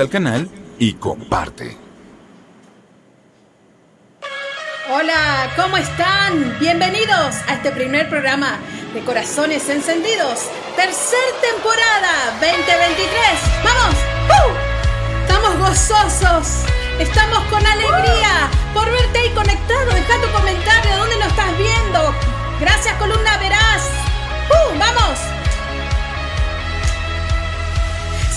al 0.00 0.08
canal 0.08 0.48
y 0.78 0.94
comparte. 0.94 1.76
Hola, 4.90 5.52
¿cómo 5.56 5.76
están? 5.76 6.56
Bienvenidos 6.58 7.36
a 7.46 7.54
este 7.54 7.70
primer 7.72 8.08
programa 8.08 8.58
de 8.94 9.00
Corazones 9.00 9.68
Encendidos, 9.68 10.48
tercer 10.76 11.18
temporada 11.52 12.30
2023. 12.40 13.08
¡Vamos! 13.64 13.94
¡Uh! 14.28 15.22
Estamos 15.22 15.58
gozosos, 15.58 16.64
estamos 16.98 17.40
con 17.50 17.64
alegría 17.66 18.48
por 18.72 18.90
verte 18.90 19.18
ahí 19.18 19.30
conectado. 19.34 19.92
Deja 19.92 20.20
tu 20.22 20.32
comentario, 20.32 20.96
¿dónde 20.96 21.16
lo 21.16 21.24
estás 21.24 21.58
viendo? 21.58 22.14
Gracias, 22.60 22.94
columna 22.96 23.36
Verás. 23.38 23.90
¡Uh! 24.48 24.78
¡Vamos! 24.78 25.37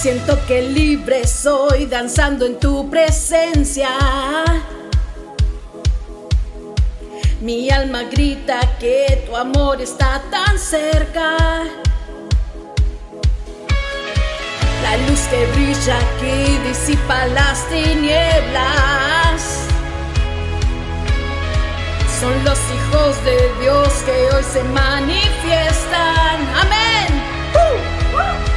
Siento 0.02 0.36
que 0.48 0.64
libre 0.64 1.28
soy 1.28 1.86
danzando 1.86 2.48
en 2.48 2.60
tu 2.60 2.90
presencia. 2.90 3.90
Mi 7.40 7.70
alma 7.70 8.02
grita 8.12 8.62
que 8.80 9.24
tu 9.27 9.38
amor 9.38 9.80
está 9.80 10.20
tan 10.32 10.58
cerca. 10.58 11.38
La 14.82 14.98
luz 15.08 15.20
que 15.30 15.46
brilla 15.54 15.99
aquí 15.99 16.58
disipa 16.68 17.27
las 17.27 17.70
tinieblas. 17.70 19.68
Son 22.20 22.43
los 22.43 22.58
hijos 22.58 23.24
de 23.24 23.62
Dios 23.62 23.88
que 24.04 24.36
hoy 24.36 24.43
se 24.52 24.63
manifiestan. 24.63 26.40
Amén. 26.60 27.08
¡Uh! 27.54 28.18
¡Uh! 28.18 28.51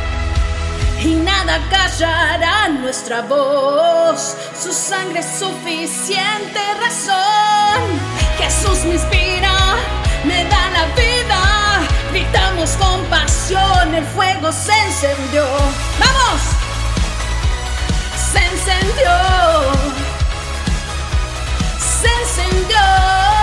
Y 1.05 1.15
nada 1.17 1.61
callará 1.71 2.69
nuestra 2.69 3.21
voz. 3.23 4.37
Su 4.59 4.73
sangre 4.73 5.21
es 5.21 5.27
suficiente 5.39 6.61
razón. 6.81 7.83
Jesús 8.39 8.85
me 8.85 8.95
inspira, 8.95 9.77
me 10.25 10.45
da 10.45 10.71
la 10.71 10.87
vida. 10.97 11.81
Gritamos 12.11 12.71
con 12.73 13.05
pasión, 13.07 13.95
el 13.95 14.05
fuego 14.05 14.51
se 14.51 14.73
encendió. 14.87 15.45
¡Vamos! 15.99 16.41
Se 18.33 18.39
encendió. 18.39 19.13
Se 22.01 22.09
encendió. 22.23 23.34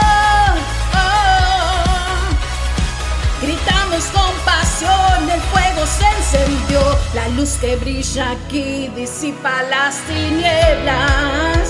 Que 7.62 7.76
brilla 7.76 8.32
aquí 8.32 8.90
disipa 8.96 9.62
las 9.70 9.98
tinieblas. 10.08 11.70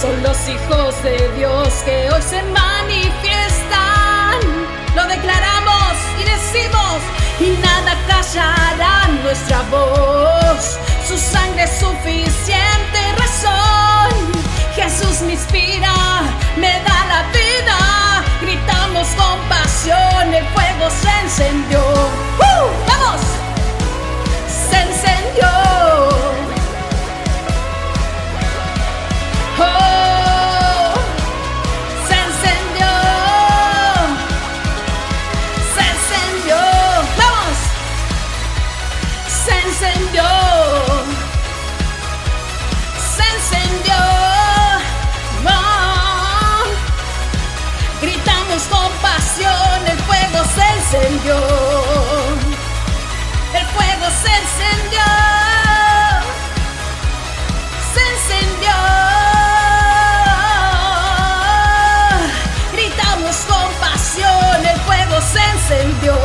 Son 0.00 0.22
los 0.22 0.38
hijos 0.48 1.02
de 1.02 1.28
Dios 1.36 1.68
que 1.84 2.08
hoy 2.12 2.22
se 2.22 2.40
manifiestan. 2.44 4.38
Lo 4.94 5.04
declaramos 5.08 5.92
y 6.20 6.24
decimos, 6.24 6.98
y 7.40 7.58
nada 7.60 7.98
callará 8.06 9.08
nuestra 9.24 9.62
voz. 9.62 10.78
Su 11.06 11.18
sangre 11.18 11.64
es 11.64 11.80
suficiente 11.80 13.00
razón. 13.18 14.10
Jesús 14.76 15.22
me 15.22 15.32
inspira, 15.32 16.22
me 16.56 16.70
da 16.84 17.06
la 17.08 17.22
vida. 17.32 17.99
Gritamos 18.50 19.06
con 19.10 19.38
pasión, 19.48 20.34
el 20.34 20.44
fuego 20.46 20.90
se 20.90 21.08
encendió. 21.22 21.78
¡Uh! 21.78 22.66
¡Vamos! 22.88 23.20
Se 24.48 24.76
encendió. 24.76 25.46
Oh, 29.56 29.89
el 49.42 49.98
fuego 50.00 50.44
se 50.54 50.62
encendió. 50.76 51.36
El 53.54 53.66
fuego 53.66 54.06
se 54.22 54.30
encendió. 54.40 55.02
Se 57.94 58.00
encendió. 58.12 58.72
Gritamos 62.72 63.36
con 63.48 63.72
pasión, 63.80 64.66
el 64.66 64.80
fuego 64.80 65.20
se 65.20 65.42
encendió. 65.42 66.19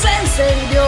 Se 0.00 0.08
encendió. 0.22 0.86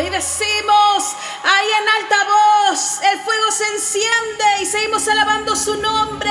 Y 0.00 0.08
decimos 0.10 1.16
ahí 1.42 1.68
en 1.80 1.88
alta 2.02 2.24
voz, 2.24 3.00
el 3.12 3.18
fuego 3.20 3.50
se 3.50 3.66
enciende 3.74 4.44
y 4.62 4.66
seguimos 4.66 5.06
alabando 5.08 5.56
su 5.56 5.76
nombre. 5.80 6.30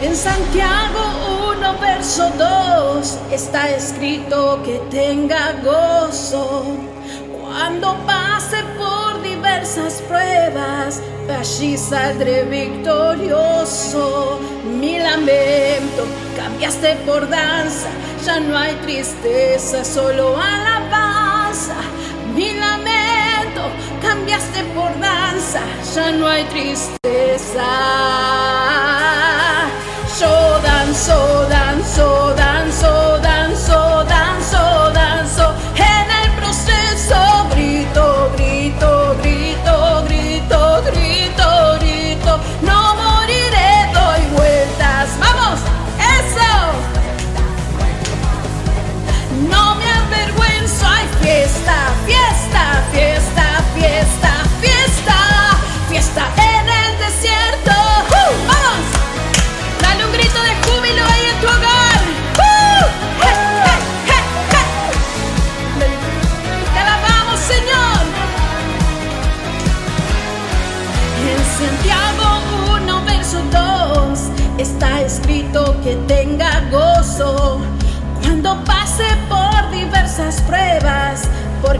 En 0.00 0.14
Santiago 0.14 1.54
1, 1.56 1.78
verso 1.78 2.30
2 2.38 3.18
está 3.32 3.68
escrito 3.70 4.62
que 4.62 4.78
tenga 4.90 5.54
gozo 5.64 6.66
cuando 7.40 7.96
pase 8.06 8.62
por 8.76 9.07
diversas 9.58 10.00
pruebas, 10.02 11.02
allí 11.28 11.76
saldré 11.76 12.44
victorioso. 12.44 14.38
Mi 14.78 14.98
lamento 15.00 16.04
cambiaste 16.36 16.94
por 17.04 17.28
danza, 17.28 17.88
ya 18.24 18.38
no 18.38 18.56
hay 18.56 18.74
tristeza, 18.76 19.84
solo 19.84 20.36
alabanza. 20.36 21.74
Mi 22.36 22.52
lamento 22.54 23.62
cambiaste 24.00 24.62
por 24.76 24.96
danza, 25.00 25.60
ya 25.94 26.12
no 26.12 26.28
hay 26.28 26.44
tristeza. 26.44 28.37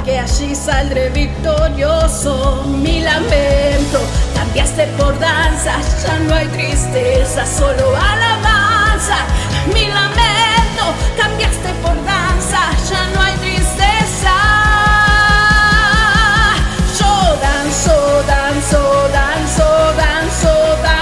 Porque 0.08 0.18
allí 0.18 0.54
saldré 0.54 1.10
victorioso. 1.10 2.64
Mi 2.66 3.00
lamento 3.00 4.00
cambiaste 4.34 4.86
por 4.98 5.18
danza, 5.18 5.72
ya 6.06 6.18
no 6.20 6.34
hay 6.34 6.46
tristeza, 6.48 7.44
solo 7.44 7.94
alabanza. 7.94 9.16
Mi 9.72 9.86
lamento 9.88 10.84
cambiaste 11.16 11.68
por 11.82 11.94
danza, 12.04 12.60
ya 12.90 13.08
no 13.14 13.22
hay 13.22 13.34
tristeza. 13.36 14.34
Yo 16.98 17.36
danzo, 17.42 18.22
danzo, 18.26 19.08
danzo, 19.12 19.92
danzo, 19.96 20.76
danzo, 20.82 20.97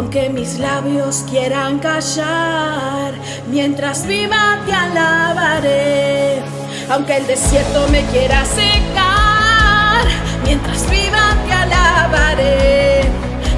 Aunque 0.00 0.30
mis 0.30 0.58
labios 0.58 1.26
quieran 1.28 1.78
callar, 1.78 3.12
mientras 3.50 4.06
viva 4.06 4.58
te 4.64 4.72
alabaré. 4.72 6.42
Aunque 6.88 7.18
el 7.18 7.26
desierto 7.26 7.86
me 7.88 8.02
quiera 8.06 8.42
secar, 8.46 10.02
mientras 10.46 10.88
viva 10.88 11.36
te 11.46 11.52
alabaré. 11.52 13.02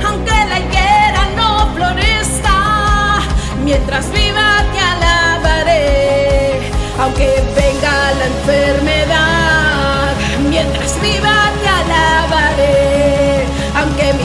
Aunque 0.04 0.32
la 0.32 0.58
higuera 0.58 1.28
no 1.36 1.72
florezca, 1.76 3.20
mientras 3.62 4.10
viva 4.10 4.64
te 4.72 4.80
alabaré. 4.80 6.60
Aunque 6.98 7.40
venga 7.54 7.94
la 8.18 8.26
enfermedad, 8.26 10.12
mientras 10.50 11.00
viva 11.00 11.52
te 11.62 11.68
alabaré. 11.68 12.91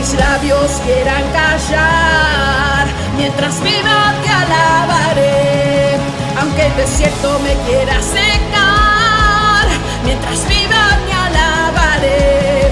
Mis 0.07 0.19
labios 0.19 0.71
quieran 0.86 1.24
callar, 1.33 2.88
mientras 3.18 3.62
viva 3.62 4.13
te 4.24 4.30
alabaré. 4.30 5.98
Aunque 6.39 6.68
el 6.68 6.77
desierto 6.77 7.38
me 7.39 7.54
quiera 7.68 8.01
secar, 8.01 9.68
mientras 10.06 10.48
viva 10.48 10.98
te 11.06 11.12
alabaré. 11.12 12.71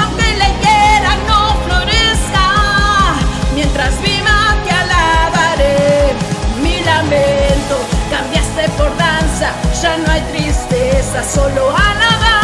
Aunque 0.00 0.36
la 0.38 0.48
higuera 0.48 1.16
no 1.28 1.54
florezca, 1.66 2.48
mientras 3.54 4.00
viva 4.00 4.56
te 4.64 4.70
alabaré. 4.70 6.14
Mi 6.62 6.80
lamento 6.80 7.76
cambiaste 8.10 8.70
por 8.78 8.96
danza, 8.96 9.52
ya 9.82 9.98
no 9.98 10.10
hay 10.10 10.22
tristeza, 10.32 11.22
solo 11.24 11.76
alabanza. 11.76 12.39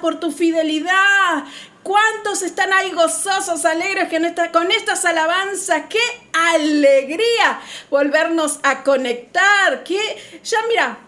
Por 0.00 0.20
tu 0.20 0.30
fidelidad. 0.32 1.44
¿Cuántos 1.82 2.42
están 2.42 2.72
ahí 2.72 2.92
gozosos, 2.92 3.64
alegres 3.64 4.08
esta- 4.24 4.52
con 4.52 4.70
estas 4.70 5.04
alabanzas? 5.04 5.82
¡Qué 5.88 6.00
alegría 6.32 7.60
volvernos 7.90 8.60
a 8.62 8.84
conectar! 8.84 9.82
¡Qué, 9.82 10.40
ya 10.44 10.58
mira, 10.68 10.98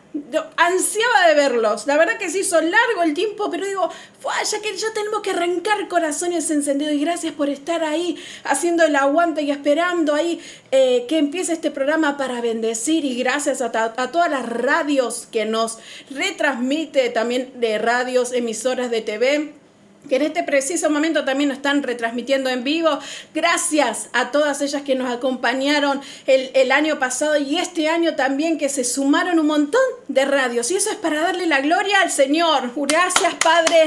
ansiaba 0.56 1.28
de 1.28 1.34
verlos. 1.34 1.86
La 1.86 1.96
verdad 1.96 2.18
que 2.18 2.30
se 2.30 2.40
hizo 2.40 2.60
largo 2.60 3.02
el 3.02 3.14
tiempo, 3.14 3.50
pero 3.50 3.66
digo, 3.66 3.90
"Fua, 4.20 4.34
ya 4.42 4.60
que 4.60 4.76
ya 4.76 4.92
tenemos 4.92 5.22
que 5.22 5.30
arrancar 5.30 5.88
corazones 5.88 6.50
encendidos. 6.50 6.94
Y 6.94 7.00
gracias 7.00 7.32
por 7.32 7.48
estar 7.48 7.82
ahí 7.82 8.16
haciendo 8.44 8.84
el 8.84 8.96
aguante 8.96 9.42
y 9.42 9.50
esperando 9.50 10.14
ahí 10.14 10.40
eh, 10.70 11.06
que 11.08 11.18
empiece 11.18 11.52
este 11.52 11.70
programa 11.70 12.16
para 12.16 12.40
bendecir. 12.40 13.04
Y 13.04 13.16
gracias 13.16 13.60
a, 13.60 13.66
a 13.74 14.10
todas 14.12 14.30
las 14.30 14.48
radios 14.48 15.26
que 15.30 15.44
nos 15.44 15.78
retransmite, 16.10 17.10
también 17.10 17.52
de 17.56 17.78
radios, 17.78 18.32
emisoras 18.32 18.90
de 18.90 19.00
TV 19.00 19.63
que 20.08 20.16
en 20.16 20.22
este 20.22 20.42
preciso 20.42 20.90
momento 20.90 21.24
también 21.24 21.48
nos 21.48 21.58
están 21.58 21.82
retransmitiendo 21.82 22.50
en 22.50 22.64
vivo. 22.64 22.98
Gracias 23.34 24.08
a 24.12 24.30
todas 24.30 24.60
ellas 24.60 24.82
que 24.82 24.94
nos 24.94 25.12
acompañaron 25.12 26.00
el, 26.26 26.72
año 26.72 26.98
pasado 26.98 27.36
y 27.36 27.58
este 27.58 27.88
año 27.88 28.16
también 28.16 28.58
que 28.58 28.68
se 28.68 28.84
sumaron 28.84 29.38
un 29.38 29.46
montón 29.46 29.80
de 30.08 30.24
radios. 30.24 30.70
Y 30.70 30.76
eso 30.76 30.90
es 30.90 30.96
para 30.96 31.20
darle 31.20 31.46
la 31.46 31.60
gloria 31.60 32.00
al 32.00 32.10
Señor. 32.10 32.72
Gracias, 32.74 33.34
Padre. 33.34 33.84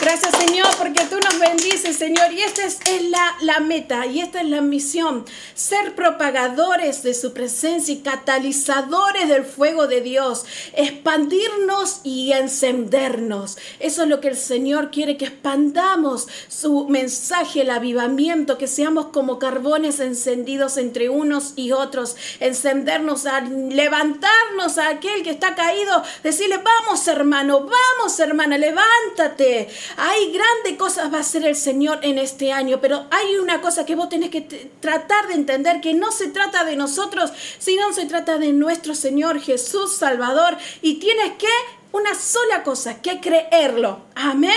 Gracias 0.00 0.36
Señor 0.36 0.68
porque 0.78 1.04
tú 1.06 1.16
nos 1.18 1.38
bendices 1.38 1.96
Señor. 1.96 2.32
Y 2.32 2.42
esta 2.42 2.64
es, 2.64 2.78
la, 3.10 3.36
la 3.40 3.60
meta 3.60 4.06
y 4.06 4.20
esta 4.20 4.40
es 4.40 4.48
la 4.48 4.60
misión, 4.60 5.24
ser 5.54 5.94
propagadores 5.94 7.02
de 7.02 7.14
su 7.14 7.32
presencia 7.32 7.94
y 7.94 7.98
catalizadores 7.98 9.28
del 9.28 9.44
fuego 9.44 9.86
de 9.86 10.00
Dios, 10.00 10.44
expandirnos 10.74 12.00
y 12.04 12.32
encendernos. 12.32 13.58
Eso 13.80 14.02
es 14.02 14.08
lo 14.08 14.20
que 14.20 14.28
el 14.28 14.36
Señor 14.36 14.90
quiere, 14.90 15.16
que 15.16 15.26
expandamos 15.26 16.28
su 16.48 16.88
mensaje, 16.88 17.62
el 17.62 17.70
avivamiento, 17.70 18.58
que 18.58 18.66
seamos 18.66 19.06
como 19.06 19.38
carbones 19.38 20.00
encendidos 20.00 20.76
entre 20.76 21.08
unos 21.08 21.54
y 21.56 21.72
otros, 21.72 22.16
encendernos, 22.40 23.26
a 23.26 23.40
levantarnos 23.40 24.78
a 24.78 24.88
aquel 24.88 25.22
que 25.22 25.30
está 25.30 25.54
caído, 25.54 26.02
decirle, 26.22 26.58
vamos 26.58 27.06
hermano, 27.08 27.60
vamos 27.60 28.18
hermana, 28.20 28.58
levántate. 28.58 29.68
Hay 29.96 30.32
grandes 30.32 30.78
cosas 30.78 31.12
va 31.12 31.18
a 31.18 31.20
hacer 31.20 31.44
el 31.44 31.56
Señor 31.56 32.00
en 32.02 32.18
este 32.18 32.52
año, 32.52 32.80
pero 32.80 33.06
hay 33.10 33.36
una 33.36 33.60
cosa 33.60 33.86
que 33.86 33.94
vos 33.94 34.08
tenés 34.08 34.30
que 34.30 34.42
tratar 34.80 35.28
de 35.28 35.34
entender, 35.34 35.80
que 35.80 35.94
no 35.94 36.12
se 36.12 36.28
trata 36.28 36.64
de 36.64 36.76
nosotros, 36.76 37.32
sino 37.58 37.92
se 37.92 38.06
trata 38.06 38.38
de 38.38 38.52
nuestro 38.52 38.94
Señor 38.94 39.40
Jesús 39.40 39.96
Salvador, 39.96 40.56
y 40.82 40.94
tienes 40.94 41.32
que 41.38 41.48
una 41.92 42.14
sola 42.14 42.62
cosa, 42.62 43.00
que 43.00 43.20
creerlo. 43.20 44.02
Amén. 44.14 44.52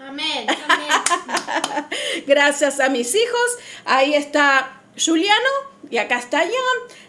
Amén. 0.00 0.46
Amén. 0.68 1.86
Gracias 2.26 2.80
a 2.80 2.88
mis 2.88 3.14
hijos. 3.14 3.58
Ahí 3.84 4.14
está 4.14 4.80
Juliano 4.96 5.69
y 5.90 5.98
acá 5.98 6.18
está 6.18 6.38
Jan. 6.38 6.50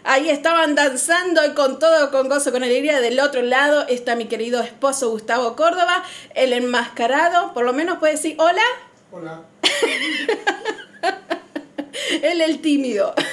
Ahí 0.04 0.28
estaban 0.28 0.74
danzando 0.74 1.46
y 1.46 1.54
con 1.54 1.78
todo, 1.78 2.10
con 2.10 2.28
gozo, 2.28 2.50
con 2.50 2.64
alegría. 2.64 3.00
Del 3.00 3.20
otro 3.20 3.42
lado 3.42 3.86
está 3.88 4.16
mi 4.16 4.26
querido 4.26 4.60
esposo 4.60 5.10
Gustavo 5.10 5.54
Córdoba, 5.54 6.02
el 6.34 6.52
enmascarado. 6.52 7.54
Por 7.54 7.64
lo 7.64 7.72
menos 7.72 7.98
puede 7.98 8.14
decir 8.14 8.34
hola. 8.38 8.64
Hola. 9.12 9.42
Él 12.22 12.40
el 12.40 12.60
tímido. 12.60 13.14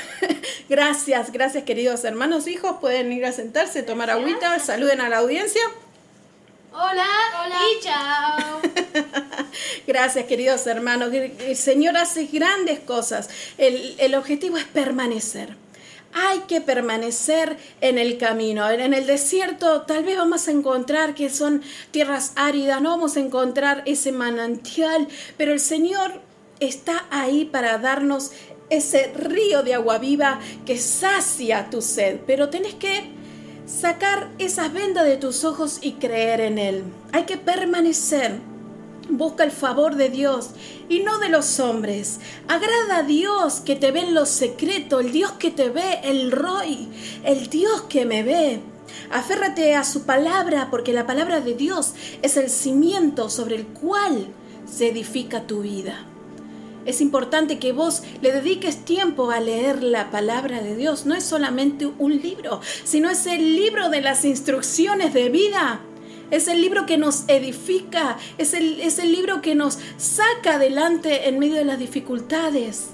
Gracias, 0.70 1.32
gracias 1.32 1.64
queridos 1.64 2.04
hermanos, 2.04 2.46
hijos. 2.46 2.76
Pueden 2.80 3.12
ir 3.12 3.26
a 3.26 3.32
sentarse, 3.32 3.82
tomar 3.82 4.12
agüita. 4.12 4.60
Saluden 4.60 5.02
a 5.02 5.10
la 5.10 5.18
audiencia. 5.18 5.64
Hola. 6.72 7.08
Hola. 7.44 7.58
Y 7.72 7.80
chao. 7.84 8.62
Gracias, 9.88 10.26
queridos 10.26 10.66
hermanos. 10.68 11.12
El 11.14 11.56
Señor 11.56 11.98
hace 11.98 12.26
grandes 12.26 12.80
cosas. 12.80 13.30
El, 13.58 13.96
el 13.98 14.16
objetivo 14.16 14.58
es 14.58 14.66
permanecer. 14.66 15.56
hay 16.14 16.40
que 16.48 16.62
permanecer 16.62 17.58
en 17.82 17.98
el 17.98 18.18
camino. 18.18 18.70
En 18.70 18.94
el 18.94 19.06
desierto 19.06 19.84
tal 19.84 20.04
vez 20.04 20.18
vamos 20.18 20.48
a 20.48 20.52
encontrar 20.52 21.14
que 21.14 21.30
son 21.30 21.62
tierras 21.92 22.34
áridas, 22.36 22.82
no 22.82 22.90
vamos 22.90 23.16
a 23.18 23.20
encontrar 23.20 23.84
ese 23.86 24.12
manantial, 24.12 25.08
pero 25.38 25.54
el 25.54 25.60
Señor 25.60 26.22
está 26.60 27.06
ahí 27.12 27.46
para 27.46 27.78
darnos 27.78 28.32
ese 28.70 29.12
río 29.14 29.64
de 29.64 29.74
agua 29.74 29.98
viva 29.98 30.40
que 30.66 30.78
sacia 30.78 31.70
tu 31.70 31.82
sed. 31.82 32.20
Pero 32.26 32.50
tenés 32.50 32.76
que 32.76 33.12
sacar 33.66 34.30
esas 34.40 34.74
vendas 34.74 35.06
de 35.06 35.18
tus 35.18 35.44
ojos 35.44 35.80
y 35.82 35.94
creer 35.94 36.42
en 36.42 36.58
Él. 36.58 36.84
Hay 37.12 37.24
que 37.24 37.38
permanecer. 37.38 38.40
Busca 39.10 39.44
el 39.44 39.52
favor 39.52 39.96
de 39.96 40.10
Dios 40.10 40.52
y 40.88 41.00
no 41.00 41.18
de 41.18 41.30
los 41.30 41.60
hombres. 41.60 42.20
Agrada 42.48 42.98
a 42.98 43.04
Dios 43.04 43.60
que 43.60 43.76
te 43.76 43.92
ve 43.92 44.02
en 44.02 44.14
lo 44.14 44.26
secreto, 44.26 45.00
el 45.00 45.12
Dios 45.12 45.32
que 45.34 45.50
te 45.50 45.70
ve, 45.70 46.00
el 46.04 46.32
Roy, 46.32 46.88
el 47.24 47.50
Dios 47.50 47.82
que 47.90 48.06
me 48.06 48.22
ve. 48.22 48.62
Aférrate 49.12 49.76
a 49.76 49.84
su 49.84 50.04
palabra 50.04 50.68
porque 50.70 50.94
la 50.94 51.08
palabra 51.08 51.42
de 51.42 51.56
Dios 51.56 51.94
es 52.22 52.38
el 52.38 52.50
cimiento 52.50 53.30
sobre 53.30 53.56
el 53.56 53.66
cual 53.66 54.28
se 54.72 54.90
edifica 54.90 55.48
tu 55.48 55.62
vida. 55.62 56.06
Es 56.86 57.02
importante 57.02 57.60
que 57.60 57.72
vos 57.72 58.04
le 58.22 58.32
dediques 58.32 58.86
tiempo 58.86 59.32
a 59.32 59.40
leer 59.40 59.84
la 59.84 60.12
palabra 60.12 60.62
de 60.62 60.76
Dios. 60.76 61.06
No 61.06 61.14
es 61.14 61.24
solamente 61.24 61.86
un 61.86 62.22
libro, 62.22 62.62
sino 62.84 63.10
es 63.10 63.26
el 63.28 63.56
libro 63.56 63.90
de 63.90 64.02
las 64.02 64.24
instrucciones 64.26 65.14
de 65.14 65.30
vida. 65.30 65.82
Es 66.32 66.48
el 66.48 66.62
libro 66.62 66.86
que 66.86 66.98
nos 66.98 67.28
edifica, 67.28 68.18
es 68.38 68.54
el, 68.54 68.80
es 68.82 69.00
el 69.00 69.12
libro 69.12 69.42
que 69.42 69.56
nos 69.56 69.80
saca 69.98 70.56
adelante 70.56 71.28
en 71.28 71.40
medio 71.40 71.56
de 71.56 71.66
las 71.66 71.80
dificultades 71.80 72.92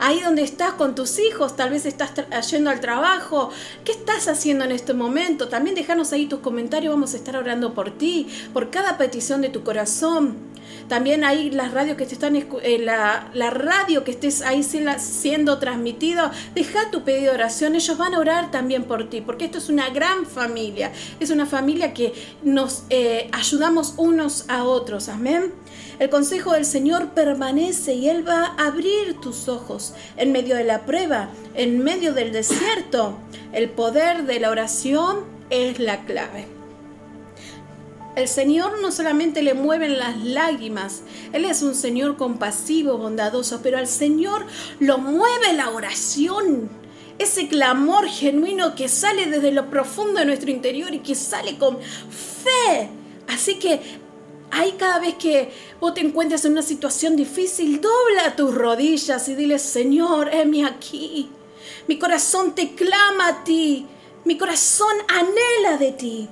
ahí 0.00 0.20
donde 0.20 0.42
estás 0.42 0.72
con 0.72 0.94
tus 0.94 1.18
hijos, 1.18 1.56
tal 1.56 1.70
vez 1.70 1.86
estás 1.86 2.10
yendo 2.50 2.70
al 2.70 2.80
trabajo. 2.80 3.50
¿Qué 3.84 3.92
estás 3.92 4.28
haciendo 4.28 4.64
en 4.64 4.72
este 4.72 4.94
momento? 4.94 5.48
También 5.48 5.76
déjanos 5.76 6.12
ahí 6.12 6.26
tus 6.26 6.40
comentarios, 6.40 6.92
vamos 6.92 7.14
a 7.14 7.18
estar 7.18 7.36
orando 7.36 7.74
por 7.74 7.90
ti, 7.90 8.26
por 8.52 8.70
cada 8.70 8.98
petición 8.98 9.42
de 9.42 9.50
tu 9.50 9.62
corazón. 9.62 10.50
También 10.88 11.22
ahí 11.22 11.50
las 11.50 11.72
radios 11.72 11.96
que 11.96 12.04
te 12.04 12.14
están 12.14 12.34
eh, 12.34 12.78
la, 12.80 13.50
radio 13.50 14.02
que 14.02 14.10
estés 14.10 14.42
ahí 14.42 14.62
siendo 14.64 15.58
transmitido, 15.58 16.30
deja 16.54 16.90
tu 16.90 17.04
pedido 17.04 17.30
de 17.30 17.30
oración, 17.30 17.74
ellos 17.76 17.96
van 17.96 18.14
a 18.14 18.18
orar 18.18 18.50
también 18.50 18.84
por 18.84 19.08
ti, 19.08 19.20
porque 19.20 19.44
esto 19.44 19.58
es 19.58 19.68
una 19.68 19.90
gran 19.90 20.26
familia, 20.26 20.90
es 21.20 21.30
una 21.30 21.46
familia 21.46 21.94
que 21.94 22.12
nos 22.42 22.84
eh, 22.90 23.28
ayudamos 23.32 23.94
unos 23.98 24.46
a 24.48 24.64
otros, 24.64 25.08
amén. 25.08 25.52
El 26.00 26.08
consejo 26.08 26.54
del 26.54 26.64
Señor 26.64 27.10
permanece 27.10 27.92
y 27.92 28.08
Él 28.08 28.26
va 28.26 28.54
a 28.56 28.68
abrir 28.68 29.20
tus 29.20 29.48
ojos 29.48 29.92
en 30.16 30.32
medio 30.32 30.56
de 30.56 30.64
la 30.64 30.86
prueba, 30.86 31.28
en 31.54 31.84
medio 31.84 32.14
del 32.14 32.32
desierto. 32.32 33.18
El 33.52 33.68
poder 33.68 34.24
de 34.24 34.40
la 34.40 34.48
oración 34.48 35.18
es 35.50 35.78
la 35.78 36.06
clave. 36.06 36.46
El 38.16 38.28
Señor 38.28 38.80
no 38.80 38.90
solamente 38.92 39.42
le 39.42 39.52
mueven 39.52 39.98
las 39.98 40.16
lágrimas, 40.24 41.02
Él 41.34 41.44
es 41.44 41.62
un 41.62 41.74
Señor 41.74 42.16
compasivo, 42.16 42.96
bondadoso, 42.96 43.60
pero 43.62 43.76
al 43.76 43.86
Señor 43.86 44.46
lo 44.78 44.96
mueve 44.96 45.52
la 45.52 45.68
oración 45.68 46.70
ese 47.18 47.48
clamor 47.48 48.08
genuino 48.08 48.74
que 48.74 48.88
sale 48.88 49.26
desde 49.26 49.52
lo 49.52 49.68
profundo 49.68 50.20
de 50.20 50.24
nuestro 50.24 50.50
interior 50.50 50.94
y 50.94 51.00
que 51.00 51.14
sale 51.14 51.58
con 51.58 51.78
fe. 51.78 52.88
Así 53.28 53.58
que 53.58 53.80
Ahí 54.50 54.72
cada 54.72 54.98
vez 54.98 55.14
que 55.14 55.52
vos 55.80 55.94
te 55.94 56.00
encuentres 56.00 56.44
en 56.44 56.52
una 56.52 56.62
situación 56.62 57.14
difícil, 57.14 57.80
dobla 57.80 58.34
tus 58.34 58.54
rodillas 58.54 59.28
y 59.28 59.34
dile, 59.34 59.58
Señor, 59.58 60.28
heme 60.32 60.64
aquí. 60.64 61.30
Mi 61.86 61.98
corazón 61.98 62.54
te 62.54 62.74
clama 62.74 63.28
a 63.28 63.44
ti. 63.44 63.86
Mi 64.24 64.36
corazón 64.36 64.94
anhela 65.08 65.76
de 65.78 65.92
ti. 65.92 66.28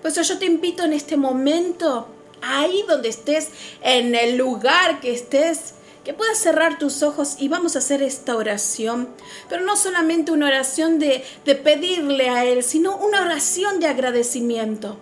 Por 0.00 0.10
eso 0.10 0.22
yo 0.22 0.38
te 0.38 0.46
invito 0.46 0.84
en 0.84 0.92
este 0.92 1.16
momento, 1.16 2.08
ahí 2.40 2.84
donde 2.88 3.08
estés, 3.08 3.48
en 3.82 4.14
el 4.16 4.36
lugar 4.36 5.00
que 5.00 5.12
estés, 5.12 5.74
que 6.04 6.12
puedas 6.12 6.38
cerrar 6.38 6.78
tus 6.78 7.04
ojos 7.04 7.36
y 7.38 7.46
vamos 7.46 7.76
a 7.76 7.78
hacer 7.78 8.02
esta 8.02 8.34
oración. 8.34 9.08
Pero 9.48 9.64
no 9.64 9.76
solamente 9.76 10.32
una 10.32 10.46
oración 10.46 10.98
de, 10.98 11.24
de 11.44 11.54
pedirle 11.54 12.28
a 12.28 12.44
Él, 12.44 12.64
sino 12.64 12.96
una 12.96 13.22
oración 13.22 13.78
de 13.78 13.86
agradecimiento 13.86 14.96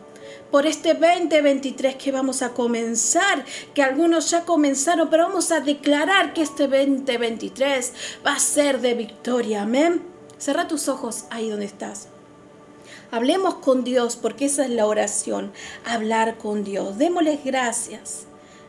por 0.50 0.66
este 0.66 0.94
2023 0.94 1.96
que 1.96 2.12
vamos 2.12 2.42
a 2.42 2.50
comenzar, 2.50 3.44
que 3.74 3.82
algunos 3.82 4.30
ya 4.30 4.44
comenzaron, 4.44 5.08
pero 5.10 5.28
vamos 5.28 5.52
a 5.52 5.60
declarar 5.60 6.32
que 6.32 6.42
este 6.42 6.66
2023 6.66 7.92
va 8.26 8.32
a 8.32 8.38
ser 8.38 8.80
de 8.80 8.94
victoria. 8.94 9.62
Amén. 9.62 10.02
Cerra 10.38 10.68
tus 10.68 10.88
ojos 10.88 11.24
ahí 11.30 11.50
donde 11.50 11.66
estás. 11.66 12.08
Hablemos 13.10 13.56
con 13.56 13.82
Dios 13.84 14.16
porque 14.16 14.46
esa 14.46 14.64
es 14.64 14.70
la 14.70 14.86
oración, 14.86 15.52
hablar 15.84 16.38
con 16.38 16.64
Dios. 16.64 16.96
Démosles 16.96 17.44
gracias. 17.44 18.26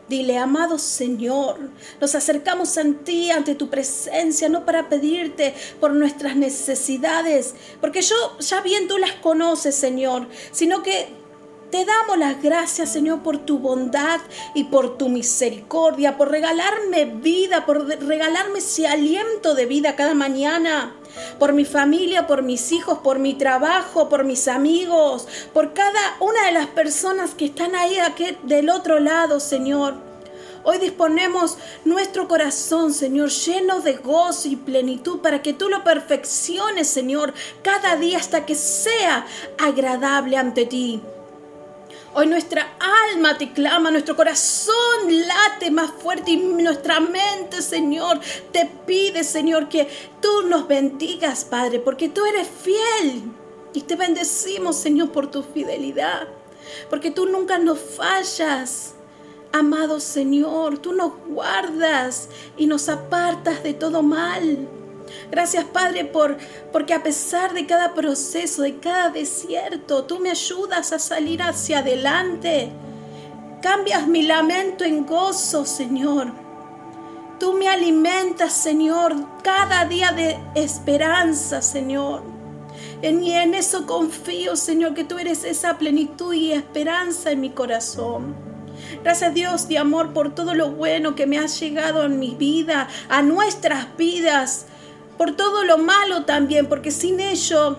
Dile, 0.09 0.38
amado 0.38 0.77
Señor, 0.77 1.57
nos 2.01 2.15
acercamos 2.15 2.77
a 2.77 2.83
ti 3.05 3.31
ante 3.31 3.55
tu 3.55 3.69
presencia, 3.69 4.50
no 4.50 4.65
para 4.65 4.89
pedirte 4.89 5.53
por 5.79 5.93
nuestras 5.93 6.35
necesidades, 6.35 7.55
porque 7.79 8.01
yo 8.01 8.15
ya 8.39 8.59
bien 8.59 8.89
tú 8.89 8.97
las 8.97 9.13
conoces, 9.13 9.73
Señor, 9.73 10.27
sino 10.51 10.83
que 10.83 11.20
te 11.71 11.85
damos 11.85 12.17
las 12.17 12.41
gracias, 12.43 12.91
Señor, 12.91 13.23
por 13.23 13.37
tu 13.37 13.57
bondad 13.57 14.19
y 14.53 14.65
por 14.65 14.97
tu 14.97 15.07
misericordia, 15.07 16.17
por 16.17 16.29
regalarme 16.29 17.05
vida, 17.05 17.65
por 17.65 17.87
regalarme 17.87 18.59
ese 18.59 18.87
aliento 18.87 19.55
de 19.55 19.65
vida 19.65 19.95
cada 19.95 20.13
mañana. 20.13 20.93
Por 21.39 21.53
mi 21.53 21.65
familia, 21.65 22.27
por 22.27 22.43
mis 22.43 22.71
hijos, 22.71 22.99
por 22.99 23.19
mi 23.19 23.33
trabajo, 23.33 24.09
por 24.09 24.25
mis 24.25 24.47
amigos, 24.47 25.27
por 25.53 25.73
cada 25.73 25.99
una 26.19 26.45
de 26.45 26.51
las 26.51 26.67
personas 26.67 27.33
que 27.33 27.45
están 27.45 27.75
ahí 27.75 27.97
del 28.43 28.69
otro 28.69 28.99
lado, 28.99 29.39
Señor. 29.39 29.95
Hoy 30.63 30.77
disponemos 30.77 31.57
nuestro 31.85 32.27
corazón, 32.27 32.93
Señor, 32.93 33.29
lleno 33.29 33.79
de 33.79 33.93
gozo 33.93 34.47
y 34.47 34.55
plenitud 34.55 35.19
para 35.19 35.41
que 35.41 35.53
tú 35.53 35.69
lo 35.69 35.83
perfecciones, 35.83 36.87
Señor, 36.87 37.33
cada 37.63 37.95
día 37.95 38.17
hasta 38.17 38.45
que 38.45 38.55
sea 38.55 39.25
agradable 39.57 40.37
ante 40.37 40.65
ti. 40.65 41.01
Hoy 42.13 42.27
nuestra 42.27 42.74
alma 43.13 43.38
te 43.38 43.53
clama, 43.53 43.89
nuestro 43.89 44.18
corazón 44.18 44.75
late 45.08 45.72
más 45.72 45.91
fuerte 45.91 46.32
y 46.32 46.38
nuestra 46.38 47.00
mente, 47.00 47.62
Señor, 47.62 48.20
te 48.51 48.70
pide, 48.86 49.24
Señor, 49.24 49.70
que 49.70 49.88
tú 50.22 50.48
nos 50.48 50.68
bendigas, 50.68 51.46
Padre, 51.46 51.80
porque 51.80 52.10
tú 52.10 52.25
eres 52.25 52.50
fiel. 52.50 53.24
Y 53.74 53.84
te 53.84 53.96
bendecimos, 53.96 54.75
Señor, 54.75 55.13
por 55.13 55.32
tu 55.32 55.41
fidelidad, 55.41 56.27
porque 56.89 57.12
tú 57.12 57.27
nunca 57.27 57.58
nos 57.58 57.80
fallas. 57.80 58.96
Amado 59.53 60.01
Señor, 60.01 60.80
tú 60.80 60.94
nos 60.94 61.13
guardas 61.27 62.27
y 62.58 62.68
nos 62.68 62.89
apartas 62.89 63.63
de 63.63 63.74
todo 63.74 64.01
mal. 64.01 64.68
Gracias 65.30 65.65
Padre 65.65 66.06
por 66.06 66.38
porque 66.72 66.94
a 66.94 67.03
pesar 67.03 67.53
de 67.53 67.65
cada 67.65 67.94
proceso, 67.94 68.62
de 68.62 68.77
cada 68.77 69.10
desierto, 69.10 70.03
tú 70.06 70.20
me 70.20 70.32
ayudas 70.32 70.91
a 70.91 71.00
salir 71.00 71.41
hacia 71.41 71.80
adelante. 71.80 72.72
Cambias 73.62 74.08
mi 74.08 74.24
lamento 74.24 74.84
en 74.84 75.06
gozo, 75.06 75.65
Señor. 75.65 76.32
Tú 77.39 77.53
me 77.53 77.68
alimentas, 77.68 78.53
Señor, 78.53 79.15
cada 79.44 79.86
día 79.86 80.12
de 80.12 80.38
esperanza, 80.56 81.62
Señor. 81.62 82.24
Y 83.01 83.32
en 83.32 83.53
eso 83.56 83.88
confío, 83.88 84.56
Señor, 84.56 84.94
que 84.94 85.03
tú 85.03 85.18
eres 85.18 85.44
esa 85.44 85.77
plenitud 85.77 86.34
y 86.34 86.51
esperanza 86.51 87.32
en 87.32 87.41
mi 87.41 87.50
corazón. 87.50 88.36
Gracias 89.03 89.34
Dios 89.34 89.68
de 89.68 89.77
amor 89.77 90.13
por 90.13 90.36
todo 90.36 90.53
lo 90.53 90.72
bueno 90.72 91.15
que 91.15 91.25
me 91.25 91.39
has 91.39 91.60
llegado 91.60 92.03
en 92.03 92.20
mi 92.20 92.36
vida, 92.36 92.88
a 93.10 93.22
nuestras 93.22 93.96
vidas 93.98 94.65
por 95.21 95.35
todo 95.35 95.65
lo 95.65 95.77
malo 95.77 96.25
también, 96.25 96.65
porque 96.65 96.89
sin 96.89 97.19
ello, 97.19 97.77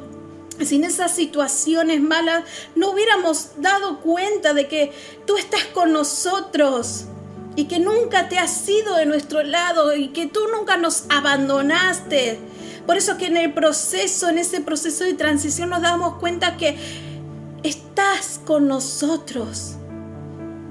sin 0.65 0.85
esas 0.85 1.11
situaciones 1.11 2.01
malas, 2.01 2.45
no 2.77 2.91
hubiéramos 2.91 3.61
dado 3.61 3.99
cuenta 3.99 4.55
de 4.55 4.69
que 4.69 4.93
tú 5.27 5.37
estás 5.37 5.65
con 5.75 5.93
nosotros 5.93 7.07
y 7.57 7.65
que 7.65 7.81
nunca 7.81 8.29
te 8.29 8.39
has 8.39 8.69
ido 8.69 8.95
de 8.95 9.07
nuestro 9.07 9.43
lado 9.43 9.93
y 9.97 10.11
que 10.11 10.29
tú 10.29 10.39
nunca 10.57 10.77
nos 10.77 11.07
abandonaste. 11.09 12.39
Por 12.87 12.97
eso 12.97 13.19
que 13.19 13.27
en 13.27 13.37
el 13.37 13.53
proceso, 13.53 14.29
en 14.29 14.39
ese 14.39 14.61
proceso 14.61 15.03
de 15.03 15.15
transición 15.15 15.71
nos 15.71 15.83
damos 15.83 16.21
cuenta 16.21 16.57
que 16.57 16.77
estás 17.65 18.41
con 18.47 18.69
nosotros 18.69 19.73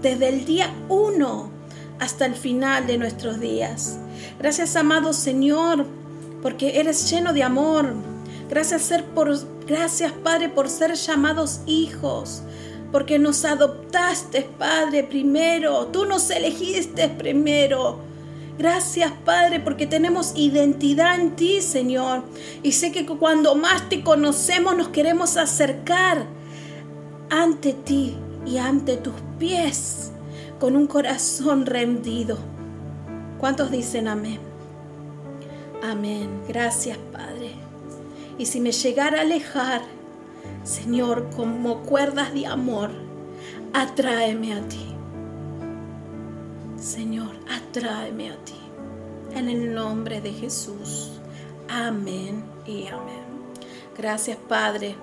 desde 0.02 0.30
el 0.30 0.46
día 0.46 0.74
uno 0.88 1.52
hasta 2.00 2.26
el 2.26 2.36
final 2.36 2.88
de 2.88 2.98
nuestros 2.98 3.42
días. 3.42 3.98
Gracias, 4.40 4.78
amado 4.78 5.12
Señor, 5.12 5.86
porque 6.42 6.80
eres 6.80 7.10
lleno 7.10 7.34
de 7.34 7.44
amor. 7.44 7.94
Gracias, 8.50 10.12
Padre 10.24 10.50
por 10.50 10.70
ser 10.70 10.94
llamados 10.96 11.62
hijos, 11.66 12.44
porque 12.92 13.18
nos 13.18 13.46
adoptaste 13.46 14.42
Padre 14.58 15.04
primero, 15.04 15.88
tú 15.88 16.06
nos 16.06 16.30
elegiste 16.30 17.08
primero. 17.08 18.00
Gracias, 18.58 19.12
Padre, 19.26 19.60
porque 19.60 19.88
tenemos 19.88 20.34
identidad 20.36 21.20
en 21.20 21.36
ti, 21.36 21.62
Señor. 21.62 22.24
Y 22.62 22.74
sé 22.74 22.92
que 22.92 23.06
cuando 23.06 23.56
más 23.56 23.90
te 23.90 24.04
conocemos 24.04 24.76
nos 24.78 24.90
queremos 24.90 25.38
acercar 25.38 26.28
ante 27.30 27.74
ti 27.74 28.18
y 28.46 28.58
ante 28.58 28.98
tus 28.98 29.16
pies 29.40 30.12
con 30.60 30.76
un 30.76 30.86
corazón 30.86 31.66
rendido. 31.66 32.38
¿Cuántos 33.40 33.72
dicen 33.72 34.08
amén? 34.08 34.51
Amén. 35.84 36.30
Gracias, 36.48 36.98
Padre. 37.12 37.52
Y 38.38 38.46
si 38.46 38.60
me 38.60 38.72
llegara 38.72 39.20
a 39.20 39.22
alejar, 39.22 39.82
Señor, 40.64 41.30
como 41.36 41.82
cuerdas 41.82 42.34
de 42.34 42.46
amor, 42.46 42.92
atráeme 43.74 44.54
a 44.54 44.62
ti. 44.68 44.96
Señor, 46.78 47.32
atráeme 47.50 48.32
a 48.32 48.36
ti. 48.38 48.60
En 49.36 49.50
el 49.50 49.74
nombre 49.74 50.22
de 50.22 50.34
Jesús. 50.34 51.12
Amén 51.70 52.44
y 52.66 52.88
amén. 52.88 53.22
Gracias, 53.98 54.38
Padre. 54.48 54.96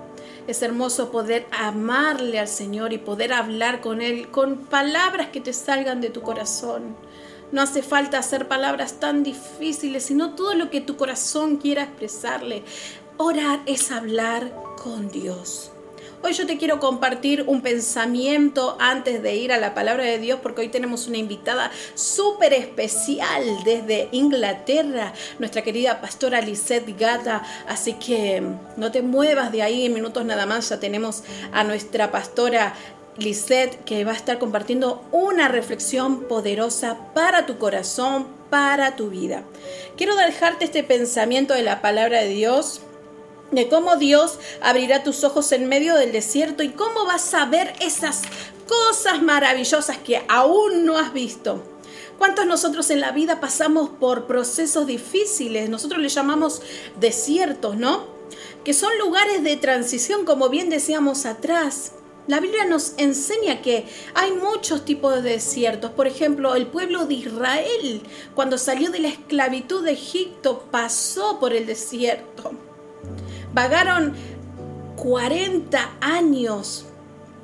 Es 0.47 0.63
hermoso 0.63 1.11
poder 1.11 1.47
amarle 1.51 2.39
al 2.39 2.49
Señor 2.49 2.93
y 2.93 2.99
poder 2.99 3.33
hablar 3.33 3.81
con 3.81 4.01
Él 4.01 4.29
con 4.29 4.59
palabras 4.59 5.29
que 5.29 5.41
te 5.41 5.53
salgan 5.53 6.01
de 6.01 6.11
tu 6.11 6.23
corazón. 6.23 6.97
No 7.51 7.63
hace 7.63 7.83
falta 7.83 8.19
hacer 8.19 8.47
palabras 8.47 9.01
tan 9.01 9.23
difíciles, 9.23 10.05
sino 10.05 10.35
todo 10.35 10.55
lo 10.55 10.71
que 10.71 10.81
tu 10.81 10.97
corazón 10.97 11.57
quiera 11.57 11.85
expresarle. 11.85 12.63
Orar 13.17 13.61
es 13.67 13.91
hablar 13.91 14.53
con 14.77 15.11
Dios. 15.11 15.73
Hoy 16.21 16.33
yo 16.33 16.47
te 16.47 16.59
quiero 16.59 16.81
compartir 16.81 17.45
un 17.47 17.63
pensamiento 17.63 18.77
antes 18.81 19.23
de 19.23 19.37
ir 19.37 19.53
a 19.53 19.59
la 19.59 19.73
palabra 19.73 20.03
de 20.03 20.19
Dios 20.19 20.41
porque 20.43 20.63
hoy 20.63 20.69
tenemos 20.69 21.07
una 21.07 21.17
invitada 21.17 21.71
súper 21.95 22.53
especial 22.55 23.45
desde 23.65 24.09
Inglaterra, 24.11 25.15
nuestra 25.39 25.63
querida 25.63 26.01
pastora 26.01 26.41
Lisette 26.41 26.99
Gata. 26.99 27.45
Así 27.69 27.95
que 27.95 28.43
no 28.77 28.91
te 28.91 29.03
muevas 29.03 29.53
de 29.53 29.63
ahí 29.63 29.87
en 29.87 29.95
minutos 29.95 30.25
nada 30.25 30.45
más, 30.45 30.69
ya 30.69 30.81
tenemos 30.81 31.23
a 31.53 31.63
nuestra 31.63 32.11
pastora 32.11 32.75
Lisette 33.19 33.85
que 33.85 34.05
va 34.05 34.13
a 34.13 34.17
estar 34.17 34.39
compartiendo 34.39 35.05
una 35.13 35.49
reflexión 35.49 36.25
poderosa 36.25 37.13
para 37.15 37.47
tu 37.47 37.59
corazón, 37.59 38.27
para 38.51 38.97
tu 38.97 39.11
vida. 39.11 39.43
Quiero 39.97 40.17
dejarte 40.17 40.65
este 40.65 40.85
pensamiento 40.85 41.55
de 41.55 41.63
la 41.63 41.83
palabra 41.83 42.23
de 42.23 42.29
Dios 42.29 42.81
de 43.51 43.69
cómo 43.69 43.97
Dios 43.97 44.39
abrirá 44.61 45.03
tus 45.03 45.25
ojos 45.25 45.53
en 45.53 45.69
medio 45.69 45.95
del 45.95 46.13
desierto 46.13 46.63
y 46.63 46.71
cómo 46.71 47.07
vas 47.07 47.33
a 47.35 47.47
ver 47.47 47.73
esas 47.81 48.23
cosas 48.67 49.23
maravillosas 49.23 49.97
que 49.99 50.23
aún 50.29 50.85
no 50.85 50.99
has 50.99 51.13
visto. 51.13 51.63
¿Cuántos 52.19 52.47
nosotros 52.47 52.91
en 52.91 53.01
la 53.01 53.13
vida 53.13 53.41
pasamos 53.41 53.91
por 53.91 54.27
procesos 54.27 54.87
difíciles? 54.87 55.71
Nosotros 55.71 56.01
le 56.01 56.09
llamamos 56.09 56.63
desiertos, 56.99 57.77
¿no? 57.77 58.07
Que 58.65 58.75
son 58.75 58.91
lugares 58.99 59.43
de 59.45 59.57
transición, 59.57 60.25
como 60.25 60.49
bien 60.49 60.69
decíamos 60.69 61.27
atrás. 61.27 61.93
La 62.29 62.41
Biblia 62.41 62.67
nos 62.67 62.93
enseña 62.99 63.63
que 63.63 63.87
hay 64.15 64.33
muchos 64.33 64.85
tipos 64.85 65.15
de 65.15 65.31
desiertos. 65.31 65.93
Por 65.93 66.07
ejemplo, 66.07 66.55
el 66.57 66.67
pueblo 66.67 67.07
de 67.07 67.15
Israel, 67.15 68.03
cuando 68.35 68.59
salió 68.59 68.91
de 68.91 68.99
la 68.99 69.09
esclavitud 69.09 69.83
de 69.83 69.93
Egipto, 69.93 70.67
pasó 70.71 71.41
por 71.41 71.55
el 71.55 71.65
desierto. 71.65 72.53
Vagaron 73.55 74.13
40 74.97 75.97
años. 76.03 76.85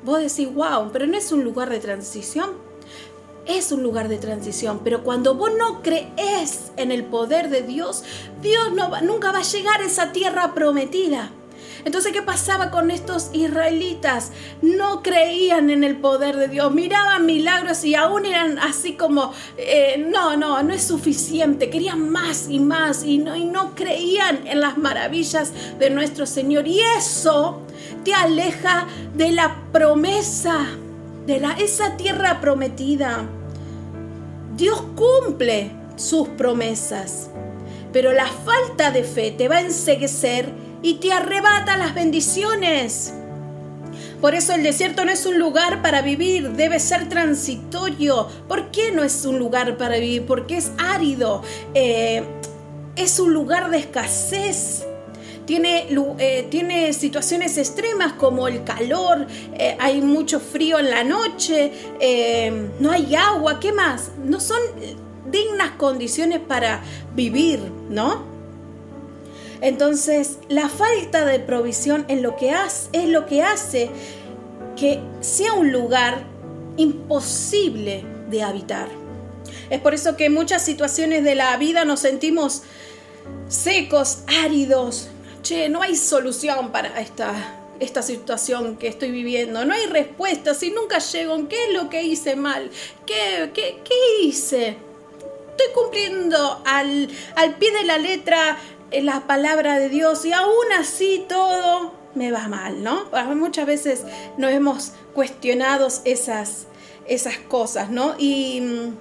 Vos 0.03 0.19
decís, 0.19 0.53
wow, 0.53 0.91
pero 0.93 1.07
no 1.07 1.17
es 1.17 1.31
un 1.31 1.43
lugar 1.43 1.71
de 1.71 1.79
transición. 1.79 2.51
Es 3.47 3.71
un 3.71 3.81
lugar 3.81 4.07
de 4.07 4.19
transición, 4.19 4.81
pero 4.83 5.03
cuando 5.03 5.33
vos 5.33 5.49
no 5.57 5.81
crees 5.81 6.71
en 6.77 6.91
el 6.91 7.05
poder 7.05 7.49
de 7.49 7.63
Dios, 7.63 8.03
Dios 8.43 8.71
nunca 9.01 9.31
va 9.31 9.39
a 9.39 9.43
llegar 9.43 9.81
a 9.81 9.85
esa 9.85 10.11
tierra 10.11 10.53
prometida. 10.53 11.31
Entonces, 11.85 12.11
¿qué 12.11 12.23
pasaba 12.23 12.71
con 12.71 12.89
estos 12.89 13.29
israelitas? 13.31 14.31
No 14.63 15.03
creían 15.03 15.69
en 15.69 15.83
el 15.83 15.97
poder 15.97 16.35
de 16.35 16.47
Dios, 16.47 16.73
miraban 16.73 17.27
milagros 17.27 17.85
y 17.85 17.93
aún 17.93 18.25
eran 18.25 18.57
así 18.57 18.93
como, 18.93 19.31
eh, 19.55 20.03
no, 20.11 20.35
no, 20.35 20.63
no 20.63 20.73
es 20.73 20.83
suficiente, 20.83 21.69
querían 21.69 22.09
más 22.09 22.47
y 22.49 22.59
más 22.59 23.03
y 23.03 23.19
no, 23.19 23.35
y 23.35 23.45
no 23.45 23.75
creían 23.75 24.47
en 24.47 24.61
las 24.61 24.79
maravillas 24.79 25.53
de 25.77 25.91
nuestro 25.91 26.25
Señor. 26.25 26.67
Y 26.67 26.79
eso 26.97 27.61
te 28.03 28.15
aleja 28.15 28.87
de 29.13 29.31
la 29.31 29.55
promesa, 29.71 30.65
de 31.27 31.39
la, 31.39 31.51
esa 31.51 31.97
tierra 31.97 32.41
prometida. 32.41 33.25
Dios 34.57 34.81
cumple 34.95 35.69
sus 35.97 36.29
promesas, 36.29 37.29
pero 37.93 38.11
la 38.11 38.25
falta 38.25 38.89
de 38.89 39.03
fe 39.03 39.29
te 39.29 39.47
va 39.47 39.57
a 39.57 39.61
enseguecer 39.61 40.64
y 40.81 40.95
te 40.95 41.11
arrebata 41.11 41.77
las 41.77 41.93
bendiciones. 41.93 43.13
Por 44.21 44.33
eso 44.33 44.53
el 44.53 44.63
desierto 44.63 45.05
no 45.05 45.11
es 45.11 45.25
un 45.25 45.37
lugar 45.37 45.81
para 45.81 46.01
vivir, 46.01 46.51
debe 46.51 46.79
ser 46.79 47.09
transitorio. 47.09 48.27
¿Por 48.47 48.71
qué 48.71 48.91
no 48.91 49.03
es 49.03 49.25
un 49.25 49.37
lugar 49.37 49.77
para 49.77 49.97
vivir? 49.97 50.25
Porque 50.25 50.57
es 50.57 50.71
árido, 50.77 51.43
eh, 51.73 52.23
es 52.95 53.19
un 53.19 53.33
lugar 53.33 53.69
de 53.69 53.77
escasez. 53.77 54.85
Tiene, 55.45 55.85
eh, 56.17 56.47
tiene, 56.49 56.91
situaciones 56.91 57.59
extremas 57.59 58.13
como 58.13 58.47
el 58.47 58.63
calor, 58.63 59.27
eh, 59.53 59.77
hay 59.79 60.01
mucho 60.01 60.39
frío 60.39 60.79
en 60.79 60.89
la 60.89 61.03
noche, 61.03 61.71
no 62.79 62.89
hay 62.89 63.13
agua, 63.13 63.59
¿qué 63.59 63.71
más? 63.71 64.09
No 64.25 64.39
son 64.39 64.57
dignas 65.29 65.71
condiciones 65.77 66.39
para 66.39 66.81
vivir, 67.15 67.59
¿no? 67.91 68.34
Entonces, 69.61 70.37
la 70.49 70.69
falta 70.69 71.25
de 71.25 71.39
provisión 71.39 72.05
en 72.07 72.21
lo 72.21 72.35
que 72.35 72.53
es 72.91 73.07
lo 73.07 73.25
que 73.25 73.43
hace 73.43 73.89
que 74.75 74.99
sea 75.21 75.53
un 75.53 75.71
lugar 75.71 76.25
imposible 76.77 78.03
de 78.29 78.43
habitar. 78.43 78.87
Es 79.69 79.79
por 79.79 79.93
eso 79.93 80.15
que 80.15 80.25
en 80.25 80.33
muchas 80.33 80.63
situaciones 80.63 81.23
de 81.23 81.35
la 81.35 81.55
vida 81.57 81.85
nos 81.85 82.01
sentimos 82.01 82.63
secos, 83.47 84.19
áridos. 84.43 85.07
Che, 85.41 85.69
no 85.69 85.81
hay 85.81 85.95
solución 85.95 86.71
para 86.71 86.99
esta, 86.99 87.33
esta 87.79 88.01
situación 88.01 88.77
que 88.77 88.87
estoy 88.87 89.11
viviendo. 89.11 89.63
No 89.65 89.73
hay 89.73 89.85
respuestas 89.87 90.61
y 90.63 90.71
nunca 90.71 90.99
llego. 90.99 91.47
¿Qué 91.47 91.55
es 91.67 91.73
lo 91.73 91.89
que 91.89 92.03
hice 92.03 92.35
mal? 92.35 92.69
¿Qué, 93.05 93.51
qué, 93.53 93.81
qué 93.83 94.23
hice? 94.23 94.77
Estoy 95.51 95.73
cumpliendo 95.73 96.61
al, 96.65 97.09
al 97.35 97.55
pie 97.55 97.71
de 97.71 97.85
la 97.85 97.97
letra 97.97 98.57
la 99.01 99.27
palabra 99.27 99.79
de 99.79 99.89
Dios 99.89 100.25
y 100.25 100.33
aún 100.33 100.71
así 100.77 101.25
todo 101.27 101.93
me 102.15 102.31
va 102.31 102.47
mal, 102.47 102.83
¿no? 102.83 103.05
Muchas 103.35 103.65
veces 103.65 104.03
nos 104.37 104.51
hemos 104.51 104.93
cuestionado 105.13 105.87
esas, 106.05 106.67
esas 107.07 107.37
cosas, 107.37 107.89
¿no? 107.89 108.15
Y, 108.17 108.91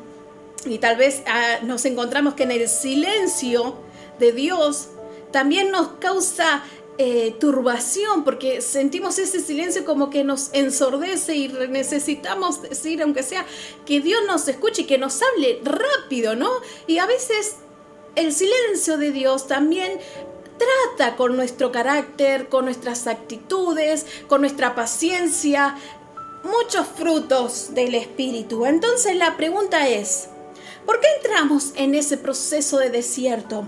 y 0.67 0.79
tal 0.79 0.97
vez 0.97 1.23
ah, 1.27 1.59
nos 1.63 1.85
encontramos 1.85 2.35
que 2.35 2.43
en 2.43 2.51
el 2.51 2.69
silencio 2.69 3.77
de 4.19 4.33
Dios 4.33 4.89
también 5.31 5.71
nos 5.71 5.89
causa 5.99 6.63
eh, 6.97 7.35
turbación, 7.41 8.23
porque 8.23 8.61
sentimos 8.61 9.19
ese 9.19 9.41
silencio 9.41 9.85
como 9.85 10.11
que 10.11 10.23
nos 10.23 10.51
ensordece 10.53 11.35
y 11.35 11.49
necesitamos 11.49 12.63
decir, 12.63 13.03
aunque 13.03 13.25
sea, 13.25 13.45
que 13.85 14.01
Dios 14.01 14.21
nos 14.29 14.47
escuche 14.47 14.83
y 14.83 14.85
que 14.85 14.97
nos 14.97 15.21
hable 15.21 15.61
rápido, 15.65 16.37
¿no? 16.37 16.49
Y 16.87 16.99
a 16.99 17.07
veces 17.07 17.57
el 18.17 18.33
silencio 18.33 18.99
de 18.99 19.13
Dios 19.13 19.47
también 19.47 19.99
trata 20.59 21.17
con 21.17 21.37
nuestro 21.37 21.73
carácter, 21.73 22.49
con 22.49 22.65
nuestras 22.65 23.07
actitudes, 23.07 24.07
con 24.29 24.41
nuestra 24.41 24.75
paciencia, 24.75 25.77
muchos 26.45 26.87
frutos 26.87 27.75
del 27.75 27.95
Espíritu. 27.95 28.67
Entonces 28.67 29.17
la 29.17 29.37
pregunta 29.37 29.89
es, 29.89 30.29
¿por 30.87 31.01
qué 31.01 31.09
entramos 31.17 31.73
en 31.77 31.95
ese 31.95 32.17
proceso 32.17 32.79
de 32.79 32.91
desierto? 32.91 33.67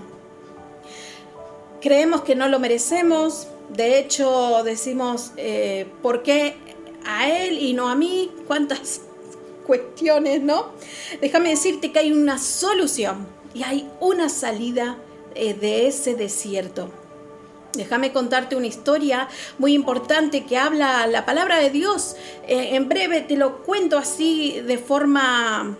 Creemos 1.81 2.21
que 2.21 2.35
no 2.35 2.47
lo 2.47 2.59
merecemos, 2.59 3.47
de 3.69 3.99
hecho 3.99 4.63
decimos, 4.63 5.31
eh, 5.37 5.87
¿por 6.01 6.23
qué 6.23 6.55
a 7.05 7.29
él 7.29 7.59
y 7.59 7.73
no 7.73 7.89
a 7.89 7.95
mí? 7.95 8.31
¿Cuántas 8.47 9.01
cuestiones, 9.67 10.41
no? 10.41 10.71
Déjame 11.21 11.49
decirte 11.49 11.91
que 11.91 11.99
hay 11.99 12.11
una 12.11 12.39
solución 12.39 13.36
y 13.57 13.63
hay 13.63 13.89
una 13.99 14.29
salida 14.29 14.97
eh, 15.33 15.53
de 15.53 15.87
ese 15.87 16.15
desierto. 16.15 16.89
Déjame 17.73 18.11
contarte 18.11 18.55
una 18.55 18.67
historia 18.67 19.27
muy 19.57 19.73
importante 19.73 20.45
que 20.45 20.57
habla 20.57 21.07
la 21.07 21.25
palabra 21.25 21.59
de 21.59 21.69
Dios. 21.69 22.15
Eh, 22.47 22.75
en 22.75 22.87
breve 22.87 23.21
te 23.21 23.35
lo 23.35 23.63
cuento 23.63 23.97
así 23.97 24.61
de 24.61 24.77
forma 24.77 25.75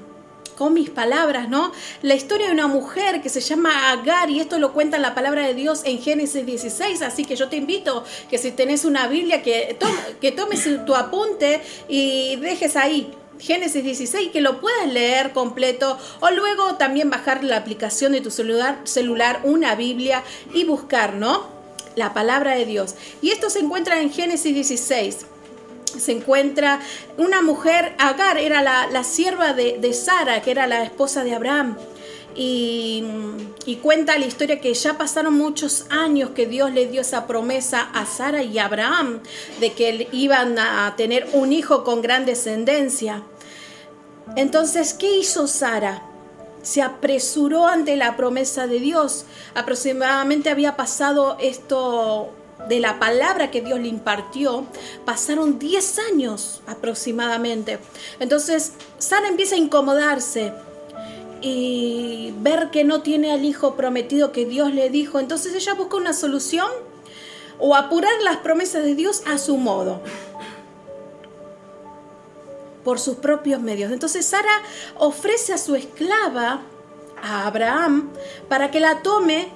con 0.57 0.73
mis 0.73 0.89
palabras, 0.89 1.49
¿no? 1.49 1.71
La 2.01 2.15
historia 2.15 2.47
de 2.47 2.53
una 2.53 2.65
mujer 2.65 3.21
que 3.21 3.29
se 3.29 3.41
llama 3.41 3.91
Agar 3.91 4.31
y 4.31 4.39
esto 4.39 4.57
lo 4.57 4.73
cuenta 4.73 4.97
la 4.97 5.13
palabra 5.13 5.45
de 5.45 5.53
Dios 5.53 5.81
en 5.85 6.01
Génesis 6.01 6.47
16, 6.47 7.03
así 7.03 7.25
que 7.25 7.35
yo 7.35 7.47
te 7.47 7.57
invito 7.57 8.03
que 8.27 8.39
si 8.39 8.51
tenés 8.51 8.83
una 8.83 9.07
Biblia 9.07 9.43
que, 9.43 9.77
que 10.19 10.31
tomes 10.31 10.67
tu 10.83 10.95
apunte 10.95 11.61
y 11.87 12.37
dejes 12.37 12.75
ahí 12.75 13.13
Génesis 13.39 13.83
16, 13.83 14.31
que 14.31 14.41
lo 14.41 14.59
puedes 14.59 14.91
leer 14.91 15.33
completo 15.33 15.97
o 16.19 16.29
luego 16.31 16.75
también 16.75 17.09
bajar 17.09 17.43
la 17.43 17.57
aplicación 17.57 18.11
de 18.11 18.21
tu 18.21 18.31
celular, 18.31 18.79
celular 18.83 19.41
una 19.43 19.75
Biblia 19.75 20.23
y 20.53 20.63
buscar, 20.63 21.13
¿no? 21.13 21.47
La 21.95 22.13
palabra 22.13 22.55
de 22.55 22.65
Dios. 22.65 22.95
Y 23.21 23.31
esto 23.31 23.49
se 23.49 23.59
encuentra 23.59 24.01
en 24.01 24.11
Génesis 24.11 24.53
16 24.53 25.25
se 25.97 26.11
encuentra 26.11 26.79
una 27.17 27.41
mujer, 27.41 27.95
Agar 27.97 28.37
era 28.37 28.61
la, 28.61 29.03
sierva 29.03 29.53
de, 29.53 29.77
de, 29.79 29.93
Sara, 29.93 30.41
que 30.41 30.51
era 30.51 30.67
la 30.67 30.83
esposa 30.83 31.23
de 31.23 31.33
Abraham. 31.33 31.77
Y, 32.39 33.03
cuenta 33.81 34.17
la 34.17 34.25
historia 34.25 34.59
que 34.59 34.73
ya 34.73 34.97
pasaron 34.97 35.33
muchos 35.33 35.85
años 35.89 36.31
que 36.31 36.45
Dios 36.45 36.71
le 36.71 36.87
dio 36.87 37.01
esa 37.01 37.25
promesa 37.25 37.89
a 37.93 38.05
Sara 38.05 38.43
y 38.43 38.59
a 38.59 38.65
Abraham 38.65 39.21
de 39.59 39.71
que 39.73 40.07
iban 40.11 40.59
a 40.59 40.93
tener 40.97 41.27
un 41.33 41.51
hijo 41.51 41.83
con 41.83 42.01
gran 42.01 42.25
descendencia. 42.25 43.23
Entonces, 44.35 44.93
¿qué 44.93 45.17
hizo 45.17 45.47
Sara? 45.47 46.03
Se 46.61 46.81
apresuró 46.81 47.67
ante 47.67 47.95
la 47.95 48.17
promesa 48.17 48.67
de 48.67 48.79
Dios. 48.79 49.25
Aproximadamente 49.55 50.49
había 50.49 50.75
pasado 50.75 51.37
esto 51.39 52.33
de 52.67 52.79
la 52.79 52.99
palabra 52.99 53.51
que 53.51 53.61
Dios 53.61 53.79
le 53.79 53.87
impartió, 53.87 54.65
pasaron 55.05 55.59
10 55.59 55.99
años 56.11 56.61
aproximadamente. 56.67 57.79
Entonces, 58.19 58.73
Sara 58.97 59.27
empieza 59.27 59.55
a 59.55 59.59
incomodarse 59.59 60.53
y 61.41 62.33
ver 62.39 62.69
que 62.71 62.83
no 62.83 63.01
tiene 63.01 63.31
al 63.31 63.45
hijo 63.45 63.75
prometido 63.75 64.31
que 64.31 64.45
Dios 64.45 64.73
le 64.73 64.89
dijo. 64.89 65.19
Entonces 65.19 65.53
ella 65.53 65.73
busca 65.73 65.97
una 65.97 66.13
solución 66.13 66.67
o 67.59 67.75
apurar 67.75 68.11
las 68.23 68.37
promesas 68.37 68.83
de 68.83 68.95
Dios 68.95 69.23
a 69.25 69.37
su 69.37 69.57
modo 69.57 70.01
por 72.83 72.99
sus 72.99 73.17
propios 73.17 73.59
medios. 73.59 73.91
Entonces 73.91 74.25
Sara 74.25 74.61
ofrece 74.97 75.53
a 75.53 75.57
su 75.57 75.75
esclava, 75.75 76.61
a 77.21 77.45
Abraham, 77.45 78.11
para 78.47 78.71
que 78.71 78.79
la 78.79 79.01
tome 79.01 79.49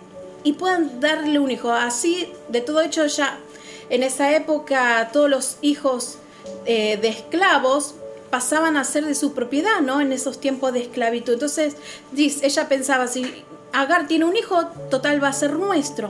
y 0.44 0.54
puedan 0.54 1.00
darle 1.00 1.40
un 1.40 1.50
hijo. 1.50 1.72
Así, 1.72 2.34
de 2.50 2.62
todo 2.62 2.82
hecho, 2.82 3.06
ya 3.06 3.40
en 3.90 4.04
esa 4.04 4.36
época 4.36 5.10
todos 5.14 5.30
los 5.30 5.58
hijos 5.62 6.18
eh, 6.66 6.98
de 6.98 7.08
esclavos 7.08 7.96
pasaban 8.32 8.78
a 8.78 8.84
ser 8.84 9.06
de 9.06 9.14
su 9.14 9.34
propiedad, 9.34 9.82
¿no? 9.82 10.02
En 10.02 10.12
esos 10.12 10.40
tiempos 10.40 10.74
de 10.74 10.82
esclavitud. 10.82 11.34
Entonces, 11.34 11.76
ella 12.16 12.68
pensaba, 12.68 13.08
si 13.08 13.44
Agar 13.74 14.08
tiene 14.08 14.26
un 14.26 14.36
hijo, 14.36 14.66
total 14.90 15.24
va 15.24 15.30
a 15.30 15.34
ser 15.34 15.54
nuestro. 15.54 16.10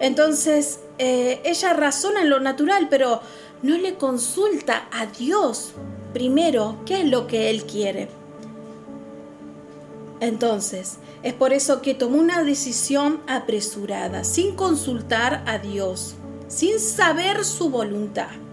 Entonces, 0.00 0.80
eh, 0.98 1.40
ella 1.44 1.72
razona 1.72 2.22
en 2.22 2.30
lo 2.30 2.40
natural, 2.40 2.88
pero 2.90 3.20
no 3.62 3.76
le 3.76 3.94
consulta 3.94 4.88
a 4.90 5.06
Dios 5.06 5.72
primero 6.12 6.76
qué 6.86 7.02
es 7.02 7.08
lo 7.08 7.26
que 7.26 7.50
Él 7.50 7.64
quiere. 7.64 8.08
Entonces, 10.20 10.98
es 11.22 11.34
por 11.34 11.52
eso 11.52 11.82
que 11.82 11.94
tomó 11.94 12.18
una 12.18 12.42
decisión 12.42 13.20
apresurada, 13.26 14.24
sin 14.24 14.56
consultar 14.56 15.44
a 15.46 15.58
Dios, 15.58 16.14
sin 16.48 16.80
saber 16.80 17.44
su 17.44 17.70
voluntad. 17.70 18.43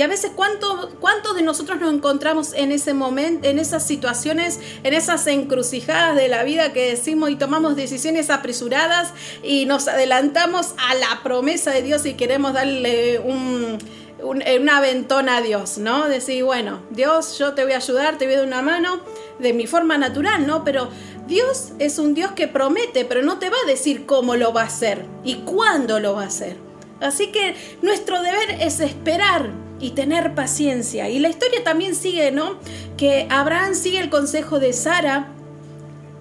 Y 0.00 0.02
a 0.02 0.06
veces, 0.06 0.30
¿cuántos 0.34 0.88
cuánto 0.98 1.34
de 1.34 1.42
nosotros 1.42 1.78
nos 1.78 1.92
encontramos 1.92 2.54
en 2.54 2.72
ese 2.72 2.94
momento, 2.94 3.46
en 3.46 3.58
esas 3.58 3.86
situaciones, 3.86 4.58
en 4.82 4.94
esas 4.94 5.26
encrucijadas 5.26 6.16
de 6.16 6.26
la 6.28 6.42
vida 6.42 6.72
que 6.72 6.88
decimos 6.88 7.28
y 7.28 7.36
tomamos 7.36 7.76
decisiones 7.76 8.30
apresuradas 8.30 9.12
y 9.42 9.66
nos 9.66 9.88
adelantamos 9.88 10.72
a 10.78 10.94
la 10.94 11.22
promesa 11.22 11.70
de 11.72 11.82
Dios 11.82 12.06
y 12.06 12.14
queremos 12.14 12.54
darle 12.54 13.18
un, 13.18 13.76
un, 14.22 14.68
aventón 14.70 15.28
a 15.28 15.42
Dios, 15.42 15.76
¿no? 15.76 16.08
Decir, 16.08 16.44
bueno, 16.44 16.80
Dios, 16.88 17.36
yo 17.36 17.52
te 17.52 17.64
voy 17.64 17.74
a 17.74 17.76
ayudar, 17.76 18.16
te 18.16 18.24
voy 18.24 18.36
a 18.36 18.38
dar 18.38 18.46
una 18.46 18.62
mano 18.62 19.02
de 19.38 19.52
mi 19.52 19.66
forma 19.66 19.98
natural, 19.98 20.46
¿no? 20.46 20.64
Pero 20.64 20.88
Dios 21.26 21.72
es 21.78 21.98
un 21.98 22.14
Dios 22.14 22.32
que 22.32 22.48
promete, 22.48 23.04
pero 23.04 23.20
no 23.20 23.38
te 23.38 23.50
va 23.50 23.56
a 23.62 23.68
decir 23.68 24.06
cómo 24.06 24.34
lo 24.36 24.54
va 24.54 24.62
a 24.62 24.68
hacer 24.68 25.04
y 25.24 25.42
cuándo 25.44 26.00
lo 26.00 26.14
va 26.14 26.22
a 26.22 26.28
hacer. 26.28 26.56
Así 27.02 27.30
que 27.32 27.54
nuestro 27.82 28.22
deber 28.22 28.62
es 28.62 28.80
esperar 28.80 29.69
y 29.80 29.90
tener 29.90 30.34
paciencia. 30.34 31.08
Y 31.08 31.18
la 31.18 31.28
historia 31.28 31.64
también 31.64 31.94
sigue, 31.94 32.30
¿no? 32.30 32.58
Que 32.96 33.26
Abraham 33.30 33.74
sigue 33.74 33.98
el 33.98 34.10
consejo 34.10 34.60
de 34.60 34.72
Sara 34.72 35.28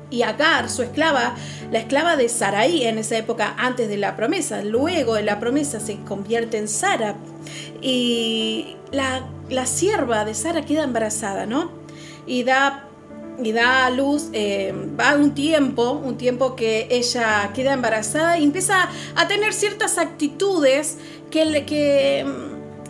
y 0.10 0.24
Agar, 0.24 0.70
su 0.70 0.82
esclava, 0.82 1.36
la 1.72 1.80
esclava 1.80 2.16
de 2.16 2.30
Saraí 2.30 2.84
en 2.84 2.98
esa 2.98 3.18
época 3.18 3.54
antes 3.58 3.90
de 3.90 3.98
la 3.98 4.16
promesa. 4.16 4.64
Luego 4.64 5.16
de 5.16 5.24
la 5.24 5.40
promesa 5.40 5.80
se 5.80 5.98
convierte 6.00 6.58
en 6.58 6.68
Sara 6.68 7.16
y 7.82 8.78
la, 8.92 9.28
la 9.50 9.66
sierva 9.66 10.26
de 10.26 10.34
Sara 10.34 10.66
queda 10.66 10.84
embarazada, 10.84 11.46
¿no? 11.46 11.72
Y 12.26 12.44
da 12.44 12.90
y 13.44 13.52
da 13.52 13.86
a 13.86 13.90
luz, 13.90 14.30
eh, 14.34 14.74
va 15.00 15.16
un 15.16 15.34
tiempo, 15.34 15.92
un 15.92 16.18
tiempo 16.18 16.56
que 16.56 16.88
ella 16.90 17.52
queda 17.54 17.74
embarazada 17.74 18.38
y 18.38 18.44
empieza 18.44 18.90
a 19.16 19.28
tener 19.28 19.54
ciertas 19.54 19.98
actitudes 19.98 20.98
que, 21.32 21.66
que, 21.66 22.26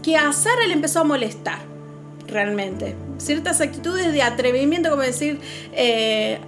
que 0.04 0.18
a 0.18 0.32
Sara 0.34 0.68
le 0.68 0.74
empezó 0.74 1.02
a 1.02 1.04
molestar, 1.04 1.60
realmente. 2.28 2.96
Ciertas 3.18 3.62
actitudes 3.62 4.14
de 4.14 4.22
atrevimiento, 4.22 4.90
como 4.90 5.02
decir, 5.02 5.40
eh, 5.74 6.40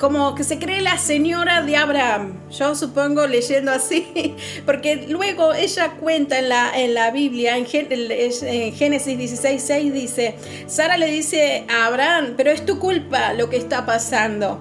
como 0.00 0.34
que 0.34 0.44
se 0.44 0.58
cree 0.58 0.80
la 0.80 0.96
señora 0.96 1.60
de 1.60 1.76
Abraham, 1.76 2.40
yo 2.50 2.74
supongo 2.74 3.26
leyendo 3.26 3.70
así, 3.70 4.34
porque 4.66 5.06
luego 5.08 5.52
ella 5.52 5.90
cuenta 6.00 6.38
en 6.38 6.48
la, 6.48 6.72
en 6.74 6.94
la 6.94 7.10
Biblia, 7.10 7.58
en, 7.58 7.66
Génesis 7.66 9.18
16, 9.18 9.62
6 9.62 9.92
dice, 9.92 10.34
Sara 10.66 10.96
le 10.96 11.06
dice 11.06 11.66
a 11.68 11.86
Abraham, 11.86 12.32
pero 12.34 12.50
es 12.50 12.64
tu 12.64 12.78
culpa 12.78 13.34
lo 13.34 13.50
que 13.50 13.58
está 13.58 13.84
pasando, 13.84 14.58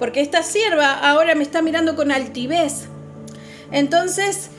porque 0.00 0.20
esta 0.20 0.42
sierva 0.42 0.92
ahora 0.94 1.36
me 1.36 1.44
está 1.44 1.62
mirando 1.62 1.94
con 1.94 2.10
altivez. 2.10 2.88
Entonces, 3.70 4.50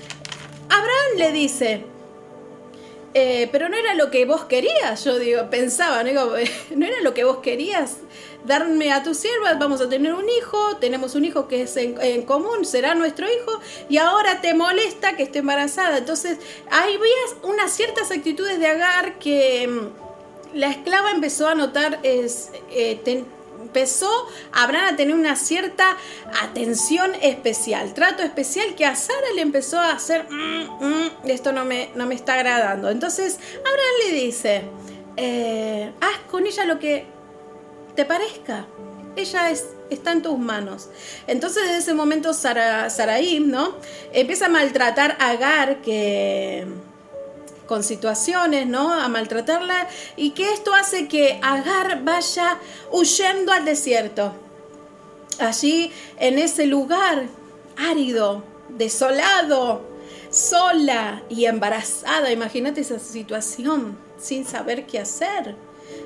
Abraham 0.69 1.17
le 1.17 1.31
dice, 1.33 1.83
eh, 3.13 3.49
pero 3.51 3.69
no 3.69 3.77
era 3.77 3.93
lo 3.95 4.09
que 4.09 4.25
vos 4.25 4.45
querías, 4.45 5.03
yo 5.03 5.19
digo, 5.19 5.49
pensaba, 5.49 6.03
¿no? 6.03 6.11
no 6.75 6.85
era 6.85 7.01
lo 7.01 7.13
que 7.13 7.23
vos 7.23 7.37
querías 7.37 7.97
darme 8.45 8.91
a 8.91 9.03
tu 9.03 9.13
sierva, 9.13 9.53
vamos 9.55 9.81
a 9.81 9.89
tener 9.89 10.13
un 10.13 10.27
hijo, 10.27 10.77
tenemos 10.77 11.15
un 11.15 11.25
hijo 11.25 11.47
que 11.47 11.63
es 11.63 11.77
en, 11.77 12.23
común, 12.23 12.65
será 12.65 12.95
nuestro 12.95 13.27
hijo, 13.27 13.59
y 13.89 13.97
ahora 13.97 14.41
te 14.41 14.53
molesta 14.53 15.15
que 15.15 15.23
esté 15.23 15.39
embarazada. 15.39 15.99
Entonces, 15.99 16.39
ahí 16.71 16.97
veías 16.97 17.35
unas 17.43 17.71
ciertas 17.71 18.11
actitudes 18.11 18.59
de 18.59 18.67
Agar 18.67 19.19
que 19.19 19.67
mm, 19.67 20.57
la 20.57 20.69
esclava 20.69 21.11
empezó 21.11 21.47
a 21.47 21.55
notar, 21.55 21.99
es, 22.03 22.51
eh, 22.71 22.99
empezó 23.61 24.09
Abraham 24.51 24.93
a 24.93 24.95
tener 24.95 25.15
una 25.15 25.35
cierta 25.35 25.97
atención 26.41 27.11
especial, 27.21 27.93
trato 27.93 28.23
especial 28.23 28.75
que 28.75 28.85
a 28.85 28.95
Sara 28.95 29.31
le 29.35 29.41
empezó 29.41 29.79
a 29.79 29.91
hacer, 29.91 30.27
mm, 30.29 30.85
mm, 30.85 31.29
esto 31.29 31.51
no 31.51 31.65
me, 31.65 31.89
no 31.95 32.05
me 32.05 32.15
está 32.15 32.33
agradando. 32.33 32.89
Entonces, 32.89 33.39
Abraham 33.59 33.93
le 34.05 34.13
dice, 34.13 34.61
eh, 35.17 35.91
haz 36.01 36.19
con 36.29 36.45
ella 36.45 36.65
lo 36.65 36.79
que 36.79 37.05
te 37.95 38.05
parezca. 38.05 38.65
Ella 39.15 39.51
es, 39.51 39.67
está 39.89 40.13
en 40.13 40.21
tus 40.21 40.37
manos. 40.37 40.89
Entonces, 41.27 41.63
desde 41.63 41.77
ese 41.77 41.93
momento, 41.93 42.33
Sara, 42.33 42.89
Saraí, 42.89 43.39
¿no? 43.39 43.75
Empieza 44.13 44.45
a 44.45 44.49
maltratar 44.49 45.17
a 45.19 45.31
Agar, 45.31 45.81
que 45.81 46.65
con 47.71 47.83
situaciones, 47.83 48.67
¿no? 48.67 48.93
A 48.93 49.07
maltratarla 49.07 49.87
y 50.17 50.31
que 50.31 50.51
esto 50.51 50.73
hace 50.73 51.07
que 51.07 51.39
Agar 51.41 52.03
vaya 52.03 52.57
huyendo 52.91 53.53
al 53.53 53.63
desierto. 53.63 54.33
Allí, 55.39 55.89
en 56.17 56.37
ese 56.37 56.65
lugar 56.65 57.27
árido, 57.77 58.43
desolado, 58.67 59.83
sola 60.29 61.23
y 61.29 61.45
embarazada, 61.45 62.29
imagínate 62.29 62.81
esa 62.81 62.99
situación, 62.99 63.97
sin 64.19 64.45
saber 64.45 64.85
qué 64.85 64.99
hacer. 64.99 65.55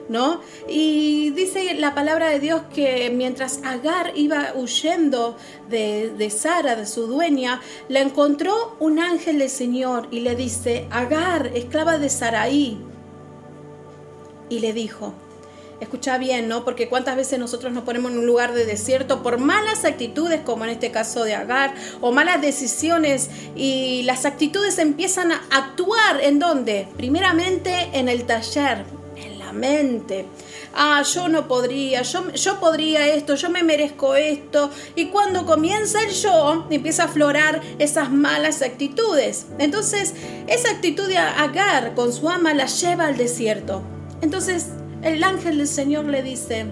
¿No? 0.09 0.41
Y 0.67 1.31
dice 1.31 1.73
la 1.75 1.95
palabra 1.95 2.29
de 2.29 2.39
Dios 2.39 2.61
que 2.73 3.09
mientras 3.09 3.59
Agar 3.63 4.11
iba 4.15 4.53
huyendo 4.55 5.37
de, 5.69 6.09
de 6.17 6.29
Sara, 6.29 6.75
de 6.75 6.85
su 6.85 7.07
dueña, 7.07 7.61
la 7.89 8.01
encontró 8.01 8.75
un 8.79 8.99
ángel 8.99 9.39
del 9.39 9.49
Señor 9.49 10.07
y 10.11 10.21
le 10.21 10.35
dice, 10.35 10.87
Agar, 10.91 11.51
esclava 11.55 11.97
de 11.97 12.09
Saraí. 12.09 12.77
Y 14.49 14.59
le 14.59 14.73
dijo, 14.73 15.13
Escucha 15.81 16.17
bien, 16.17 16.47
¿no? 16.47 16.63
Porque 16.63 16.87
cuántas 16.87 17.17
veces 17.17 17.37
nosotros 17.37 17.73
nos 17.73 17.83
ponemos 17.83 18.11
en 18.11 18.19
un 18.19 18.25
lugar 18.25 18.53
de 18.53 18.65
desierto 18.65 19.21
por 19.21 19.39
malas 19.39 19.83
actitudes, 19.83 20.39
como 20.41 20.63
en 20.63 20.69
este 20.69 20.89
caso 20.89 21.25
de 21.25 21.35
Agar, 21.35 21.73
o 21.99 22.13
malas 22.13 22.41
decisiones, 22.41 23.29
y 23.57 24.03
las 24.03 24.25
actitudes 24.25 24.79
empiezan 24.79 25.33
a 25.33 25.41
actuar 25.51 26.21
en 26.21 26.39
dónde? 26.39 26.87
Primeramente 26.95 27.89
en 27.91 28.07
el 28.07 28.25
taller, 28.25 28.85
mente. 29.55 30.25
Ah, 30.73 31.01
yo 31.01 31.27
no 31.27 31.47
podría, 31.47 32.01
yo, 32.01 32.31
yo 32.31 32.59
podría 32.59 33.07
esto, 33.07 33.35
yo 33.35 33.49
me 33.49 33.63
merezco 33.63 34.15
esto. 34.15 34.69
Y 34.95 35.05
cuando 35.07 35.45
comienza 35.45 36.01
el 36.01 36.11
yo, 36.11 36.67
empieza 36.69 37.03
a 37.03 37.05
aflorar 37.07 37.61
esas 37.79 38.11
malas 38.11 38.61
actitudes. 38.61 39.47
Entonces, 39.57 40.13
esa 40.47 40.71
actitud 40.71 41.07
de 41.07 41.17
Agar 41.17 41.95
con 41.95 42.13
su 42.13 42.29
ama 42.29 42.53
la 42.53 42.67
lleva 42.67 43.05
al 43.07 43.17
desierto. 43.17 43.81
Entonces, 44.21 44.67
el 45.01 45.23
ángel 45.23 45.57
del 45.57 45.67
Señor 45.67 46.05
le 46.05 46.21
dice, 46.21 46.65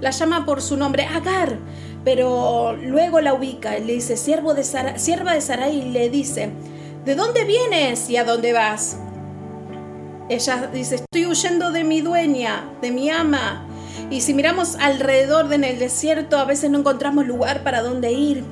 la 0.00 0.10
llama 0.10 0.46
por 0.46 0.62
su 0.62 0.76
nombre, 0.76 1.04
Agar, 1.04 1.58
pero 2.04 2.76
luego 2.76 3.20
la 3.20 3.34
ubica 3.34 3.78
y 3.78 3.84
le 3.84 3.94
dice, 3.94 4.16
sierva 4.16 4.54
de 4.54 4.64
Sarai, 4.64 5.92
le 5.92 6.10
dice, 6.10 6.50
¿de 7.04 7.14
dónde 7.14 7.44
vienes 7.44 8.08
y 8.08 8.16
a 8.16 8.24
dónde 8.24 8.52
vas? 8.52 8.96
Ella 10.30 10.70
dice, 10.72 10.94
estoy 10.94 11.26
huyendo 11.26 11.72
de 11.72 11.82
mi 11.82 12.02
dueña, 12.02 12.70
de 12.80 12.92
mi 12.92 13.10
ama. 13.10 13.66
Y 14.12 14.20
si 14.20 14.32
miramos 14.32 14.76
alrededor 14.76 15.52
en 15.52 15.64
el 15.64 15.80
desierto, 15.80 16.38
a 16.38 16.44
veces 16.44 16.70
no 16.70 16.78
encontramos 16.78 17.26
lugar 17.26 17.64
para 17.64 17.82
dónde 17.82 18.12
ir. 18.12 18.44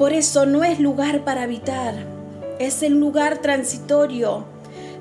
Por 0.00 0.12
eso 0.12 0.44
no 0.44 0.64
es 0.64 0.80
lugar 0.80 1.24
para 1.24 1.44
habitar, 1.44 1.94
es 2.58 2.82
el 2.82 2.98
lugar 2.98 3.38
transitorio. 3.38 4.44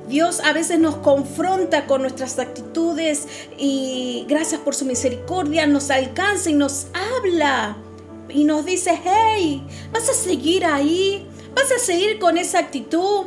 Dios 0.08 0.42
a 0.42 0.54
veces 0.54 0.78
nos 0.78 0.98
confronta 0.98 1.88
con 1.88 2.04
nuestras 2.04 2.38
actitudes 2.38 3.28
y 3.58 4.28
gracias 4.30 4.62
por 4.62 4.76
su 4.76 4.86
misericordia 4.86 5.66
nos 5.66 5.90
alcanza 5.90 6.52
y 6.52 6.54
nos 6.54 6.86
habla 6.94 7.78
y 8.30 8.44
nos 8.44 8.64
dice, 8.64 9.00
hey, 9.04 9.66
¿vas 9.92 10.08
a 10.08 10.14
seguir 10.14 10.66
ahí? 10.66 11.26
¿Vas 11.56 11.72
a 11.72 11.80
seguir 11.80 12.20
con 12.20 12.38
esa 12.38 12.60
actitud? 12.60 13.26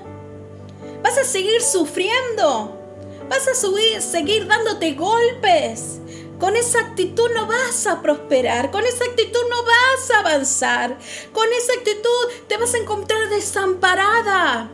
¿Vas 1.04 1.18
a 1.18 1.24
seguir 1.24 1.60
sufriendo? 1.60 2.80
¿Vas 3.28 3.46
a 3.46 3.54
seguir 3.54 4.46
dándote 4.46 4.94
golpes? 4.94 6.00
Con 6.40 6.56
esa 6.56 6.80
actitud 6.80 7.28
no 7.34 7.46
vas 7.46 7.86
a 7.86 8.00
prosperar, 8.00 8.70
con 8.70 8.82
esa 8.86 9.04
actitud 9.04 9.40
no 9.50 9.64
vas 9.64 10.10
a 10.10 10.20
avanzar, 10.20 10.96
con 11.34 11.46
esa 11.52 11.74
actitud 11.74 12.48
te 12.48 12.56
vas 12.56 12.72
a 12.72 12.78
encontrar 12.78 13.28
desamparada. 13.28 14.70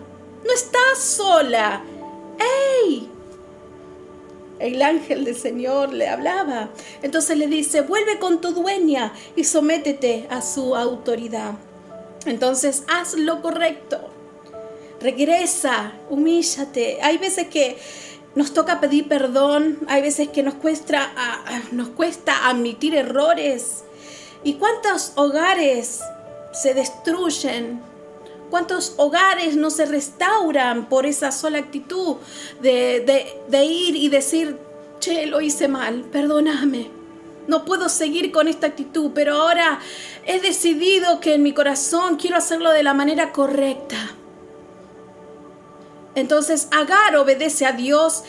No 0.46 0.52
estás 0.52 0.98
sola, 1.00 1.82
¡Ey! 2.38 3.10
El 4.60 4.82
ángel 4.82 5.24
del 5.24 5.36
Señor 5.36 5.92
le 5.92 6.06
hablaba. 6.06 6.68
Entonces 7.02 7.36
le 7.38 7.48
dice, 7.48 7.80
vuelve 7.80 8.20
con 8.20 8.40
tu 8.40 8.52
dueña 8.52 9.12
y 9.34 9.42
sométete 9.42 10.28
a 10.30 10.42
su 10.42 10.76
autoridad. 10.76 11.54
Entonces 12.24 12.84
haz 12.86 13.14
lo 13.14 13.42
correcto. 13.42 14.19
Regresa, 15.00 15.92
humíllate. 16.08 16.98
Hay 17.02 17.18
veces 17.18 17.48
que 17.48 17.78
nos 18.34 18.52
toca 18.52 18.80
pedir 18.80 19.08
perdón, 19.08 19.78
hay 19.88 20.02
veces 20.02 20.28
que 20.28 20.42
nos 20.42 20.54
cuesta, 20.54 21.10
nos 21.72 21.88
cuesta 21.88 22.48
admitir 22.48 22.94
errores. 22.94 23.84
¿Y 24.44 24.54
cuántos 24.54 25.12
hogares 25.16 26.00
se 26.52 26.74
destruyen 26.74 27.90
¿Cuántos 28.50 28.94
hogares 28.96 29.54
no 29.56 29.70
se 29.70 29.86
restauran 29.86 30.88
por 30.88 31.06
esa 31.06 31.30
sola 31.30 31.58
actitud 31.58 32.16
de, 32.60 33.64
ir 33.64 33.94
y 33.94 34.08
decir, 34.08 34.58
che, 34.98 35.26
lo 35.26 35.40
hice 35.40 35.68
mal, 35.68 36.02
perdóname? 36.10 36.90
No 37.46 37.64
puedo 37.64 37.88
seguir 37.88 38.32
con 38.32 38.48
esta 38.48 38.66
actitud, 38.66 39.12
pero 39.14 39.36
ahora 39.36 39.78
he 40.26 40.40
decidido 40.40 41.20
que 41.20 41.34
en 41.34 41.44
mi 41.44 41.52
corazón 41.52 42.16
quiero 42.16 42.36
hacerlo 42.36 42.72
de 42.72 42.82
la 42.82 42.92
manera 42.92 43.30
correcta. 43.30 44.16
Entonces 46.14 46.68
Agar 46.72 47.16
obedece 47.16 47.66
a 47.66 47.72
Dios 47.72 48.24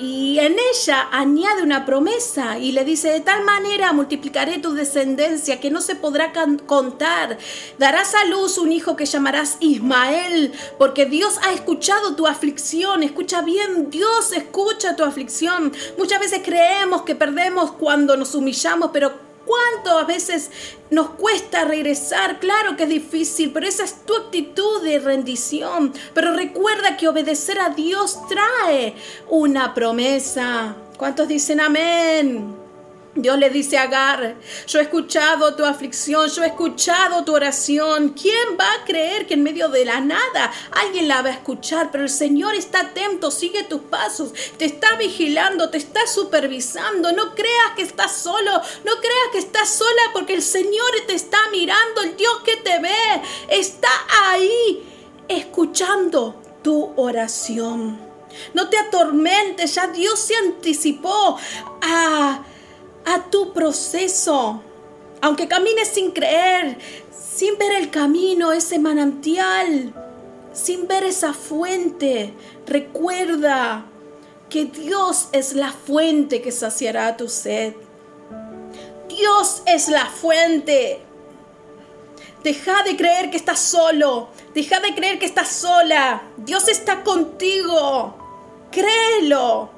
y 0.00 0.38
en 0.38 0.56
ella 0.74 1.08
añade 1.12 1.62
una 1.62 1.84
promesa 1.84 2.58
y 2.58 2.72
le 2.72 2.84
dice, 2.84 3.10
de 3.10 3.20
tal 3.20 3.44
manera 3.44 3.92
multiplicaré 3.92 4.58
tu 4.58 4.72
descendencia 4.72 5.60
que 5.60 5.70
no 5.70 5.80
se 5.80 5.94
podrá 5.94 6.32
contar. 6.66 7.38
Darás 7.78 8.14
a 8.14 8.24
luz 8.24 8.56
un 8.56 8.72
hijo 8.72 8.96
que 8.96 9.06
llamarás 9.06 9.58
Ismael, 9.60 10.52
porque 10.78 11.06
Dios 11.06 11.38
ha 11.42 11.52
escuchado 11.52 12.16
tu 12.16 12.26
aflicción. 12.26 13.02
Escucha 13.02 13.42
bien, 13.42 13.90
Dios 13.90 14.32
escucha 14.32 14.96
tu 14.96 15.04
aflicción. 15.04 15.72
Muchas 15.98 16.20
veces 16.20 16.40
creemos 16.44 17.02
que 17.02 17.14
perdemos 17.14 17.72
cuando 17.72 18.16
nos 18.16 18.34
humillamos, 18.34 18.90
pero 18.92 19.27
¿Cuánto 19.48 19.98
a 19.98 20.04
veces 20.04 20.50
nos 20.90 21.08
cuesta 21.10 21.64
regresar? 21.64 22.38
Claro 22.38 22.76
que 22.76 22.82
es 22.82 22.90
difícil, 22.90 23.50
pero 23.50 23.66
esa 23.66 23.84
es 23.84 24.04
tu 24.04 24.14
actitud 24.14 24.82
de 24.82 24.98
rendición. 24.98 25.94
Pero 26.12 26.34
recuerda 26.34 26.98
que 26.98 27.08
obedecer 27.08 27.58
a 27.58 27.70
Dios 27.70 28.18
trae 28.28 28.94
una 29.30 29.72
promesa. 29.72 30.76
¿Cuántos 30.98 31.28
dicen 31.28 31.62
amén? 31.62 32.67
Dios 33.14 33.38
le 33.38 33.50
dice 33.50 33.78
a 33.78 33.82
Agar, 33.82 34.36
yo 34.66 34.78
he 34.78 34.82
escuchado 34.82 35.56
tu 35.56 35.64
aflicción, 35.64 36.28
yo 36.28 36.44
he 36.44 36.48
escuchado 36.48 37.24
tu 37.24 37.34
oración. 37.34 38.10
¿Quién 38.10 38.56
va 38.58 38.70
a 38.72 38.84
creer 38.84 39.26
que 39.26 39.34
en 39.34 39.42
medio 39.42 39.68
de 39.68 39.84
la 39.84 40.00
nada 40.00 40.52
alguien 40.70 41.08
la 41.08 41.22
va 41.22 41.30
a 41.30 41.32
escuchar? 41.32 41.90
Pero 41.90 42.04
el 42.04 42.10
Señor 42.10 42.54
está 42.54 42.80
atento, 42.80 43.30
sigue 43.30 43.64
tus 43.64 43.80
pasos, 43.82 44.32
te 44.56 44.66
está 44.66 44.96
vigilando, 44.96 45.70
te 45.70 45.78
está 45.78 46.06
supervisando. 46.06 47.12
No 47.12 47.34
creas 47.34 47.72
que 47.74 47.82
estás 47.82 48.12
solo, 48.12 48.52
no 48.84 48.92
creas 49.00 49.28
que 49.32 49.38
estás 49.38 49.68
sola 49.68 50.02
porque 50.12 50.34
el 50.34 50.42
Señor 50.42 50.90
te 51.06 51.14
está 51.14 51.38
mirando, 51.50 52.02
el 52.02 52.16
Dios 52.16 52.42
que 52.44 52.56
te 52.56 52.78
ve 52.78 53.22
está 53.48 53.90
ahí 54.30 54.84
escuchando 55.28 56.40
tu 56.62 56.92
oración. 56.96 57.98
No 58.54 58.68
te 58.68 58.78
atormentes, 58.78 59.74
ya 59.74 59.88
Dios 59.88 60.20
se 60.20 60.36
anticipó 60.36 61.38
a 61.80 62.42
a 63.14 63.30
tu 63.30 63.52
proceso. 63.52 64.62
Aunque 65.20 65.48
camines 65.48 65.88
sin 65.88 66.12
creer, 66.12 66.78
sin 67.10 67.56
ver 67.58 67.72
el 67.72 67.90
camino, 67.90 68.52
ese 68.52 68.78
manantial, 68.78 69.92
sin 70.52 70.86
ver 70.86 71.04
esa 71.04 71.32
fuente, 71.32 72.34
recuerda 72.66 73.86
que 74.48 74.66
Dios 74.66 75.28
es 75.32 75.54
la 75.54 75.72
fuente 75.72 76.40
que 76.42 76.52
saciará 76.52 77.16
tu 77.16 77.28
sed. 77.28 77.74
Dios 79.08 79.62
es 79.66 79.88
la 79.88 80.06
fuente. 80.06 81.00
Deja 82.42 82.82
de 82.84 82.96
creer 82.96 83.30
que 83.30 83.36
estás 83.36 83.58
solo. 83.58 84.28
Deja 84.54 84.80
de 84.80 84.94
creer 84.94 85.18
que 85.18 85.26
estás 85.26 85.48
sola. 85.48 86.22
Dios 86.36 86.68
está 86.68 87.02
contigo. 87.02 88.14
Créelo. 88.70 89.77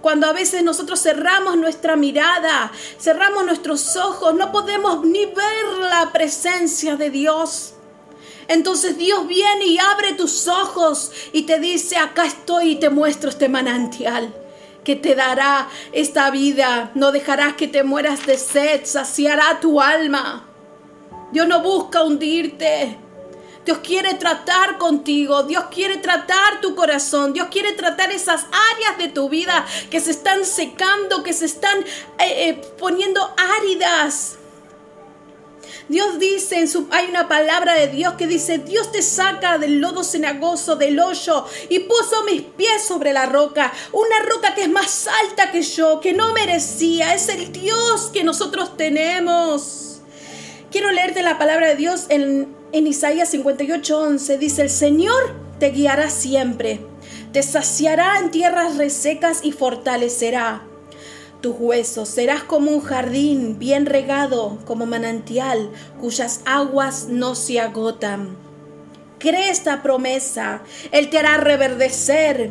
Cuando 0.00 0.26
a 0.26 0.32
veces 0.32 0.62
nosotros 0.62 1.00
cerramos 1.02 1.56
nuestra 1.56 1.96
mirada, 1.96 2.72
cerramos 2.98 3.44
nuestros 3.44 3.96
ojos, 3.96 4.34
no 4.34 4.50
podemos 4.50 5.04
ni 5.04 5.26
ver 5.26 5.66
la 5.90 6.10
presencia 6.12 6.96
de 6.96 7.10
Dios. 7.10 7.74
Entonces 8.48 8.96
Dios 8.96 9.26
viene 9.28 9.66
y 9.66 9.78
abre 9.78 10.14
tus 10.14 10.48
ojos 10.48 11.12
y 11.32 11.42
te 11.42 11.58
dice, 11.58 11.96
acá 11.98 12.24
estoy 12.24 12.70
y 12.70 12.76
te 12.76 12.90
muestro 12.90 13.30
este 13.30 13.48
manantial 13.48 14.34
que 14.84 14.96
te 14.96 15.14
dará 15.14 15.68
esta 15.92 16.30
vida. 16.30 16.90
No 16.94 17.12
dejarás 17.12 17.54
que 17.54 17.68
te 17.68 17.84
mueras 17.84 18.26
de 18.26 18.38
sed, 18.38 18.80
saciará 18.84 19.60
tu 19.60 19.80
alma. 19.80 20.46
Dios 21.32 21.46
no 21.46 21.62
busca 21.62 22.02
hundirte. 22.02 22.98
Dios 23.64 23.78
quiere 23.78 24.14
tratar 24.14 24.78
contigo, 24.78 25.42
Dios 25.42 25.64
quiere 25.70 25.98
tratar 25.98 26.60
tu 26.60 26.74
corazón, 26.74 27.34
Dios 27.34 27.48
quiere 27.50 27.72
tratar 27.72 28.10
esas 28.10 28.46
áreas 28.74 28.98
de 28.98 29.08
tu 29.08 29.28
vida 29.28 29.66
que 29.90 30.00
se 30.00 30.12
están 30.12 30.44
secando, 30.46 31.22
que 31.22 31.34
se 31.34 31.44
están 31.44 31.78
eh, 31.80 32.48
eh, 32.48 32.62
poniendo 32.78 33.34
áridas. 33.58 34.38
Dios 35.88 36.18
dice, 36.20 36.64
hay 36.92 37.08
una 37.08 37.28
palabra 37.28 37.74
de 37.74 37.88
Dios 37.88 38.14
que 38.14 38.28
dice, 38.28 38.58
Dios 38.58 38.92
te 38.92 39.02
saca 39.02 39.58
del 39.58 39.80
lodo 39.80 40.04
cenagoso, 40.04 40.76
del 40.76 41.00
hoyo, 41.00 41.44
y 41.68 41.80
puso 41.80 42.22
mis 42.24 42.42
pies 42.42 42.84
sobre 42.86 43.12
la 43.12 43.26
roca, 43.26 43.72
una 43.92 44.20
roca 44.20 44.54
que 44.54 44.62
es 44.62 44.68
más 44.68 45.08
alta 45.24 45.50
que 45.50 45.62
yo, 45.62 46.00
que 46.00 46.12
no 46.12 46.32
merecía, 46.32 47.12
es 47.12 47.28
el 47.28 47.50
Dios 47.50 48.10
que 48.12 48.22
nosotros 48.22 48.76
tenemos. 48.76 50.00
Quiero 50.70 50.92
leerte 50.92 51.22
la 51.22 51.38
palabra 51.38 51.66
de 51.66 51.74
Dios 51.74 52.06
en 52.08 52.59
en 52.72 52.86
Isaías 52.86 53.32
58:11 53.32 54.38
dice, 54.38 54.62
el 54.62 54.70
Señor 54.70 55.34
te 55.58 55.70
guiará 55.70 56.10
siempre, 56.10 56.80
te 57.32 57.42
saciará 57.42 58.18
en 58.18 58.30
tierras 58.30 58.76
resecas 58.76 59.40
y 59.42 59.52
fortalecerá 59.52 60.62
tus 61.40 61.56
huesos. 61.58 62.08
Serás 62.08 62.42
como 62.42 62.70
un 62.70 62.80
jardín 62.80 63.58
bien 63.58 63.86
regado, 63.86 64.58
como 64.66 64.86
manantial, 64.86 65.70
cuyas 66.00 66.40
aguas 66.44 67.06
no 67.08 67.34
se 67.34 67.60
agotan. 67.60 68.36
Cree 69.18 69.50
esta 69.50 69.82
promesa, 69.82 70.62
Él 70.92 71.10
te 71.10 71.18
hará 71.18 71.36
reverdecer. 71.36 72.50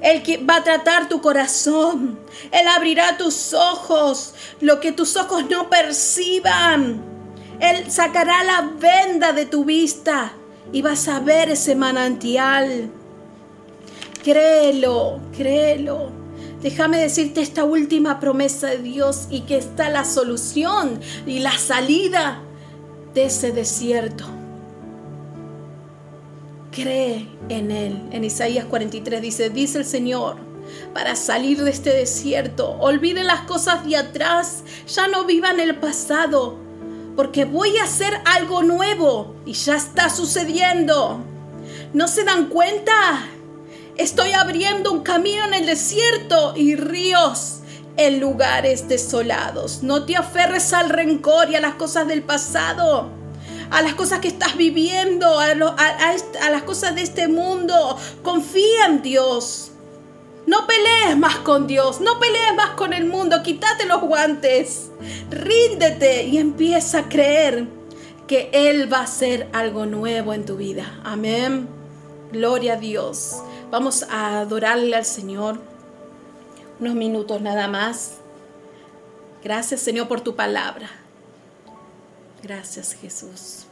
Él 0.00 0.22
va 0.48 0.56
a 0.56 0.64
tratar 0.64 1.08
tu 1.08 1.20
corazón. 1.22 2.18
Él 2.52 2.68
abrirá 2.68 3.16
tus 3.16 3.54
ojos, 3.54 4.34
lo 4.60 4.78
que 4.78 4.92
tus 4.92 5.16
ojos 5.16 5.48
no 5.48 5.70
perciban. 5.70 7.13
Él 7.60 7.90
sacará 7.90 8.42
la 8.44 8.72
venda 8.78 9.32
de 9.32 9.46
tu 9.46 9.64
vista 9.64 10.32
y 10.72 10.82
vas 10.82 11.08
a 11.08 11.20
ver 11.20 11.50
ese 11.50 11.74
manantial. 11.74 12.90
Créelo, 14.22 15.20
créelo. 15.36 16.10
Déjame 16.62 16.98
decirte 16.98 17.42
esta 17.42 17.64
última 17.64 18.20
promesa 18.20 18.68
de 18.68 18.78
Dios 18.78 19.26
y 19.30 19.42
que 19.42 19.58
está 19.58 19.90
la 19.90 20.04
solución 20.04 20.98
y 21.26 21.40
la 21.40 21.56
salida 21.58 22.40
de 23.12 23.24
ese 23.26 23.52
desierto. 23.52 24.24
Cree 26.70 27.28
en 27.50 27.70
Él. 27.70 28.02
En 28.10 28.24
Isaías 28.24 28.64
43 28.64 29.20
dice, 29.20 29.50
dice 29.50 29.78
el 29.78 29.84
Señor, 29.84 30.36
para 30.92 31.16
salir 31.16 31.62
de 31.62 31.70
este 31.70 31.90
desierto. 31.90 32.70
Olviden 32.80 33.26
las 33.26 33.42
cosas 33.42 33.86
de 33.86 33.96
atrás, 33.96 34.64
ya 34.88 35.06
no 35.06 35.24
vivan 35.24 35.60
el 35.60 35.76
pasado, 35.76 36.63
porque 37.16 37.44
voy 37.44 37.76
a 37.78 37.84
hacer 37.84 38.20
algo 38.24 38.62
nuevo 38.62 39.36
y 39.46 39.52
ya 39.52 39.76
está 39.76 40.10
sucediendo. 40.10 41.24
¿No 41.92 42.08
se 42.08 42.24
dan 42.24 42.46
cuenta? 42.46 42.92
Estoy 43.96 44.32
abriendo 44.32 44.90
un 44.90 45.02
camino 45.02 45.44
en 45.44 45.54
el 45.54 45.66
desierto 45.66 46.54
y 46.56 46.74
ríos 46.74 47.60
en 47.96 48.20
lugares 48.20 48.88
desolados. 48.88 49.82
No 49.82 50.04
te 50.04 50.16
aferres 50.16 50.72
al 50.72 50.90
rencor 50.90 51.50
y 51.50 51.56
a 51.56 51.60
las 51.60 51.74
cosas 51.74 52.08
del 52.08 52.22
pasado, 52.22 53.10
a 53.70 53.82
las 53.82 53.94
cosas 53.94 54.18
que 54.18 54.28
estás 54.28 54.56
viviendo, 54.56 55.38
a, 55.38 55.54
las 55.54 56.62
cosas 56.64 56.96
de 56.96 57.02
este 57.02 57.28
mundo. 57.28 57.96
Confía 58.22 58.86
en 58.86 59.02
Dios. 59.02 59.70
No 60.46 60.66
pelees 60.66 61.16
más 61.16 61.36
con 61.36 61.66
Dios, 61.66 62.00
no 62.00 62.18
pelees 62.20 62.54
más 62.54 62.70
con 62.70 62.92
el 62.92 63.06
mundo, 63.06 63.42
quítate 63.42 63.86
los 63.86 64.02
guantes, 64.02 64.90
ríndete 65.30 66.24
y 66.24 66.38
empieza 66.38 67.00
a 67.00 67.08
creer 67.08 67.66
que 68.26 68.50
Él 68.52 68.92
va 68.92 68.98
a 68.98 69.04
hacer 69.04 69.48
algo 69.52 69.86
nuevo 69.86 70.34
en 70.34 70.44
tu 70.44 70.56
vida. 70.56 71.00
Amén. 71.04 71.68
Gloria 72.32 72.74
a 72.74 72.76
Dios. 72.76 73.42
Vamos 73.70 74.04
a 74.10 74.40
adorarle 74.40 74.96
al 74.96 75.04
Señor 75.04 75.58
unos 76.80 76.94
minutos 76.94 77.40
nada 77.40 77.68
más. 77.68 78.18
Gracias 79.42 79.80
Señor 79.80 80.08
por 80.08 80.20
tu 80.20 80.34
palabra. 80.34 80.90
Gracias 82.42 82.94
Jesús. 82.94 83.63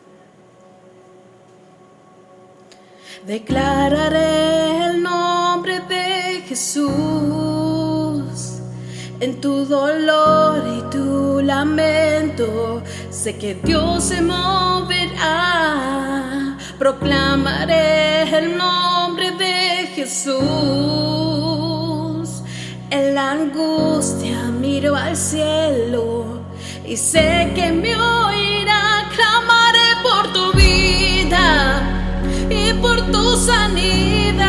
Declararé 3.26 4.86
el 4.86 5.02
nombre 5.02 5.78
de 5.88 6.42
Jesús 6.48 6.92
en 9.20 9.40
tu 9.40 9.64
dolor 9.64 10.64
y 10.76 10.82
tu 10.90 11.40
lamento. 11.40 12.82
Sé 13.10 13.38
que 13.38 13.54
Dios 13.54 14.02
se 14.02 14.20
moverá. 14.20 15.38
Proclamaré 16.80 18.22
el 18.36 18.58
nombre 18.58 19.30
de 19.30 19.86
Jesús. 19.94 20.32
En 22.90 23.14
la 23.14 23.30
angustia 23.30 24.50
miro 24.50 24.96
al 24.96 25.16
cielo 25.16 26.40
y 26.84 26.96
sé 26.96 27.52
que 27.54 27.70
me 27.70 27.94
oirá. 27.94 28.51
Por 32.92 33.10
tu 33.10 33.36
sanidad. 33.36 34.42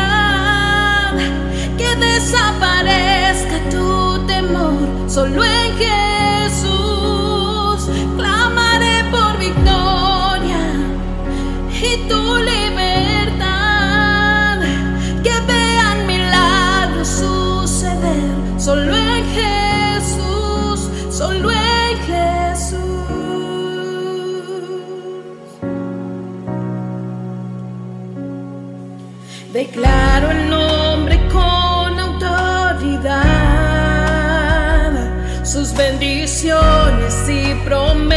Que 1.78 1.96
desaparezca 1.96 3.58
tu 3.70 4.26
temor 4.28 4.74
solo 5.08 5.44
en 5.44 5.78
Jesús. 5.78 6.03
Declaro 30.24 30.32
el 30.32 30.50
nombre 30.50 31.20
con 31.30 32.00
autoridad, 32.00 33.04
sus 35.44 35.74
bendiciones 35.74 37.30
y 37.30 37.54
promesas, 37.66 38.13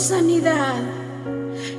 sanidad. 0.00 0.82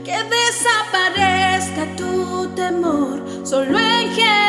Que 0.05 0.17
desaparezca 0.23 1.95
tu 1.97 2.47
temor 2.55 3.21
solo 3.43 3.79
en 3.79 4.09
Jesús. 4.11 4.40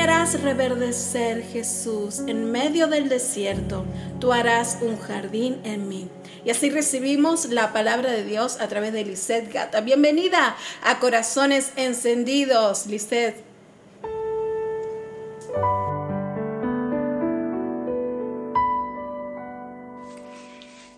Me 0.00 0.04
harás 0.04 0.40
reverdecer, 0.40 1.42
Jesús, 1.42 2.20
en 2.26 2.50
medio 2.50 2.86
del 2.86 3.10
desierto. 3.10 3.84
Tú 4.18 4.32
harás 4.32 4.78
un 4.80 4.98
jardín 4.98 5.60
en 5.62 5.90
mí. 5.90 6.08
Y 6.42 6.48
así 6.48 6.70
recibimos 6.70 7.50
la 7.50 7.74
palabra 7.74 8.10
de 8.10 8.24
Dios 8.24 8.62
a 8.62 8.68
través 8.68 8.94
de 8.94 9.04
Lisette 9.04 9.52
Gata. 9.52 9.82
Bienvenida 9.82 10.56
a 10.82 11.00
Corazones 11.00 11.72
Encendidos, 11.76 12.86
Lisette. 12.86 13.49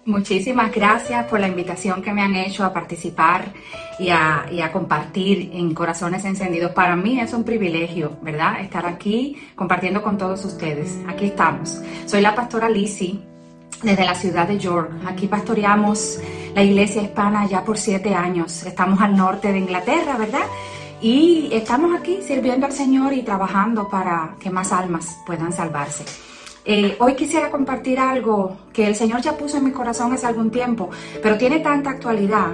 Muchísimas 0.04 0.72
gracias 0.72 1.26
por 1.26 1.38
la 1.38 1.46
invitación 1.46 2.02
que 2.02 2.12
me 2.12 2.22
han 2.22 2.34
hecho 2.34 2.64
a 2.64 2.72
participar 2.72 3.52
y 4.00 4.08
a, 4.08 4.70
compartir 4.72 5.52
en 5.54 5.72
Corazones 5.74 6.24
Encendidos. 6.24 6.72
Para 6.72 6.96
mí 6.96 7.20
es 7.20 7.32
un 7.32 7.44
privilegio, 7.44 8.16
¿verdad? 8.20 8.60
Estar 8.60 8.84
aquí 8.84 9.36
compartiendo 9.54 10.02
con 10.02 10.18
todos 10.18 10.44
ustedes. 10.44 10.98
Aquí 11.06 11.26
estamos. 11.26 11.80
Soy 12.06 12.20
la 12.20 12.34
pastora 12.34 12.68
Lizzie 12.68 13.20
desde 13.80 14.04
la 14.04 14.16
ciudad 14.16 14.48
de 14.48 14.58
York. 14.58 14.90
Aquí 15.06 15.28
pastoreamos 15.28 16.18
la 16.52 16.64
iglesia 16.64 17.02
hispana 17.02 17.46
ya 17.46 17.64
por 17.64 17.78
siete 17.78 18.12
años. 18.12 18.64
Estamos 18.64 19.00
al 19.00 19.16
norte 19.16 19.52
de 19.52 19.58
Inglaterra, 19.58 20.16
¿verdad? 20.16 20.46
Y 21.00 21.48
estamos 21.52 21.96
aquí 21.96 22.18
sirviendo 22.26 22.66
al 22.66 22.72
Señor 22.72 23.12
y 23.12 23.22
trabajando 23.22 23.88
para 23.88 24.34
que 24.40 24.50
más 24.50 24.72
almas 24.72 25.18
puedan 25.24 25.52
salvarse. 25.52 26.31
Eh, 26.64 26.96
hoy 27.00 27.14
quisiera 27.14 27.50
compartir 27.50 27.98
algo 27.98 28.56
que 28.72 28.86
el 28.86 28.94
Señor 28.94 29.20
ya 29.20 29.36
puso 29.36 29.56
en 29.56 29.64
mi 29.64 29.72
corazón 29.72 30.12
hace 30.12 30.26
algún 30.26 30.50
tiempo, 30.50 30.90
pero 31.20 31.36
tiene 31.36 31.58
tanta 31.58 31.90
actualidad 31.90 32.52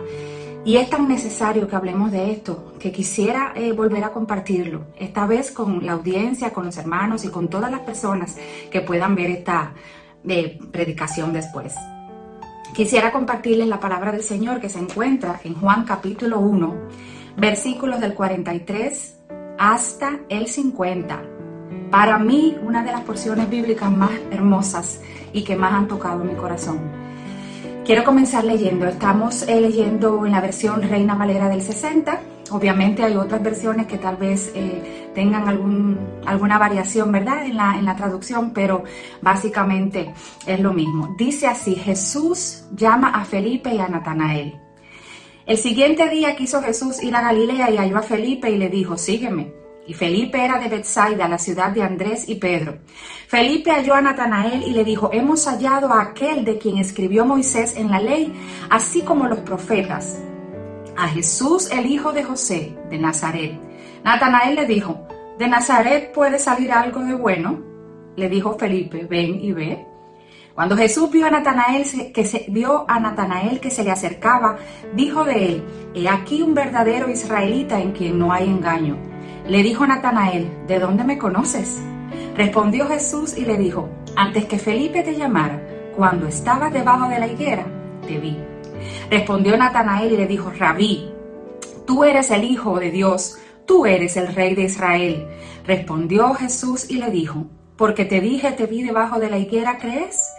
y 0.64 0.76
es 0.76 0.88
tan 0.88 1.08
necesario 1.08 1.68
que 1.68 1.76
hablemos 1.76 2.10
de 2.10 2.30
esto 2.30 2.72
que 2.78 2.90
quisiera 2.90 3.52
eh, 3.54 3.72
volver 3.72 4.04
a 4.04 4.10
compartirlo, 4.10 4.86
esta 4.96 5.26
vez 5.26 5.50
con 5.50 5.84
la 5.84 5.92
audiencia, 5.92 6.54
con 6.54 6.64
los 6.64 6.78
hermanos 6.78 7.24
y 7.24 7.28
con 7.28 7.48
todas 7.48 7.70
las 7.70 7.80
personas 7.80 8.36
que 8.70 8.80
puedan 8.80 9.14
ver 9.14 9.30
esta 9.30 9.74
eh, 10.26 10.58
predicación 10.72 11.34
después. 11.34 11.74
Quisiera 12.74 13.12
compartirles 13.12 13.68
la 13.68 13.80
palabra 13.80 14.10
del 14.10 14.22
Señor 14.22 14.58
que 14.58 14.70
se 14.70 14.78
encuentra 14.78 15.38
en 15.44 15.54
Juan 15.54 15.84
capítulo 15.84 16.38
1, 16.40 16.74
versículos 17.36 18.00
del 18.00 18.14
43 18.14 19.16
hasta 19.58 20.20
el 20.30 20.46
50 20.46 21.37
para 21.90 22.18
mí, 22.18 22.56
una 22.62 22.82
de 22.82 22.92
las 22.92 23.02
porciones 23.02 23.48
bíblicas 23.48 23.90
más 23.90 24.10
hermosas 24.30 25.00
y 25.32 25.42
que 25.42 25.56
más 25.56 25.72
han 25.72 25.88
tocado 25.88 26.24
mi 26.24 26.34
corazón. 26.34 26.78
Quiero 27.84 28.04
comenzar 28.04 28.44
leyendo. 28.44 28.86
Estamos 28.86 29.42
eh, 29.48 29.60
leyendo 29.60 30.26
en 30.26 30.32
la 30.32 30.42
versión 30.42 30.82
Reina 30.82 31.14
Valera 31.14 31.48
del 31.48 31.62
60. 31.62 32.20
Obviamente 32.50 33.02
hay 33.02 33.16
otras 33.16 33.42
versiones 33.42 33.86
que 33.86 33.96
tal 33.96 34.16
vez 34.16 34.52
eh, 34.54 35.10
tengan 35.14 35.48
algún, 35.48 35.98
alguna 36.26 36.58
variación, 36.58 37.10
¿verdad? 37.10 37.46
En 37.46 37.56
la, 37.56 37.78
en 37.78 37.86
la 37.86 37.96
traducción, 37.96 38.52
pero 38.52 38.84
básicamente 39.22 40.12
es 40.46 40.60
lo 40.60 40.74
mismo. 40.74 41.14
Dice 41.18 41.46
así, 41.46 41.76
Jesús 41.76 42.64
llama 42.74 43.08
a 43.08 43.24
Felipe 43.24 43.74
y 43.74 43.78
a 43.78 43.88
Natanael. 43.88 44.60
El 45.46 45.56
siguiente 45.56 46.10
día 46.10 46.36
quiso 46.36 46.62
Jesús 46.62 47.02
ir 47.02 47.16
a 47.16 47.22
Galilea 47.22 47.70
y 47.70 47.78
halló 47.78 47.96
a 47.96 48.02
Felipe 48.02 48.50
y 48.50 48.58
le 48.58 48.68
dijo, 48.68 48.98
sígueme 48.98 49.57
y 49.88 49.94
Felipe 49.94 50.44
era 50.44 50.58
de 50.58 50.68
Bethsaida, 50.68 51.26
la 51.26 51.38
ciudad 51.38 51.70
de 51.70 51.82
Andrés 51.82 52.28
y 52.28 52.34
Pedro. 52.34 52.76
Felipe 53.26 53.70
halló 53.70 53.94
a 53.94 54.02
Natanael 54.02 54.62
y 54.62 54.72
le 54.72 54.84
dijo, 54.84 55.08
hemos 55.14 55.46
hallado 55.46 55.90
a 55.90 56.02
aquel 56.02 56.44
de 56.44 56.58
quien 56.58 56.76
escribió 56.76 57.24
Moisés 57.24 57.74
en 57.74 57.90
la 57.90 57.98
ley, 57.98 58.30
así 58.68 59.00
como 59.00 59.26
los 59.26 59.38
profetas, 59.38 60.20
a 60.94 61.08
Jesús 61.08 61.70
el 61.70 61.86
hijo 61.86 62.12
de 62.12 62.22
José 62.22 62.76
de 62.90 62.98
Nazaret. 62.98 63.58
Natanael 64.04 64.56
le 64.56 64.66
dijo, 64.66 65.08
¿de 65.38 65.48
Nazaret 65.48 66.12
puede 66.12 66.38
salir 66.38 66.70
algo 66.70 67.00
de 67.00 67.14
bueno? 67.14 67.58
Le 68.14 68.28
dijo 68.28 68.58
Felipe, 68.58 69.06
ven 69.06 69.42
y 69.42 69.52
ve. 69.52 69.86
Cuando 70.54 70.76
Jesús 70.76 71.10
vio 71.10 71.26
a 71.26 71.30
Natanael 71.30 72.12
que 72.12 72.26
se 72.26 72.44
vio 72.48 72.84
a 72.88 73.00
Natanael 73.00 73.58
que 73.58 73.70
se 73.70 73.84
le 73.84 73.90
acercaba, 73.90 74.58
dijo 74.92 75.24
de 75.24 75.46
él: 75.46 75.64
He 75.94 76.08
aquí 76.08 76.42
un 76.42 76.52
verdadero 76.52 77.08
israelita 77.08 77.80
en 77.80 77.92
quien 77.92 78.18
no 78.18 78.32
hay 78.32 78.48
engaño. 78.48 79.17
Le 79.48 79.62
dijo 79.62 79.86
Natanael, 79.86 80.66
¿de 80.66 80.78
dónde 80.78 81.04
me 81.04 81.16
conoces? 81.16 81.78
Respondió 82.36 82.86
Jesús 82.86 83.34
y 83.34 83.46
le 83.46 83.56
dijo, 83.56 83.88
antes 84.14 84.44
que 84.44 84.58
Felipe 84.58 85.02
te 85.02 85.16
llamara, 85.16 85.90
cuando 85.96 86.26
estabas 86.26 86.70
debajo 86.70 87.08
de 87.08 87.18
la 87.18 87.26
higuera, 87.26 87.64
te 88.06 88.18
vi. 88.18 88.36
Respondió 89.10 89.56
Natanael 89.56 90.12
y 90.12 90.16
le 90.18 90.26
dijo, 90.26 90.50
Rabí, 90.50 91.10
tú 91.86 92.04
eres 92.04 92.30
el 92.30 92.44
Hijo 92.44 92.78
de 92.78 92.90
Dios, 92.90 93.38
tú 93.64 93.86
eres 93.86 94.18
el 94.18 94.34
Rey 94.34 94.54
de 94.54 94.64
Israel. 94.64 95.26
Respondió 95.64 96.34
Jesús 96.34 96.90
y 96.90 96.98
le 96.98 97.10
dijo, 97.10 97.46
porque 97.78 98.04
te 98.04 98.20
dije, 98.20 98.52
te 98.52 98.66
vi 98.66 98.82
debajo 98.82 99.18
de 99.18 99.30
la 99.30 99.38
higuera, 99.38 99.78
¿crees? 99.78 100.30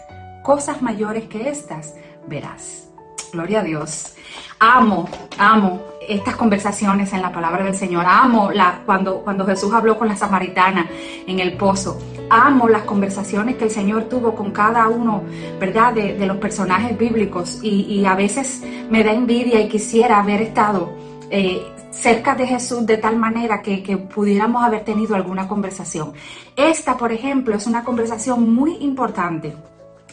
Cosas 0.43 0.84
mayores 0.84 1.24
que 1.24 1.49
estas 1.49 1.95
verás. 2.28 2.91
Gloria 3.34 3.62
a 3.62 3.64
Dios. 3.64 4.14
Amo, 4.60 5.10
amo 5.39 5.88
estas 6.10 6.36
conversaciones 6.36 7.14
en 7.14 7.22
la 7.22 7.32
palabra 7.32 7.64
del 7.64 7.76
Señor. 7.76 8.03
Amo 8.07 8.51
la, 8.51 8.82
cuando, 8.86 9.20
cuando 9.22 9.45
Jesús 9.45 9.72
habló 9.74 9.97
con 9.97 10.07
la 10.07 10.16
samaritana 10.16 10.89
en 11.28 11.39
el 11.39 11.55
pozo. 11.55 11.99
Amo 12.30 12.68
las 12.68 12.82
conversaciones 12.84 13.55
que 13.57 13.66
el 13.66 13.72
Señor 13.72 14.05
tuvo 14.05 14.34
con 14.36 14.51
cada 14.51 14.88
uno, 14.88 15.24
¿verdad?, 15.60 15.93
de, 15.93 16.26
los 16.26 16.38
personajes 16.38 16.97
bíblicos. 16.97 17.60
Y, 17.62 18.03
a 18.05 18.16
veces 18.16 18.64
me 18.89 19.03
da 19.03 19.12
envidia 19.12 19.62
y 19.62 19.70
quisiera 19.70 20.20
haber 20.20 20.41
estado 20.41 20.91
eh, 21.30 21.62
cerca 21.91 22.34
de 22.34 22.47
Jesús 22.47 22.86
de 22.86 22.97
tal 22.97 23.18
manera 23.18 23.62
que, 23.62 23.84
que, 23.84 23.97
pudiéramos 23.97 24.64
haber 24.64 24.84
tenido 24.84 25.16
alguna 25.16 25.47
conversación. 25.47 26.14
Esta, 26.55 26.97
por 26.97 27.12
ejemplo, 27.12 27.55
es 27.55 27.68
una 27.68 27.84
conversación 27.84 28.53
muy 28.53 28.78
importante 28.78 29.55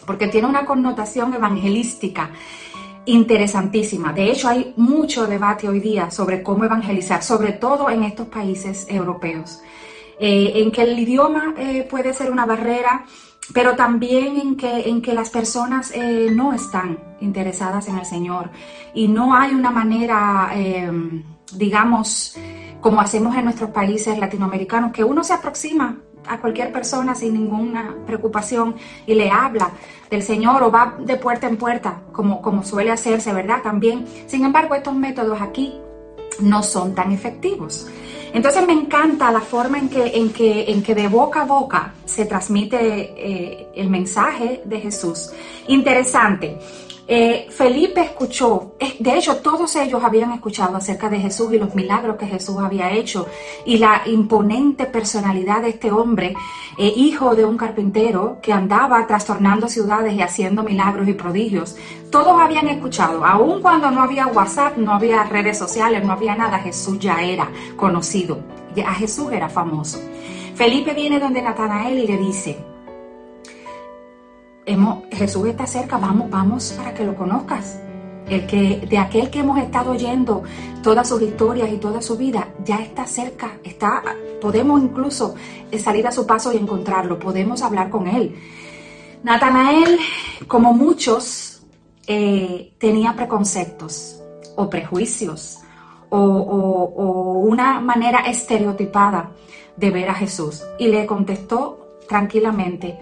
porque 0.06 0.28
tiene 0.28 0.46
una 0.46 0.64
connotación 0.64 1.34
evangelística 1.34 2.30
interesantísima. 3.06 4.12
De 4.12 4.30
hecho, 4.30 4.48
hay 4.48 4.74
mucho 4.76 5.26
debate 5.26 5.68
hoy 5.68 5.80
día 5.80 6.10
sobre 6.10 6.42
cómo 6.42 6.64
evangelizar, 6.64 7.22
sobre 7.22 7.52
todo 7.52 7.88
en 7.88 8.02
estos 8.02 8.28
países 8.28 8.86
europeos, 8.88 9.60
eh, 10.18 10.52
en 10.56 10.70
que 10.70 10.82
el 10.82 10.98
idioma 10.98 11.54
eh, 11.56 11.86
puede 11.88 12.12
ser 12.12 12.30
una 12.30 12.46
barrera, 12.46 13.04
pero 13.54 13.76
también 13.76 14.38
en 14.38 14.56
que, 14.56 14.88
en 14.88 15.00
que 15.00 15.14
las 15.14 15.30
personas 15.30 15.92
eh, 15.94 16.30
no 16.32 16.52
están 16.52 16.98
interesadas 17.20 17.86
en 17.88 17.98
el 17.98 18.04
Señor 18.04 18.50
y 18.92 19.06
no 19.06 19.34
hay 19.34 19.52
una 19.52 19.70
manera, 19.70 20.50
digamos, 21.54 22.36
como 22.80 23.00
hacemos 23.00 23.36
en 23.36 23.44
nuestros 23.44 23.70
países 23.70 24.18
latinoamericanos, 24.18 24.92
que 24.92 25.04
uno 25.04 25.22
se 25.22 25.32
aproxima 25.32 25.96
a 26.28 26.38
cualquier 26.38 26.72
persona 26.72 27.14
sin 27.14 27.34
ninguna 27.34 27.94
preocupación 28.06 28.76
y 29.06 29.14
le 29.14 29.30
habla 29.30 29.70
del 30.10 30.22
Señor 30.22 30.62
o 30.62 30.70
va 30.70 30.94
de 30.98 31.16
puerta 31.16 31.46
en 31.46 31.56
puerta, 31.56 32.00
como, 32.12 32.40
como 32.40 32.62
suele 32.62 32.90
hacerse, 32.90 33.32
¿verdad? 33.32 33.62
También. 33.62 34.06
Sin 34.26 34.44
embargo, 34.44 34.74
estos 34.74 34.94
métodos 34.94 35.40
aquí 35.40 35.74
no 36.40 36.62
son 36.62 36.94
tan 36.94 37.12
efectivos. 37.12 37.88
Entonces 38.32 38.66
me 38.66 38.74
encanta 38.74 39.30
la 39.30 39.40
forma 39.40 39.78
en 39.78 39.88
que, 39.88 40.16
en 40.16 40.30
que, 40.30 40.70
en 40.70 40.82
que 40.82 40.94
de 40.94 41.08
boca 41.08 41.42
a 41.42 41.44
boca 41.44 41.94
se 42.04 42.26
transmite 42.26 42.76
eh, 42.78 43.68
el 43.74 43.88
mensaje 43.88 44.62
de 44.64 44.80
Jesús. 44.80 45.30
Interesante. 45.68 46.58
Eh, 47.08 47.46
Felipe 47.50 48.00
escuchó, 48.00 48.74
de 48.98 49.16
hecho 49.16 49.36
todos 49.36 49.76
ellos 49.76 50.02
habían 50.02 50.32
escuchado 50.32 50.76
acerca 50.76 51.08
de 51.08 51.20
Jesús 51.20 51.52
y 51.52 51.58
los 51.58 51.72
milagros 51.72 52.16
que 52.16 52.26
Jesús 52.26 52.56
había 52.58 52.90
hecho 52.90 53.28
y 53.64 53.78
la 53.78 54.02
imponente 54.06 54.86
personalidad 54.86 55.62
de 55.62 55.68
este 55.68 55.92
hombre, 55.92 56.34
eh, 56.76 56.92
hijo 56.96 57.36
de 57.36 57.44
un 57.44 57.56
carpintero 57.56 58.38
que 58.42 58.52
andaba 58.52 59.06
trastornando 59.06 59.68
ciudades 59.68 60.14
y 60.14 60.22
haciendo 60.22 60.64
milagros 60.64 61.06
y 61.06 61.12
prodigios. 61.12 61.76
Todos 62.10 62.40
habían 62.40 62.66
escuchado, 62.66 63.24
aun 63.24 63.62
cuando 63.62 63.88
no 63.92 64.02
había 64.02 64.26
WhatsApp, 64.26 64.76
no 64.76 64.92
había 64.92 65.22
redes 65.24 65.56
sociales, 65.56 66.04
no 66.04 66.12
había 66.12 66.34
nada, 66.34 66.58
Jesús 66.58 66.98
ya 66.98 67.22
era 67.22 67.48
conocido, 67.76 68.40
a 68.84 68.94
Jesús 68.94 69.30
era 69.30 69.48
famoso. 69.48 70.00
Felipe 70.56 70.92
viene 70.92 71.20
donde 71.20 71.40
Natanael 71.40 71.98
y 71.98 72.06
le 72.08 72.16
dice, 72.16 72.56
Jesús 75.12 75.46
está 75.46 75.66
cerca, 75.66 75.96
vamos, 75.96 76.28
vamos 76.28 76.72
para 76.76 76.92
que 76.92 77.04
lo 77.04 77.14
conozcas. 77.14 77.80
El 78.28 78.44
que, 78.46 78.84
de 78.88 78.98
aquel 78.98 79.30
que 79.30 79.38
hemos 79.38 79.58
estado 79.58 79.92
oyendo 79.92 80.42
todas 80.82 81.08
sus 81.08 81.22
historias 81.22 81.70
y 81.72 81.76
toda 81.76 82.02
su 82.02 82.16
vida, 82.16 82.48
ya 82.64 82.78
está 82.78 83.06
cerca, 83.06 83.58
está, 83.62 84.02
podemos 84.40 84.82
incluso 84.82 85.36
salir 85.78 86.04
a 86.08 86.10
su 86.10 86.26
paso 86.26 86.52
y 86.52 86.56
encontrarlo, 86.56 87.20
podemos 87.20 87.62
hablar 87.62 87.88
con 87.88 88.08
él. 88.08 88.34
Natanael, 89.22 89.98
como 90.48 90.72
muchos, 90.72 91.62
eh, 92.08 92.72
tenía 92.78 93.14
preconceptos 93.14 94.20
o 94.56 94.68
prejuicios 94.68 95.58
o, 96.08 96.18
o 96.18 97.38
una 97.40 97.80
manera 97.80 98.20
estereotipada 98.20 99.30
de 99.76 99.90
ver 99.90 100.08
a 100.08 100.14
Jesús 100.14 100.64
y 100.78 100.88
le 100.88 101.06
contestó 101.06 101.98
tranquilamente, 102.08 102.98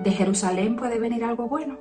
de 0.00 0.10
Jerusalén 0.12 0.76
puede 0.76 0.98
venir 0.98 1.24
algo 1.24 1.48
bueno. 1.48 1.78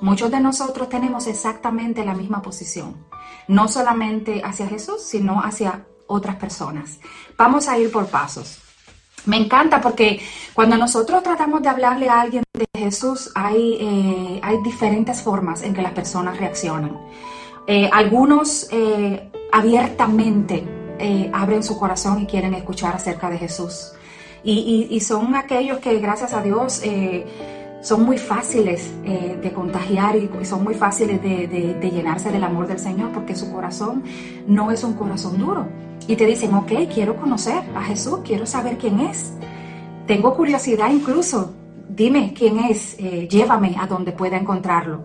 Muchos 0.00 0.30
de 0.30 0.40
nosotros 0.40 0.88
tenemos 0.88 1.26
exactamente 1.26 2.04
la 2.04 2.14
misma 2.14 2.42
posición, 2.42 3.06
no 3.48 3.66
solamente 3.66 4.42
hacia 4.44 4.66
Jesús, 4.66 5.02
sino 5.02 5.40
hacia 5.40 5.86
otras 6.06 6.36
personas. 6.36 7.00
Vamos 7.38 7.66
a 7.68 7.78
ir 7.78 7.90
por 7.90 8.06
pasos. 8.06 8.60
Me 9.24 9.38
encanta 9.38 9.80
porque 9.80 10.20
cuando 10.54 10.76
nosotros 10.76 11.22
tratamos 11.22 11.62
de 11.62 11.68
hablarle 11.68 12.08
a 12.08 12.20
alguien 12.20 12.44
de 12.52 12.66
Jesús, 12.78 13.32
hay, 13.34 13.76
eh, 13.80 14.40
hay 14.42 14.62
diferentes 14.62 15.20
formas 15.22 15.62
en 15.62 15.74
que 15.74 15.82
las 15.82 15.92
personas 15.92 16.38
reaccionan. 16.38 17.00
Eh, 17.66 17.90
algunos 17.92 18.68
eh, 18.70 19.30
abiertamente 19.52 20.72
abren 21.32 21.62
su 21.62 21.78
corazón 21.78 22.22
y 22.22 22.26
quieren 22.26 22.54
escuchar 22.54 22.94
acerca 22.94 23.28
de 23.28 23.36
Jesús. 23.36 23.92
Y, 24.48 25.00
son 25.00 25.34
aquellos 25.34 25.78
que, 25.78 25.98
gracias 25.98 26.32
a 26.32 26.40
Dios, 26.40 26.80
eh, 26.84 27.26
son 27.82 28.04
muy 28.04 28.16
fáciles 28.16 28.92
eh, 29.04 29.36
de 29.42 29.52
contagiar 29.52 30.14
y, 30.14 30.30
son 30.44 30.62
muy 30.62 30.74
fáciles 30.74 31.20
de, 31.20 31.90
llenarse 31.92 32.30
del 32.30 32.44
amor 32.44 32.68
del 32.68 32.78
Señor 32.78 33.10
porque 33.10 33.34
su 33.34 33.52
corazón 33.52 34.04
no 34.46 34.70
es 34.70 34.84
un 34.84 34.94
corazón 34.94 35.38
duro. 35.38 35.66
Y 36.06 36.14
te 36.14 36.26
dicen, 36.26 36.54
ok, 36.54 36.70
quiero 36.94 37.16
conocer 37.16 37.60
a 37.74 37.82
Jesús, 37.82 38.20
quiero 38.24 38.46
saber 38.46 38.78
quién 38.78 39.00
es. 39.00 39.32
Tengo 40.06 40.34
curiosidad 40.36 40.90
incluso 40.90 41.52
dime 41.88 42.34
quién 42.36 42.58
es, 42.58 42.94
eh, 42.98 43.26
llévame 43.28 43.74
a 43.80 43.86
donde 43.86 44.12
pueda 44.12 44.36
encontrarlo. 44.36 45.04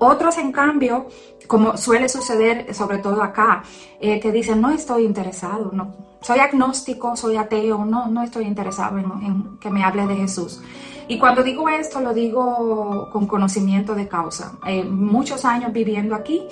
Otros, 0.00 0.36
en 0.38 0.50
cambio, 0.50 1.06
como 1.46 1.76
suele 1.76 2.08
suceder 2.08 2.74
sobre 2.74 2.98
todo 2.98 3.22
acá, 3.22 3.62
te 4.00 4.32
dicen, 4.32 4.60
no 4.60 4.70
estoy 4.70 5.04
interesado, 5.04 5.70
no, 5.72 6.11
soy 6.22 6.38
agnóstico, 6.38 7.16
soy 7.16 7.36
ateo, 7.36 7.84
no, 7.84 8.06
no 8.06 8.22
estoy 8.22 8.46
interesado 8.46 8.98
en, 8.98 9.58
que 9.58 9.70
me 9.70 9.84
hable 9.84 10.06
de 10.06 10.16
Jesús. 10.16 10.62
Y 11.08 11.18
cuando 11.18 11.42
digo 11.42 11.68
esto, 11.68 12.00
lo 12.00 12.14
digo 12.14 13.08
con 13.12 13.26
conocimiento 13.26 13.94
de 13.94 14.08
causa. 14.08 14.58
Eh, 14.66 14.84
muchos 14.84 15.44
años 15.44 15.72
viviendo 15.72 16.14
aquí, 16.14 16.46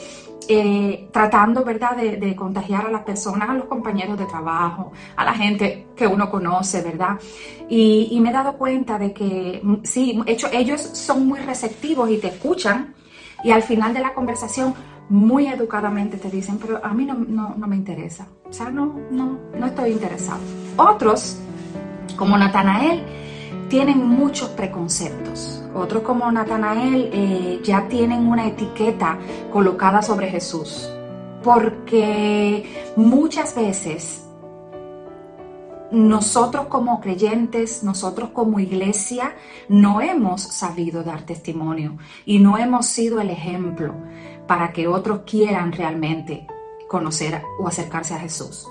eh, 0.49 1.09
tratando, 1.13 1.63
¿verdad?, 1.65 1.97
de, 1.97 2.35
contagiar 2.35 2.87
a 2.87 2.91
las 2.91 3.03
personas, 3.03 3.49
a 3.49 3.55
los 3.55 3.67
compañeros 3.67 4.19
de 4.19 4.27
trabajo, 4.27 4.93
a 5.15 5.25
la 5.25 5.33
gente 5.33 5.87
que 5.95 6.07
uno 6.07 6.29
conoce, 6.29 6.83
¿verdad? 6.83 7.19
Y, 7.69 8.19
me 8.21 8.31
he 8.31 8.33
dado 8.33 8.55
cuenta 8.55 8.99
de 8.99 9.13
que, 9.13 9.61
mm, 9.63 9.77
sí, 9.85 10.21
hecho, 10.27 10.49
ellos 10.53 10.81
son 10.81 11.27
muy 11.29 11.39
receptivos 11.39 12.11
y 12.11 12.19
te 12.19 12.29
escuchan 12.29 12.95
y 13.45 13.53
al 13.53 13.63
final 13.63 13.95
de 13.95 14.01
la 14.01 14.13
conversación 14.13 14.75
muy 15.11 15.49
educadamente 15.49 16.17
te 16.17 16.31
dicen, 16.31 16.59
pero 16.59 16.81
a 16.83 16.95
mí 16.95 17.05
no, 17.05 17.15
no, 17.15 17.67
me 17.67 17.77
interesa, 17.77 18.29
o 18.49 18.53
sea, 18.53 18.71
no, 18.71 18.97
no, 19.11 19.39
no 19.59 19.67
estoy 19.67 19.91
interesado. 19.91 20.39
Otros, 20.77 21.37
como 22.17 22.39
Natanael, 22.39 23.03
tienen 23.69 24.07
muchos 24.07 24.49
preconceptos. 24.51 25.63
Otros 25.75 26.05
como 26.05 26.31
Natanael 26.31 27.11
eh, 27.13 27.61
ya 27.63 27.89
tienen 27.89 28.27
una 28.29 28.47
etiqueta 28.47 29.19
colocada 29.53 30.01
sobre 30.01 30.29
Jesús. 30.29 30.89
Porque 31.43 32.93
muchas 32.97 33.55
veces 33.55 34.27
nosotros 35.91 36.67
como 36.67 37.01
creyentes, 37.01 37.83
nosotros 37.83 38.31
como 38.31 38.61
iglesia, 38.61 39.35
no 39.69 40.01
hemos 40.01 40.43
sabido 40.43 41.03
dar 41.03 41.23
testimonio 41.23 41.97
y 42.27 42.39
no 42.39 42.59
hemos 42.59 42.87
sido 42.87 43.21
el 43.21 43.31
ejemplo 43.31 43.95
para 44.51 44.73
que 44.73 44.89
otros 44.89 45.21
quieran 45.21 45.71
realmente 45.71 46.45
conocer 46.89 47.41
o 47.61 47.69
acercarse 47.69 48.15
a 48.15 48.19
Jesús. 48.19 48.67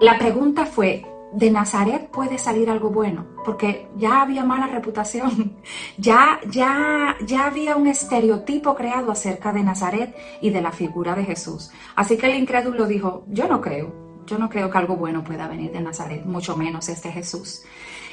La 0.00 0.18
pregunta 0.18 0.66
fue, 0.66 1.06
de 1.32 1.52
Nazaret 1.52 2.10
puede 2.10 2.36
salir 2.36 2.68
algo 2.68 2.90
bueno, 2.90 3.26
porque 3.44 3.86
ya 3.96 4.22
había 4.22 4.42
mala 4.42 4.66
reputación, 4.66 5.56
ya, 5.98 6.40
ya, 6.50 7.14
ya 7.24 7.46
había 7.46 7.76
un 7.76 7.86
estereotipo 7.86 8.74
creado 8.74 9.12
acerca 9.12 9.52
de 9.52 9.62
Nazaret 9.62 10.16
y 10.40 10.50
de 10.50 10.60
la 10.60 10.72
figura 10.72 11.14
de 11.14 11.22
Jesús. 11.22 11.70
Así 11.94 12.16
que 12.16 12.26
el 12.26 12.34
incrédulo 12.34 12.88
dijo, 12.88 13.22
yo 13.28 13.46
no 13.46 13.60
creo, 13.60 13.94
yo 14.26 14.36
no 14.36 14.48
creo 14.48 14.68
que 14.68 14.78
algo 14.78 14.96
bueno 14.96 15.22
pueda 15.22 15.46
venir 15.46 15.70
de 15.70 15.80
Nazaret, 15.80 16.24
mucho 16.24 16.56
menos 16.56 16.88
este 16.88 17.12
Jesús. 17.12 17.62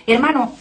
Hermano 0.06 0.52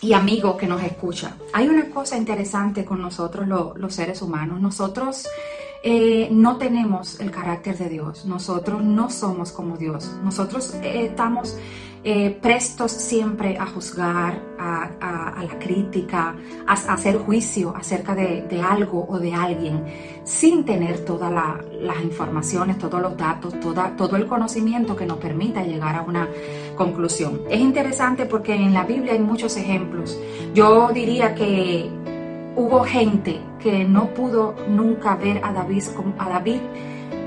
y 0.00 0.12
amigo 0.12 0.56
que 0.56 0.66
nos 0.66 0.82
escucha, 0.82 1.36
hay 1.52 1.68
una 1.68 1.90
cosa 1.90 2.16
interesante 2.16 2.84
con 2.84 3.02
nosotros 3.02 3.46
los 3.48 3.94
seres 3.94 4.22
humanos. 4.22 4.60
Nosotros 4.60 5.26
eh, 5.82 6.28
no 6.30 6.56
tenemos 6.56 7.20
el 7.20 7.30
carácter 7.30 7.78
de 7.78 7.88
Dios, 7.88 8.24
nosotros 8.24 8.82
no 8.82 9.10
somos 9.10 9.52
como 9.52 9.76
Dios, 9.76 10.10
nosotros 10.24 10.74
eh, 10.82 11.06
estamos 11.06 11.56
eh, 12.10 12.30
prestos 12.40 12.90
siempre 12.90 13.58
a 13.58 13.66
juzgar, 13.66 14.40
a, 14.58 15.42
la 15.42 15.58
crítica, 15.58 16.34
a, 16.66 16.72
hacer 16.72 17.18
juicio 17.18 17.76
acerca 17.76 18.14
de, 18.14 18.62
algo 18.62 19.04
o 19.06 19.18
de 19.18 19.34
alguien, 19.34 19.84
sin 20.24 20.64
tener 20.64 21.04
todas 21.04 21.30
las 21.30 22.02
informaciones, 22.02 22.78
todos 22.78 23.02
los 23.02 23.14
datos, 23.14 23.60
toda, 23.60 23.94
todo 23.94 24.16
el 24.16 24.26
conocimiento 24.26 24.96
que 24.96 25.04
nos 25.04 25.18
permita 25.18 25.62
llegar 25.64 25.96
a 25.96 26.00
una 26.00 26.26
conclusión. 26.76 27.42
Es 27.50 27.60
interesante 27.60 28.24
porque 28.24 28.54
en 28.54 28.72
la 28.72 28.84
Biblia 28.84 29.12
hay 29.12 29.18
muchos 29.18 29.58
ejemplos. 29.58 30.18
Yo 30.54 30.88
diría 30.94 31.34
que 31.34 31.90
hubo 32.56 32.84
gente 32.84 33.38
que 33.60 33.84
no 33.84 34.14
pudo 34.14 34.54
nunca 34.66 35.14
ver 35.16 35.44
a 35.44 35.52
David, 35.52 35.82
a 36.16 36.30
David 36.30 36.60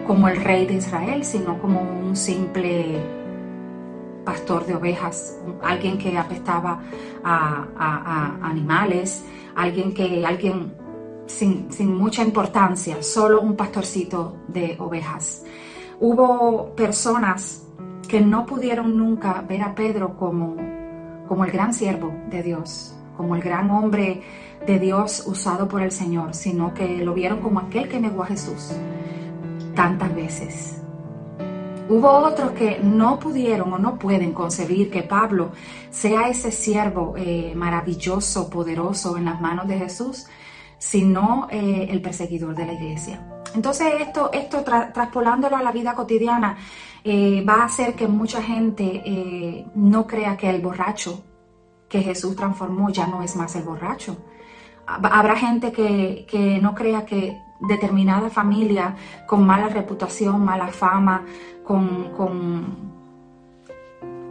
como 0.08 0.28
el 0.28 0.38
rey 0.38 0.66
de 0.66 0.74
Israel, 0.74 1.24
sino 1.24 1.60
como 1.60 1.82
un 1.82 2.16
simple 2.16 3.21
pastor 4.24 4.66
de 4.66 4.76
ovejas, 4.76 5.38
alguien 5.62 5.98
que 5.98 6.18
apestaba 6.18 6.80
a, 7.24 8.38
animales, 8.42 9.24
alguien 9.56 9.94
que, 9.94 10.26
alguien 10.26 10.74
sin, 11.28 11.70
mucha 11.98 12.24
importancia, 12.24 13.02
solo 13.02 13.42
un 13.42 13.56
pastorcito 13.56 14.38
de 14.48 14.76
ovejas. 14.80 15.44
Hubo 16.00 16.76
personas 16.76 17.64
que 18.08 18.22
no 18.22 18.46
pudieron 18.46 18.98
nunca 18.98 19.44
ver 19.48 19.62
a 19.62 19.74
Pedro 19.74 20.18
como, 20.18 20.56
como 21.28 21.46
el 21.46 21.52
gran 21.52 21.74
siervo 21.74 22.14
de 22.30 22.44
Dios, 22.44 22.96
como 23.16 23.36
el 23.36 23.42
gran 23.42 23.70
hombre 23.72 24.22
de 24.66 24.80
Dios 24.80 25.24
usado 25.26 25.68
por 25.68 25.82
el 25.82 25.92
Señor, 25.92 26.34
sino 26.34 26.74
que 26.74 26.98
lo 26.98 27.14
vieron 27.14 27.40
como 27.40 27.60
aquel 27.60 27.88
que 27.88 28.00
negó 28.00 28.24
a 28.24 28.28
Jesús 28.28 28.72
tantas 29.76 30.14
veces. 30.14 30.81
Hubo 31.92 32.10
otros 32.10 32.52
que 32.52 32.80
no 32.82 33.20
pudieron 33.20 33.74
o 33.74 33.78
no 33.78 34.00
pueden 34.00 34.32
concebir 34.32 34.90
que 34.90 35.04
Pablo 35.04 35.52
sea 35.90 36.30
ese 36.30 36.50
siervo 36.50 37.16
eh, 37.18 37.52
maravilloso, 37.54 38.50
poderoso 38.50 39.18
en 39.18 39.26
las 39.26 39.42
manos 39.42 39.68
de 39.68 39.78
Jesús, 39.78 40.26
sino 40.78 41.50
eh, 41.52 41.88
el 41.90 42.02
perseguidor 42.02 42.56
de 42.56 42.66
la 42.66 42.74
iglesia. 42.76 43.44
Entonces 43.54 43.92
esto, 44.00 44.32
esto 44.32 44.64
traspolándolo 44.64 45.58
a 45.58 45.62
la 45.62 45.74
vida 45.74 45.94
cotidiana, 45.94 46.56
eh, 47.04 47.44
va 47.44 47.56
a 47.56 47.66
hacer 47.66 47.94
que 47.94 48.08
mucha 48.08 48.42
gente 48.42 49.66
no 49.76 50.08
crea 50.08 50.38
que 50.38 50.50
el 50.50 50.62
borracho 50.62 51.22
que 51.90 52.02
Jesús 52.02 52.38
transformó 52.38 52.90
ya 52.90 53.06
no 53.06 53.22
es 53.22 53.36
más 53.36 53.54
el 53.58 53.64
borracho. 53.64 54.16
Habrá 54.88 55.36
gente 55.36 55.74
que, 55.74 56.26
que 56.26 56.58
no 56.62 56.74
crea 56.74 57.06
que 57.06 57.38
determinada 57.62 58.30
familia 58.30 58.96
con 59.28 59.46
mala 59.46 59.70
reputación, 59.70 60.44
mala 60.44 60.68
fama, 60.68 61.24
con, 61.72 62.76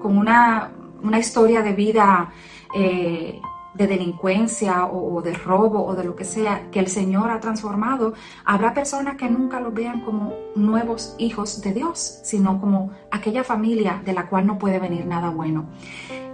con, 0.01 0.19
una, 0.19 0.71
historia 1.19 1.63
de 1.63 1.73
vida 1.73 2.33
eh, 2.75 3.41
de 3.75 3.87
delincuencia 3.87 4.87
o, 4.87 5.23
de 5.23 5.33
robo 5.33 5.85
o 5.87 5.95
de 5.95 6.05
lo 6.05 6.17
que 6.17 6.25
sea 6.25 6.71
que 6.71 6.81
el 6.81 6.89
Señor 6.89 7.31
ha 7.31 7.41
transformado, 7.41 8.15
habrá 8.45 8.75
personas 8.75 9.17
que 9.17 9.29
nunca 9.31 9.61
lo 9.61 9.71
vean 9.71 10.01
como 10.01 10.35
nuevos 10.57 11.15
hijos 11.19 11.61
de 11.63 11.73
Dios, 11.73 12.21
sino 12.25 12.61
como 12.61 12.91
aquella 13.11 13.45
familia 13.45 14.03
de 14.05 14.13
la 14.13 14.29
cual 14.29 14.47
no 14.47 14.59
puede 14.59 14.79
venir 14.79 15.07
nada 15.07 15.31
bueno. 15.31 15.67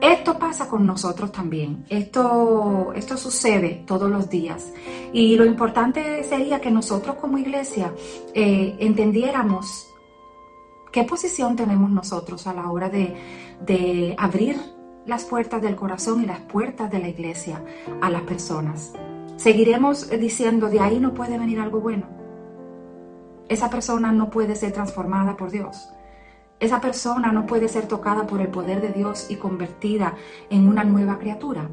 Esto 0.00 0.38
pasa 0.38 0.68
con 0.68 0.86
nosotros 0.86 1.32
también, 1.32 1.84
esto, 1.88 2.92
esto 2.94 3.16
sucede 3.16 3.82
todos 3.86 4.10
los 4.10 4.28
días 4.28 4.72
y 5.12 5.36
lo 5.36 5.44
importante 5.44 6.22
sería 6.24 6.60
que 6.60 6.70
nosotros 6.70 7.16
como 7.16 7.38
iglesia 7.38 7.92
eh, 8.34 8.76
entendiéramos 8.78 9.88
qué 10.92 11.04
posición 11.04 11.56
tenemos 11.56 11.90
nosotros 11.90 12.46
a 12.46 12.54
la 12.54 12.70
hora 12.70 12.88
de, 12.88 14.14
abrir 14.18 14.56
las 15.06 15.24
puertas 15.24 15.62
del 15.62 15.76
corazón 15.76 16.22
y 16.22 16.26
las 16.26 16.40
puertas 16.40 16.90
de 16.90 16.98
la 16.98 17.08
iglesia 17.08 17.62
a 18.00 18.10
las 18.10 18.22
personas. 18.22 18.92
Seguiremos 19.36 20.10
diciendo, 20.10 20.68
de 20.68 20.80
ahí 20.80 20.98
no 20.98 21.14
puede 21.14 21.38
venir 21.38 21.60
algo 21.60 21.80
bueno. 21.80 22.06
Esa 23.48 23.70
persona 23.70 24.10
no 24.10 24.30
puede 24.30 24.56
ser 24.56 24.72
transformada 24.72 25.36
por 25.36 25.50
Dios. 25.50 25.90
Esa 26.58 26.80
persona 26.80 27.30
no 27.30 27.46
puede 27.46 27.68
ser 27.68 27.86
tocada 27.86 28.26
por 28.26 28.40
el 28.40 28.48
poder 28.48 28.80
de 28.80 28.88
Dios 28.88 29.26
y 29.28 29.36
convertida 29.36 30.14
en 30.50 30.66
una 30.66 30.82
nueva 30.82 31.18
criatura. 31.18 31.68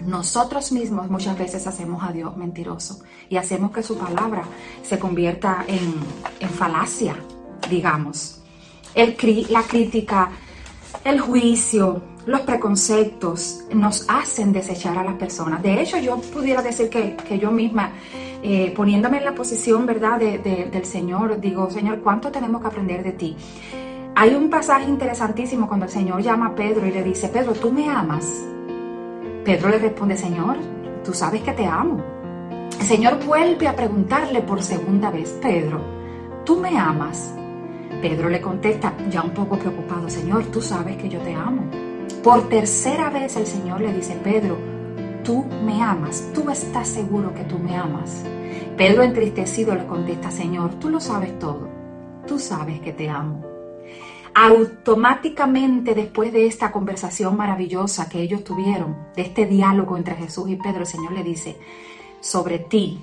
Nosotros 0.00 0.72
mismos 0.72 1.10
muchas 1.10 1.36
veces 1.36 1.66
hacemos 1.66 2.02
a 2.02 2.12
Dios 2.12 2.36
mentiroso 2.36 3.00
y 3.28 3.36
hacemos 3.36 3.72
que 3.72 3.82
su 3.82 3.98
palabra 3.98 4.44
se 4.82 4.98
convierta 4.98 5.64
en 5.68 6.48
falacia, 6.48 7.16
digamos. 7.68 8.41
El, 8.94 9.16
la 9.50 9.62
crítica, 9.62 10.30
el 11.04 11.20
juicio, 11.20 12.02
los 12.26 12.42
preconceptos 12.42 13.64
nos 13.72 14.04
hacen 14.08 14.52
desechar 14.52 14.96
a 14.96 15.04
las 15.04 15.14
personas. 15.14 15.62
De 15.62 15.80
hecho, 15.80 15.98
yo 15.98 16.18
pudiera 16.20 16.62
decir 16.62 16.88
que, 16.88 17.38
yo 17.38 17.50
misma, 17.50 17.90
eh, 18.42 18.72
poniéndome 18.76 19.18
en 19.18 19.24
la 19.24 19.34
posición, 19.34 19.86
¿verdad?, 19.86 20.18
del 20.18 20.84
Señor, 20.84 21.40
digo, 21.40 21.70
Señor, 21.70 22.00
¿cuánto 22.00 22.30
tenemos 22.30 22.60
que 22.60 22.66
aprender 22.68 23.02
de 23.02 23.12
ti? 23.12 23.36
Hay 24.14 24.34
un 24.34 24.50
pasaje 24.50 24.88
interesantísimo 24.88 25.66
cuando 25.66 25.86
el 25.86 25.92
Señor 25.92 26.22
llama 26.22 26.48
a 26.48 26.54
Pedro 26.54 26.86
y 26.86 26.92
le 26.92 27.02
dice, 27.02 27.28
Pedro, 27.28 27.54
¿tú 27.54 27.72
me 27.72 27.88
amas? 27.88 28.44
Pedro 29.44 29.70
le 29.70 29.78
responde, 29.78 30.16
Señor, 30.16 30.58
tú 31.02 31.14
sabes 31.14 31.42
que 31.42 31.52
te 31.52 31.66
amo. 31.66 32.00
El 32.78 32.86
Señor 32.86 33.24
vuelve 33.24 33.66
a 33.66 33.74
preguntarle 33.74 34.42
por 34.42 34.62
segunda 34.62 35.10
vez, 35.10 35.30
Pedro, 35.42 35.80
¿tú 36.44 36.60
me 36.60 36.78
amas? 36.78 37.34
Pedro 38.02 38.28
le 38.28 38.40
contesta, 38.40 38.94
ya 39.08 39.22
un 39.22 39.30
poco 39.30 39.56
preocupado, 39.56 40.10
Señor, 40.10 40.46
tú 40.46 40.60
sabes 40.60 40.96
que 40.96 41.08
yo 41.08 41.20
te 41.20 41.34
amo. 41.34 41.62
Por 42.24 42.48
tercera 42.48 43.10
vez 43.10 43.36
el 43.36 43.46
Señor 43.46 43.80
le 43.80 43.94
dice, 43.94 44.16
Pedro, 44.24 44.58
tú 45.22 45.44
me 45.64 45.80
amas, 45.80 46.28
tú 46.34 46.50
estás 46.50 46.88
seguro 46.88 47.32
que 47.32 47.44
tú 47.44 47.60
me 47.60 47.76
amas. 47.76 48.24
Pedro 48.76 49.04
entristecido 49.04 49.76
le 49.76 49.86
contesta, 49.86 50.32
Señor, 50.32 50.80
tú 50.80 50.90
lo 50.90 50.98
sabes 50.98 51.38
todo, 51.38 51.68
tú 52.26 52.40
sabes 52.40 52.80
que 52.80 52.92
te 52.92 53.08
amo. 53.08 53.44
automáticamente 54.34 55.94
después 55.94 56.32
de 56.32 56.46
esta 56.46 56.72
conversación 56.72 57.36
maravillosa 57.36 58.08
que 58.08 58.20
ellos 58.20 58.42
tuvieron, 58.42 58.96
de 59.14 59.22
este 59.22 59.46
diálogo 59.46 59.96
entre 59.96 60.16
Jesús 60.16 60.48
y 60.48 60.56
Pedro, 60.56 60.80
el 60.80 60.86
Señor 60.86 61.12
le 61.12 61.22
dice, 61.22 61.56
sobre 62.20 62.58
ti, 62.58 62.98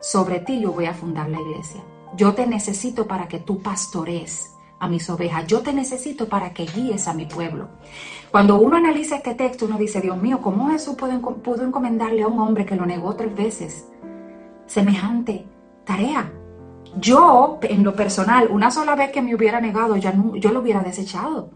sobre 0.00 0.40
ti 0.40 0.60
yo 0.60 0.72
voy 0.72 0.86
a 0.86 0.94
fundar 0.94 1.28
la 1.28 1.40
iglesia. 1.40 1.82
Yo 2.16 2.34
te 2.34 2.46
necesito 2.46 3.06
para 3.06 3.28
que 3.28 3.38
tú 3.38 3.60
pastores 3.62 4.54
a 4.78 4.88
mis 4.88 5.08
ovejas. 5.10 5.46
Yo 5.46 5.60
te 5.60 5.72
necesito 5.72 6.28
para 6.28 6.52
que 6.52 6.64
guíes 6.66 7.08
a 7.08 7.14
mi 7.14 7.26
pueblo. 7.26 7.68
Cuando 8.30 8.60
uno 8.60 8.76
analiza 8.76 9.16
este 9.16 9.34
texto, 9.34 9.66
uno 9.66 9.78
dice, 9.78 10.00
Dios 10.00 10.16
mío, 10.16 10.40
¿cómo 10.42 10.70
Jesús 10.70 10.96
pudo, 10.96 11.62
encomendarle 11.62 12.22
a 12.22 12.28
un 12.28 12.38
hombre 12.38 12.64
que 12.64 12.76
lo 12.76 12.86
negó 12.86 13.14
tres 13.14 13.34
veces 13.34 13.88
semejante 14.66 15.46
tarea? 15.84 16.32
Yo, 16.96 17.58
en 17.62 17.84
lo 17.84 17.94
personal, 17.94 18.48
una 18.50 18.70
sola 18.70 18.94
vez 18.94 19.10
que 19.10 19.22
me 19.22 19.34
hubiera 19.34 19.60
negado, 19.60 19.96
no, 19.96 20.36
yo 20.36 20.52
lo 20.52 20.60
hubiera 20.60 20.80
desechado. 20.80 21.50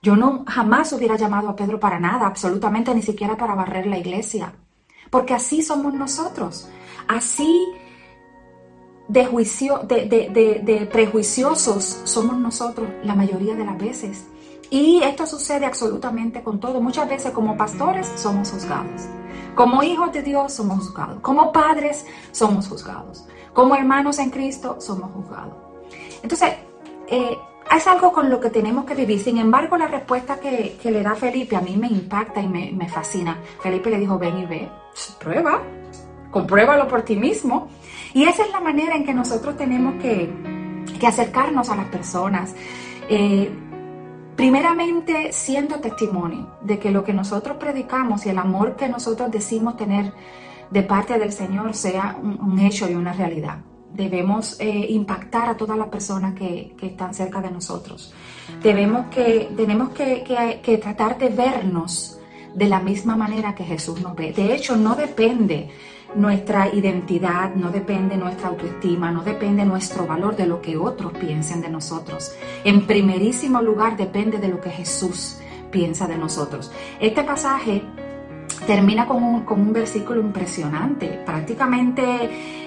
Yo 0.00 0.14
no 0.14 0.44
jamás 0.46 0.92
hubiera 0.92 1.16
llamado 1.16 1.48
a 1.48 1.56
Pedro 1.56 1.80
para 1.80 1.98
nada, 1.98 2.26
absolutamente 2.26 2.94
ni 2.94 3.02
siquiera 3.02 3.36
para 3.36 3.54
barrer 3.54 3.86
la 3.86 3.98
iglesia. 3.98 4.52
Porque 5.10 5.34
así 5.34 5.62
somos 5.62 5.94
nosotros. 5.94 6.68
Así 7.08 7.66
de, 9.08 9.24
juicio, 9.24 9.78
de, 9.78 10.06
de, 10.06 10.88
prejuiciosos 10.92 12.02
somos 12.04 12.36
nosotros 12.38 12.88
la 13.04 13.14
mayoría 13.14 13.54
de 13.54 13.64
las 13.64 13.78
veces. 13.78 14.26
Y 14.70 15.00
esto 15.02 15.26
sucede 15.26 15.64
absolutamente 15.64 16.42
con 16.42 16.60
todo. 16.60 16.80
Muchas 16.80 17.08
veces 17.08 17.32
como 17.32 17.56
pastores 17.56 18.06
somos 18.16 18.50
juzgados. 18.50 19.02
Como 19.54 19.82
hijos 19.82 20.12
de 20.12 20.22
Dios 20.22 20.52
somos 20.52 20.78
juzgados. 20.78 21.20
Como 21.20 21.52
padres 21.52 22.04
somos 22.32 22.68
juzgados. 22.68 23.24
Como 23.54 23.74
hermanos 23.74 24.18
en 24.18 24.30
Cristo 24.30 24.76
somos 24.78 25.10
juzgados. 25.12 25.54
Entonces, 26.22 26.50
eh, 27.08 27.36
es 27.74 27.86
algo 27.86 28.12
con 28.12 28.30
lo 28.30 28.40
que 28.40 28.50
tenemos 28.50 28.84
que 28.84 28.94
vivir. 28.94 29.20
Sin 29.20 29.38
embargo, 29.38 29.76
la 29.78 29.86
respuesta 29.86 30.38
que, 30.38 30.78
le 30.82 31.02
da 31.02 31.14
Felipe 31.14 31.56
a 31.56 31.60
mí 31.60 31.76
me 31.76 31.88
impacta 31.88 32.40
y 32.40 32.48
me, 32.48 32.70
me 32.72 32.88
fascina. 32.88 33.38
Felipe 33.62 33.90
le 33.90 33.98
dijo, 33.98 34.18
ven 34.18 34.38
y 34.38 34.46
ve, 34.46 34.68
prueba, 35.18 35.62
compruébalo 36.30 36.88
por 36.88 37.02
ti 37.02 37.16
mismo. 37.16 37.68
Y 38.14 38.24
esa 38.24 38.44
es 38.44 38.52
la 38.52 38.60
manera 38.60 38.96
en 38.96 39.04
que 39.04 39.14
nosotros 39.14 39.56
tenemos 39.56 40.00
que, 40.02 40.32
acercarnos 41.06 41.68
a 41.68 41.76
las 41.76 41.86
personas. 41.86 42.54
Eh, 43.08 43.50
primeramente, 44.36 45.32
siendo 45.32 45.76
testimonio 45.76 46.54
de 46.62 46.78
que 46.78 46.90
lo 46.90 47.04
que 47.04 47.12
nosotros 47.12 47.56
predicamos 47.58 48.26
y 48.26 48.30
el 48.30 48.38
amor 48.38 48.76
que 48.76 48.88
nosotros 48.88 49.30
decimos 49.30 49.76
tener 49.76 50.12
de 50.70 50.82
parte 50.82 51.18
del 51.18 51.32
Señor 51.32 51.74
sea 51.74 52.18
un, 52.22 52.58
hecho 52.58 52.88
y 52.90 52.94
una 52.94 53.12
realidad. 53.12 53.58
Debemos 53.92 54.60
eh, 54.60 54.86
impactar 54.90 55.48
a 55.48 55.56
todas 55.56 55.78
las 55.78 55.88
personas 55.88 56.34
que, 56.34 56.74
están 56.80 57.14
cerca 57.14 57.40
de 57.40 57.50
nosotros. 57.50 58.12
Debemos 58.62 59.06
que, 59.06 59.50
tenemos 59.56 59.90
que, 59.90 60.60
que 60.62 60.78
tratar 60.78 61.18
de 61.18 61.30
vernos 61.30 62.18
de 62.54 62.66
la 62.66 62.80
misma 62.80 63.16
manera 63.16 63.54
que 63.54 63.64
Jesús 63.64 64.00
nos 64.00 64.14
ve. 64.14 64.32
De 64.32 64.54
hecho, 64.54 64.76
no 64.76 64.94
depende 64.94 65.70
nuestra 66.14 66.72
identidad, 66.74 67.54
no 67.54 67.70
depende 67.70 68.16
nuestra 68.16 68.48
autoestima, 68.48 69.10
no 69.10 69.22
depende 69.22 69.64
nuestro 69.64 70.06
valor 70.06 70.36
de 70.36 70.46
lo 70.46 70.60
que 70.60 70.76
otros 70.76 71.12
piensen 71.12 71.60
de 71.60 71.68
nosotros. 71.68 72.34
En 72.64 72.86
primerísimo 72.86 73.60
lugar 73.60 73.96
depende 73.96 74.38
de 74.38 74.48
lo 74.48 74.60
que 74.60 74.70
Jesús 74.70 75.38
piensa 75.70 76.06
de 76.06 76.16
nosotros. 76.16 76.72
Este 76.98 77.22
pasaje 77.22 77.82
termina 78.66 79.06
con 79.06 79.22
un, 79.22 79.72
versículo 79.72 80.20
impresionante. 80.20 81.06
Prácticamente 81.24 82.02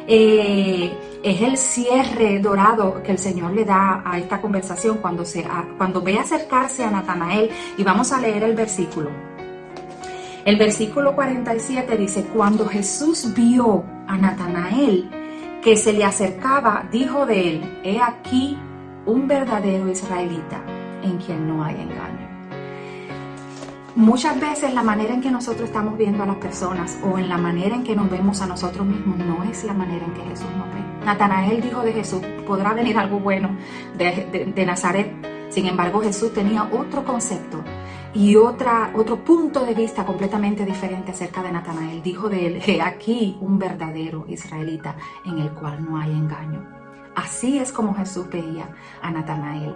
eh, 0.08 1.20
es 1.24 1.42
el 1.42 1.58
cierre 1.58 2.39
dorado 2.39 3.02
que 3.04 3.12
el 3.12 3.18
Señor 3.18 3.54
le 3.54 3.66
da 3.66 4.02
a 4.06 4.18
esta 4.18 4.39
conversación 4.42 4.98
cuando, 4.98 5.26
se, 5.26 5.46
cuando 5.78 6.02
ve 6.02 6.18
acercarse 6.18 6.84
a 6.84 6.92
Natanael. 6.92 7.50
Y 7.78 7.84
vamos 7.84 8.12
a 8.12 8.20
leer 8.20 8.44
el 8.44 8.56
versículo. 8.56 9.31
El 10.44 10.58
versículo 10.58 11.14
47 11.14 11.98
dice, 11.98 12.24
cuando 12.34 12.68
Jesús 12.68 13.32
vio 13.36 13.84
a 14.08 14.18
Natanael 14.18 15.08
que 15.62 15.78
se 15.78 15.94
le 15.94 16.04
acercaba, 16.04 16.88
dijo 16.92 17.28
de 17.28 17.50
él, 17.50 17.80
he 17.84 18.02
aquí 18.02 18.58
un 19.06 19.28
verdadero 19.28 19.88
israelita 19.88 20.60
en 21.04 21.18
quien 21.18 21.48
no 21.48 21.64
hay 21.64 21.76
engaño. 21.76 22.28
Muchas 23.96 24.39
veces 24.39 24.74
la 24.74 24.82
manera 24.82 25.14
en 25.14 25.22
que 25.22 25.30
nosotros 25.30 25.70
estamos 25.70 25.96
viendo 25.96 26.24
a 26.24 26.26
las 26.26 26.38
personas 26.38 26.98
o 27.04 27.20
en 27.20 27.30
la 27.30 27.38
manera 27.38 27.76
en 27.76 27.84
que 27.84 27.96
nos 27.96 28.10
vemos 28.10 28.42
a 28.42 28.48
nosotros 28.48 28.84
mismos 28.88 29.20
no 29.20 29.44
es 29.44 29.64
la 29.64 29.74
manera 29.74 30.04
en 30.06 30.14
que 30.14 30.22
Jesús 30.22 30.50
nos 30.58 30.68
ve. 30.74 31.06
Natanael 31.06 31.62
dijo 31.62 31.84
de 31.84 31.94
Jesús, 31.94 32.22
podrá 32.48 32.74
venir 32.74 32.98
algo 32.98 33.20
bueno 33.20 33.50
de, 33.96 34.52
de 34.56 34.66
Nazaret. 34.66 35.14
Sin 35.50 35.68
embargo, 35.68 36.02
Jesús 36.02 36.34
tenía 36.34 36.64
otro 36.64 37.04
concepto 37.04 37.62
y 38.14 38.36
otra, 38.36 38.91
otro 38.95 39.24
punto 39.24 39.66
de 39.66 39.74
vista 39.74 40.05
completamente 40.05 40.66
diferente 40.66 41.12
acerca 41.12 41.41
de 41.41 41.51
Natanael. 41.51 42.03
Dijo 42.03 42.30
de 42.30 42.47
él, 42.47 42.62
he 42.66 42.82
aquí 42.82 43.38
un 43.39 43.57
verdadero 43.57 44.26
israelita 44.28 44.95
en 45.26 45.39
el 45.39 45.51
cual 45.51 45.84
no 45.84 45.97
hay 45.97 46.12
engaño. 46.12 46.68
Así 47.16 47.57
es 47.57 47.72
como 47.72 47.93
Jesús 47.93 48.30
veía 48.30 48.70
a 49.01 49.12
Natanael. 49.12 49.76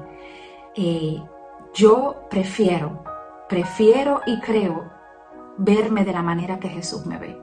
Eh, 0.76 1.22
yo 1.74 2.28
prefiero, 2.30 3.04
prefiero 3.48 4.22
y 4.26 4.40
creo 4.42 4.92
verme 5.58 6.04
de 6.04 6.14
la 6.14 6.22
manera 6.22 6.60
que 6.60 6.70
Jesús 6.70 7.06
me 7.06 7.18
ve. 7.18 7.38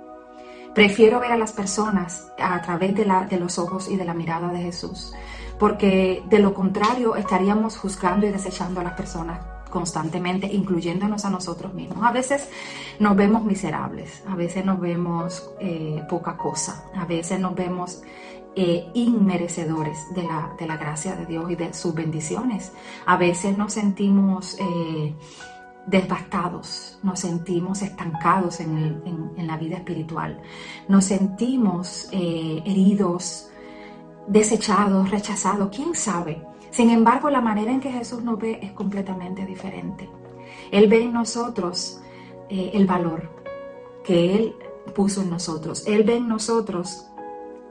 Prefiero 0.75 1.21
ver 1.21 1.33
a 1.33 1.37
las 1.37 1.53
personas 1.53 2.33
a 2.39 2.61
través 2.63 2.95
de, 2.95 3.05
la, 3.05 3.25
de 3.27 3.39
los 3.39 3.59
ojos 3.59 3.89
y 3.89 3.97
de 3.97 4.05
la 4.05 4.15
mirada 4.15 4.49
de 4.49 4.61
Jesús, 4.61 5.13
porque 5.59 6.23
de 6.29 6.39
lo 6.39 6.55
contrario 6.55 7.15
estaríamos 7.17 7.77
juzgando 7.77 8.27
y 8.27 8.31
desechando 8.31 8.81
a 8.81 8.85
las 8.85 8.95
personas 8.95 9.41
constantemente, 9.73 10.47
incluyéndonos 10.53 11.25
a 11.25 11.31
nosotros 11.31 11.73
mismos. 11.73 12.05
A 12.05 12.13
veces 12.13 12.49
nos 13.01 13.17
vemos 13.17 13.43
miserables, 13.43 14.23
a 14.29 14.37
veces 14.37 14.65
nos 14.65 14.79
vemos 14.79 15.51
eh, 15.59 16.03
poca 16.09 16.37
cosa, 16.37 16.85
a 16.95 17.07
veces 17.07 17.41
nos 17.41 17.55
vemos 17.55 18.03
eh, 18.55 18.87
inmerecedores 18.93 19.99
de 20.15 20.25
la, 20.25 20.55
de 20.59 20.67
la, 20.67 20.77
gracia 20.77 21.17
de 21.17 21.25
Dios 21.25 21.51
y 21.51 21.57
de 21.57 21.73
sus 21.73 21.95
bendiciones. 21.95 22.73
A 23.07 23.17
veces 23.17 23.57
nos 23.57 23.73
sentimos 23.73 24.59
eh, 24.61 25.15
devastados, 25.87 26.99
nos 27.03 27.19
sentimos 27.19 27.81
estancados 27.81 28.61
en, 28.61 29.03
en, 29.37 29.47
la 29.47 29.57
vida 29.57 29.77
espiritual, 29.77 30.41
nos 30.87 31.07
sentimos 31.07 32.09
heridos, 32.13 33.51
desechados, 34.29 35.11
rechazados, 35.11 35.75
quién 35.75 35.95
sabe. 35.95 36.52
Sin 36.73 36.89
embargo, 36.89 37.29
la 37.29 37.43
manera 37.43 37.71
en 37.71 37.81
que 37.81 37.93
Jesús 37.93 38.23
nos 38.23 38.39
ve 38.39 38.59
es 38.63 38.73
completamente 38.73 39.45
diferente. 39.45 40.09
Él 40.71 40.89
ve 40.89 41.03
en 41.03 41.13
nosotros 41.13 42.01
eh, 42.49 42.71
el 42.73 42.87
valor 42.87 43.29
que 44.03 44.35
Él 44.35 44.57
puso 44.95 45.21
en 45.21 45.29
nosotros. 45.29 45.87
Él 45.87 46.03
ve 46.03 46.17
en 46.17 46.29
nosotros 46.29 47.09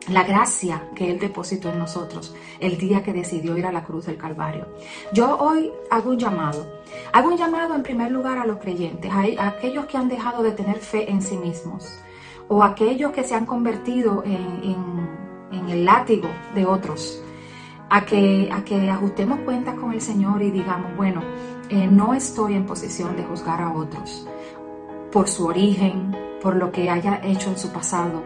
la 0.08 0.24
gracia 0.24 0.88
que 0.96 1.10
Él 1.10 1.20
depositó 1.20 1.70
en 1.70 1.80
nosotros 1.80 2.36
el 2.60 2.78
día 2.78 3.02
que 3.02 3.12
decidió 3.12 3.58
ir 3.58 3.66
a 3.66 3.72
la 3.72 3.84
cruz 3.84 4.06
del 4.06 4.18
Calvario. 4.18 4.68
Yo 5.14 5.36
hoy 5.36 5.72
hago 5.90 6.12
un 6.12 6.20
llamado. 6.20 6.82
Hago 7.12 7.30
un 7.30 7.38
llamado 7.38 7.74
en 7.74 7.82
primer 7.82 8.12
lugar 8.12 8.38
a 8.38 8.46
los 8.46 8.58
creyentes, 8.58 9.12
a, 9.12 9.48
aquellos 9.48 9.88
que 9.88 9.98
han 9.98 10.10
dejado 10.10 10.44
de 10.44 10.52
tener 10.52 10.78
fe 10.78 11.10
en 11.10 11.24
sí 11.24 11.38
mismos 11.38 11.98
o 12.48 12.64
aquellos 12.64 13.12
que 13.14 13.24
se 13.24 13.34
han 13.34 13.48
convertido 13.48 14.24
en 14.24 15.70
el 15.70 15.86
látigo 15.86 16.30
de 16.54 16.66
otros 16.66 17.21
a 17.92 18.06
que, 18.06 18.50
a 18.54 18.64
que 18.64 18.90
ajustemos 18.90 19.40
cuentas 19.42 19.76
con 19.76 19.92
el 19.92 20.00
Señor 20.00 20.42
y 20.42 20.50
digamos, 20.50 20.96
bueno, 20.96 21.22
eh, 21.68 21.88
no 21.88 22.14
estoy 22.14 22.54
en 22.54 22.66
posición 22.66 23.18
de 23.18 23.24
juzgar 23.24 23.62
a 23.62 23.74
otros 23.74 24.26
por 25.12 25.28
su 25.28 25.46
origen, 25.46 26.16
por 26.42 26.56
lo 26.56 26.72
que 26.72 26.90
haya 26.90 27.20
hecho 27.22 27.50
en 27.50 27.58
su 27.58 27.70
pasado, 27.74 28.24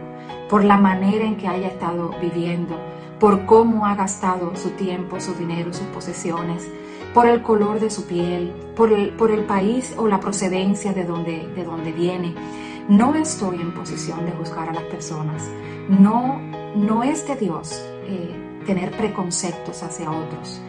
por 0.50 0.64
la 0.64 0.78
manera 0.78 1.26
en 1.26 1.36
que 1.36 1.48
haya 1.48 1.68
estado 1.68 2.12
viviendo, 2.22 2.80
por 3.20 3.48
cómo 3.48 3.88
ha 3.88 3.96
gastado 3.96 4.56
su 4.56 4.70
tiempo, 4.72 5.20
su 5.20 5.34
dinero, 5.34 5.74
sus 5.74 5.88
posesiones, 5.88 6.70
por 7.16 7.26
el 7.26 7.42
color 7.42 7.80
de 7.80 7.90
su 7.90 8.06
piel, 8.06 8.54
por 8.76 8.94
el, 8.94 9.16
por 9.16 9.32
el 9.32 9.46
país 9.46 9.96
o 9.98 10.08
la 10.08 10.20
procedencia 10.20 10.94
de 10.94 11.06
donde, 11.06 11.48
de 11.56 11.64
donde 11.64 11.92
viene. 11.92 12.36
No 12.88 13.16
estoy 13.16 13.62
en 13.62 13.74
posición 13.74 14.28
de 14.28 14.32
juzgar 14.34 14.70
a 14.70 14.74
las 14.74 14.84
personas. 14.84 15.50
No, 15.90 16.40
no 16.76 17.02
es 17.02 17.28
de 17.28 17.36
Dios. 17.36 17.84
Eh, 18.06 18.45
tener 18.66 18.92
preconceptos 18.92 19.84
hacia 19.84 20.12
otros. 20.12 20.62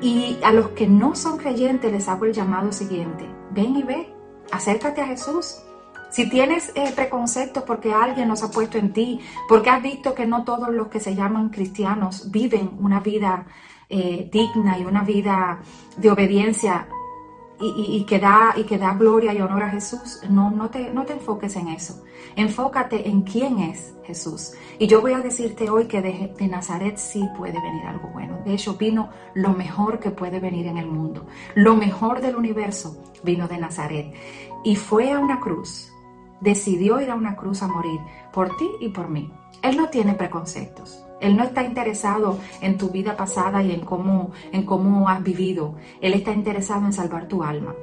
Y 0.00 0.38
a 0.42 0.52
los 0.52 0.70
que 0.70 0.88
no 0.88 1.14
son 1.14 1.38
creyentes 1.38 1.92
les 1.92 2.08
hago 2.08 2.24
el 2.24 2.32
llamado 2.32 2.72
siguiente, 2.72 3.24
ven 3.50 3.76
y 3.76 3.82
ve, 3.82 4.12
acércate 4.50 5.00
a 5.00 5.06
Jesús. 5.06 5.62
Si 6.10 6.28
tienes 6.28 6.72
eh, 6.74 6.92
preconceptos 6.94 7.62
porque 7.62 7.92
alguien 7.92 8.28
nos 8.28 8.42
ha 8.42 8.50
puesto 8.50 8.78
en 8.78 8.92
ti, 8.92 9.20
porque 9.48 9.70
has 9.70 9.82
visto 9.82 10.14
que 10.14 10.26
no 10.26 10.44
todos 10.44 10.68
los 10.70 10.88
que 10.88 11.00
se 11.00 11.14
llaman 11.14 11.48
cristianos 11.50 12.30
viven 12.30 12.70
una 12.80 13.00
vida 13.00 13.46
eh, 13.88 14.28
digna 14.30 14.78
y 14.78 14.84
una 14.84 15.02
vida 15.02 15.60
de 15.96 16.10
obediencia 16.10 16.88
y, 17.62 18.04
que 18.04 18.18
da, 18.18 18.54
y 18.56 18.64
que 18.64 18.78
da 18.78 18.94
gloria 18.94 19.32
y 19.32 19.40
honor 19.40 19.62
a 19.62 19.70
Jesús, 19.70 20.20
no, 20.28 20.50
no, 20.50 20.70
te, 20.70 20.90
no 20.92 21.04
te 21.04 21.12
enfoques 21.14 21.54
en 21.56 21.68
eso. 21.68 22.02
Enfócate 22.34 23.08
en 23.08 23.22
quién 23.22 23.58
es 23.58 23.94
Jesús. 24.04 24.52
Y 24.78 24.86
yo 24.86 25.00
voy 25.00 25.12
a 25.12 25.20
decirte 25.20 25.70
hoy 25.70 25.86
que 25.86 26.02
de, 26.02 26.34
de 26.36 26.48
Nazaret 26.48 26.96
sí 26.96 27.28
puede 27.36 27.60
venir 27.60 27.86
algo 27.86 28.08
bueno. 28.08 28.38
De 28.44 28.54
hecho, 28.54 28.74
vino 28.74 29.10
lo 29.34 29.50
mejor 29.50 30.00
que 30.00 30.10
puede 30.10 30.40
venir 30.40 30.66
en 30.66 30.78
el 30.78 30.86
mundo. 30.86 31.26
Lo 31.54 31.76
mejor 31.76 32.20
del 32.20 32.36
universo 32.36 32.96
vino 33.22 33.46
de 33.48 33.58
Nazaret. 33.58 34.12
Y 34.64 34.76
fue 34.76 35.12
a 35.12 35.18
una 35.18 35.40
cruz. 35.40 35.91
Decidió 36.42 37.00
ir 37.00 37.10
a 37.10 37.14
una 37.14 37.36
cruz 37.36 37.62
a 37.62 37.68
morir 37.68 38.00
por 38.32 38.54
ti 38.56 38.68
y 38.80 38.88
por 38.90 39.08
mí. 39.08 39.32
Él 39.62 39.76
no 39.76 39.88
tiene 39.88 40.14
preconceptos. 40.14 41.04
Él 41.20 41.36
no 41.36 41.44
está 41.44 41.62
interesado 41.62 42.38
en 42.60 42.76
tu 42.76 42.90
vida 42.90 43.16
pasada 43.16 43.62
y 43.62 43.70
en 43.70 43.80
cómo, 43.80 44.32
en 44.50 44.66
cómo 44.66 45.08
has 45.08 45.22
vivido. 45.22 45.76
Él 46.00 46.14
está 46.14 46.32
interesado 46.32 46.84
en 46.84 46.92
salvar 46.92 47.28
tu 47.28 47.42
alma. 47.44 47.74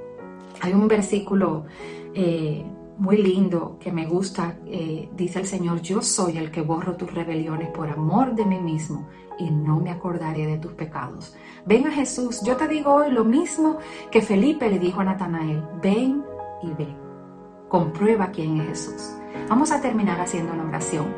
Hay 0.62 0.74
un 0.74 0.90
versículo 0.90 1.66
eh, 2.14 2.66
muy 2.98 3.18
lindo 3.18 3.78
que 3.80 3.94
me 3.94 4.06
gusta. 4.06 4.58
Eh, 4.66 5.10
dice 5.16 5.40
el 5.40 5.48
Señor, 5.48 5.82
yo 5.82 6.02
soy 6.02 6.38
el 6.38 6.52
que 6.52 6.62
borro 6.62 6.98
tus 6.98 7.14
rebeliones 7.14 7.70
por 7.70 7.90
amor 7.90 8.36
de 8.36 8.46
mí 8.46 8.60
mismo 8.60 9.08
y 9.40 9.50
no 9.50 9.80
me 9.80 9.90
acordaré 9.90 10.46
de 10.46 10.58
tus 10.58 10.74
pecados. 10.74 11.34
Ven 11.66 11.88
a 11.88 11.92
Jesús. 11.92 12.42
Yo 12.44 12.58
te 12.58 12.68
digo 12.68 12.94
hoy 12.94 13.12
lo 13.12 13.24
mismo 13.24 13.78
que 14.12 14.22
Felipe 14.22 14.70
le 14.70 14.80
dijo 14.80 15.00
a 15.00 15.06
Natanael. 15.06 15.64
Ven 15.82 16.24
y 16.62 16.74
ve. 16.74 16.99
Comprueba 17.70 18.32
quién 18.32 18.60
es 18.62 18.68
Jesús. 18.70 19.12
Vamos 19.48 19.72
a 19.72 19.80
terminar 19.80 20.20
haciendo 20.20 20.54
una 20.54 20.64
oración. 20.64 21.14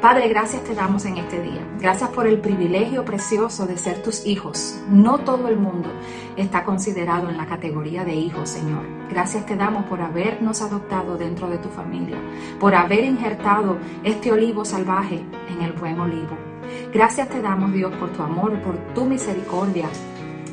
Padre, 0.00 0.28
gracias 0.28 0.64
te 0.64 0.74
damos 0.74 1.04
en 1.04 1.16
este 1.16 1.40
día. 1.40 1.64
Gracias 1.78 2.10
por 2.10 2.26
el 2.26 2.40
privilegio 2.40 3.04
precioso 3.04 3.68
de 3.68 3.76
ser 3.76 4.02
tus 4.02 4.26
hijos. 4.26 4.80
No 4.90 5.18
todo 5.18 5.46
el 5.46 5.56
mundo 5.56 5.88
está 6.36 6.64
considerado 6.64 7.30
en 7.30 7.36
la 7.36 7.46
categoría 7.46 8.04
de 8.04 8.16
hijos, 8.16 8.48
Señor. 8.48 8.84
Gracias 9.08 9.46
te 9.46 9.54
damos 9.54 9.84
por 9.84 10.00
habernos 10.00 10.60
adoptado 10.60 11.16
dentro 11.16 11.48
de 11.48 11.58
tu 11.58 11.68
familia, 11.68 12.16
por 12.58 12.74
haber 12.74 13.04
injertado 13.04 13.76
este 14.02 14.32
olivo 14.32 14.64
salvaje 14.64 15.24
en 15.50 15.62
el 15.62 15.72
buen 15.72 16.00
olivo. 16.00 16.36
Gracias 16.92 17.28
te 17.28 17.40
damos, 17.40 17.72
Dios, 17.72 17.94
por 17.94 18.10
tu 18.10 18.22
amor, 18.22 18.60
por 18.62 18.76
tu 18.92 19.04
misericordia, 19.04 19.88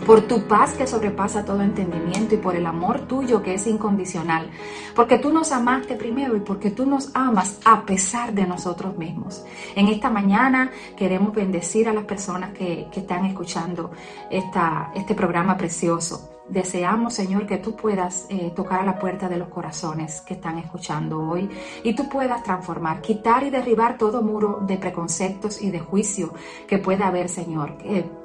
por 0.06 0.22
tu 0.22 0.48
paz 0.48 0.74
que 0.74 0.88
sobrepasa 0.88 1.46
todo 1.46 1.62
entendimiento 1.62 2.36
y 2.36 2.38
por 2.38 2.56
el 2.56 2.66
amor 2.66 3.02
tuyo 3.02 3.42
que 3.42 3.54
es 3.54 3.68
incondicional, 3.68 4.50
porque 4.96 5.20
tú 5.20 5.32
nos 5.32 5.52
amaste 5.52 5.96
primero 5.96 6.36
y 6.36 6.40
porque 6.40 6.72
tú 6.72 6.86
nos 6.86 7.16
amas 7.16 7.60
a 7.66 7.84
pesar 7.86 8.34
de 8.34 8.46
nosotros 8.46 8.98
mismos. 8.98 9.44
En 9.76 9.88
esta 9.88 10.10
mañana 10.10 10.72
queremos 10.98 11.34
bendecir 11.34 11.88
a 11.90 11.94
las 11.94 12.06
personas 12.06 12.52
que, 12.54 12.88
están 13.00 13.24
escuchando 13.24 13.92
esta, 14.30 14.92
este 14.94 15.16
programa 15.16 15.56
precioso. 15.56 16.39
Deseamos, 16.50 17.14
Señor, 17.14 17.46
que 17.46 17.58
tú 17.58 17.76
puedas 17.76 18.26
eh, 18.30 18.52
tocar 18.56 18.82
a 18.82 18.86
la 18.86 18.98
puerta 18.98 19.30
de 19.30 19.38
los 19.38 19.50
corazones 19.50 20.22
que 20.22 20.34
están 20.34 20.58
escuchando 20.58 21.22
hoy 21.22 21.50
y 21.84 21.94
tú 21.94 22.10
puedas 22.10 22.44
transformar, 22.44 23.02
quitar 23.02 23.44
y 23.44 23.50
derribar 23.50 23.98
todo 23.98 24.22
muro 24.22 24.60
de 24.66 24.78
preconceptos 24.78 25.62
y 25.62 25.70
de 25.70 25.80
juicio 25.80 26.34
que 26.68 26.80
pueda 26.80 27.08
haber, 27.08 27.30
Señor. 27.30 27.78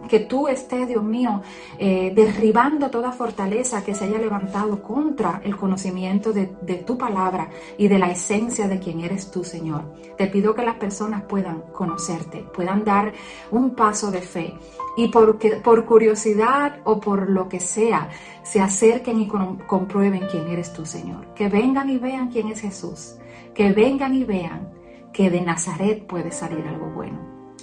que 0.09 0.21
tú 0.21 0.49
estés, 0.49 0.89
Dios 0.89 1.03
mío, 1.03 1.43
eh, 1.79 2.13
derribando 2.15 2.91
toda 2.91 3.13
fortaleza 3.13 3.85
que 3.85 3.95
se 3.95 4.05
haya 4.05 4.19
levantado 4.19 4.83
contra 4.83 5.41
el 5.45 5.57
conocimiento 5.57 6.33
de, 6.33 6.47
tu 6.87 6.99
palabra 6.99 7.49
y 7.79 7.89
de 7.89 7.99
la 7.99 8.11
esencia 8.11 8.69
de 8.69 8.79
quien 8.79 9.01
eres 9.01 9.31
tú, 9.31 9.45
Señor. 9.45 9.83
Te 10.17 10.27
pido 10.27 10.55
que 10.55 10.63
las 10.63 10.77
personas 10.77 11.23
puedan 11.23 11.63
conocerte, 11.73 12.45
puedan 12.55 12.85
dar 12.85 13.13
un 13.51 13.75
paso 13.75 14.11
de 14.11 14.21
fe 14.21 14.55
y 14.97 15.09
porque, 15.09 15.57
por 15.57 15.85
curiosidad 15.85 16.79
o 16.85 17.01
por 17.01 17.29
lo 17.29 17.49
que 17.49 17.61
sea, 17.61 18.09
se 18.43 18.61
acerquen 18.61 19.21
y 19.21 19.29
comprueben 19.67 20.27
quién 20.31 20.49
eres 20.49 20.73
tú, 20.73 20.85
Señor. 20.85 21.35
Que 21.35 21.49
vengan 21.49 21.89
y 21.91 21.99
vean 21.99 22.29
quién 22.29 22.49
es 22.49 22.61
Jesús. 22.61 23.17
Que 23.55 23.73
vengan 23.73 24.15
y 24.15 24.25
vean 24.25 24.71
que 25.13 25.31
de 25.31 25.41
Nazaret 25.41 26.07
puede 26.07 26.33
salir 26.33 26.67
algo 26.67 26.91
bueno. 26.91 27.19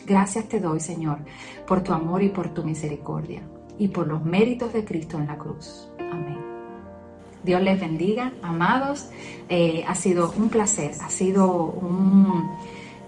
Gracias 0.06 0.48
te 0.48 0.60
doy, 0.60 0.80
Señor, 0.80 1.20
por 1.68 1.84
tu 1.84 1.94
amor 1.94 2.24
y 2.24 2.30
por 2.30 2.50
tu 2.50 2.64
misericordia 2.64 3.42
y 3.78 3.90
por 3.90 4.08
los 4.08 4.24
méritos 4.24 4.74
de 4.74 4.84
Cristo 4.84 5.18
en 5.18 5.28
la 5.28 5.38
cruz. 5.38 5.90
Amén. 6.00 6.38
Dios 7.44 7.62
les 7.62 7.80
bendiga, 7.80 8.32
amados. 8.42 9.10
Eh, 9.50 9.84
ha 9.88 9.96
sido 9.96 10.34
un 10.38 10.50
placer, 10.50 10.92
ha 11.02 11.10
sido 11.10 11.66
un 11.66 12.52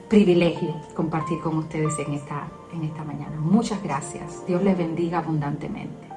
privilegio 0.10 0.76
compartir 0.96 1.40
con 1.40 1.58
ustedes 1.58 1.98
en 2.00 2.14
esta, 2.14 2.48
en 2.74 2.84
esta 2.84 3.04
mañana. 3.04 3.40
Muchas 3.40 3.82
gracias. 3.82 4.46
Dios 4.46 4.62
les 4.64 4.78
bendiga 4.78 5.20
abundantemente. 5.20 6.13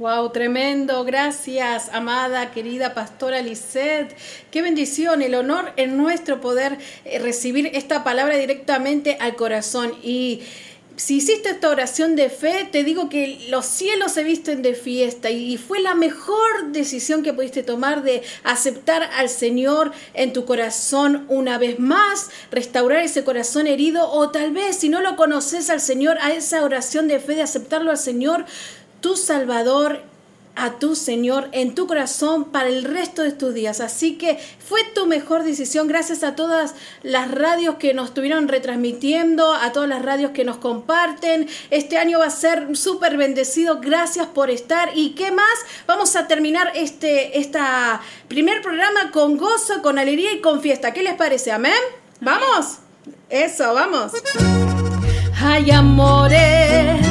Wow, 0.00 0.30
tremendo. 0.30 1.04
Gracias, 1.04 1.90
amada, 1.92 2.52
querida 2.52 2.94
pastora 2.94 3.42
Lisette. 3.42 4.16
Qué 4.50 4.62
bendición, 4.62 5.20
el 5.20 5.34
honor 5.34 5.74
en 5.76 5.98
nuestro 5.98 6.40
poder 6.40 6.78
eh, 7.04 7.18
recibir 7.18 7.70
esta 7.74 8.02
palabra 8.02 8.38
directamente 8.38 9.18
al 9.20 9.36
corazón. 9.36 9.92
Y 10.02 10.40
si 10.96 11.16
hiciste 11.16 11.50
esta 11.50 11.68
oración 11.68 12.16
de 12.16 12.30
fe, 12.30 12.66
te 12.72 12.82
digo 12.82 13.10
que 13.10 13.46
los 13.50 13.66
cielos 13.66 14.12
se 14.12 14.24
visten 14.24 14.62
de 14.62 14.74
fiesta 14.74 15.28
y 15.30 15.58
fue 15.58 15.80
la 15.80 15.94
mejor 15.94 16.72
decisión 16.72 17.22
que 17.22 17.34
pudiste 17.34 17.62
tomar 17.62 18.02
de 18.02 18.22
aceptar 18.42 19.02
al 19.02 19.28
Señor 19.28 19.92
en 20.14 20.32
tu 20.32 20.46
corazón 20.46 21.26
una 21.28 21.58
vez 21.58 21.78
más, 21.78 22.30
restaurar 22.50 23.02
ese 23.02 23.22
corazón 23.22 23.66
herido 23.66 24.10
o 24.10 24.30
tal 24.30 24.52
vez 24.52 24.76
si 24.76 24.88
no 24.88 25.02
lo 25.02 25.16
conoces 25.16 25.68
al 25.68 25.80
Señor, 25.80 26.16
a 26.20 26.32
esa 26.32 26.64
oración 26.64 27.06
de 27.06 27.20
fe 27.20 27.34
de 27.34 27.42
aceptarlo 27.42 27.90
al 27.90 27.98
Señor, 27.98 28.46
tu 29.00 29.16
Salvador 29.16 30.10
a 30.56 30.78
tu 30.78 30.94
Señor 30.94 31.48
en 31.52 31.74
tu 31.74 31.86
corazón 31.86 32.44
para 32.44 32.68
el 32.68 32.84
resto 32.84 33.22
de 33.22 33.32
tus 33.32 33.54
días. 33.54 33.80
Así 33.80 34.18
que 34.18 34.38
fue 34.58 34.84
tu 34.94 35.06
mejor 35.06 35.42
decisión. 35.42 35.88
Gracias 35.88 36.22
a 36.22 36.34
todas 36.34 36.74
las 37.02 37.30
radios 37.30 37.76
que 37.76 37.94
nos 37.94 38.08
estuvieron 38.08 38.48
retransmitiendo, 38.48 39.54
a 39.54 39.72
todas 39.72 39.88
las 39.88 40.02
radios 40.02 40.32
que 40.32 40.44
nos 40.44 40.58
comparten. 40.58 41.48
Este 41.70 41.96
año 41.96 42.18
va 42.18 42.26
a 42.26 42.30
ser 42.30 42.76
súper 42.76 43.16
bendecido. 43.16 43.80
Gracias 43.80 44.26
por 44.26 44.50
estar. 44.50 44.90
¿Y 44.94 45.10
qué 45.10 45.30
más? 45.30 45.46
Vamos 45.86 46.14
a 46.16 46.26
terminar 46.26 46.72
este 46.74 47.38
esta 47.38 48.00
primer 48.28 48.60
programa 48.60 49.10
con 49.12 49.38
gozo, 49.38 49.80
con 49.82 49.98
alegría 49.98 50.32
y 50.32 50.40
con 50.40 50.60
fiesta. 50.60 50.92
¿Qué 50.92 51.02
les 51.02 51.14
parece? 51.14 51.52
Amén. 51.52 51.72
¿Vamos? 52.20 52.78
Eso, 53.30 53.72
vamos. 53.72 54.12
Hay 55.42 55.70
amores 55.70 57.09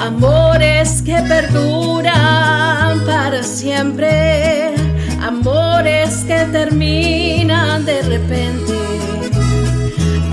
Amores 0.00 1.02
que 1.02 1.20
perduran 1.22 3.04
para 3.04 3.42
siempre, 3.42 4.72
amores 5.20 6.24
que 6.24 6.44
terminan 6.52 7.84
de 7.84 8.02
repente, 8.02 8.78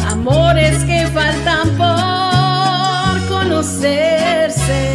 amores 0.07 0.83
que 0.83 1.07
faltan 1.07 1.69
por 1.77 3.27
conocerse. 3.27 4.93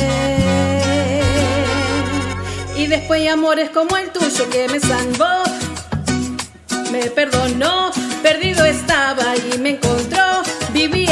Y 2.76 2.86
después 2.86 3.28
amores 3.28 3.70
como 3.70 3.96
el 3.96 4.10
tuyo 4.10 4.48
que 4.50 4.68
me 4.68 4.78
salvó, 4.78 5.42
me 6.92 7.10
perdonó, 7.10 7.90
perdido 8.22 8.64
estaba 8.64 9.34
y 9.36 9.58
me 9.58 9.70
encontró, 9.70 10.42
viví 10.72 11.09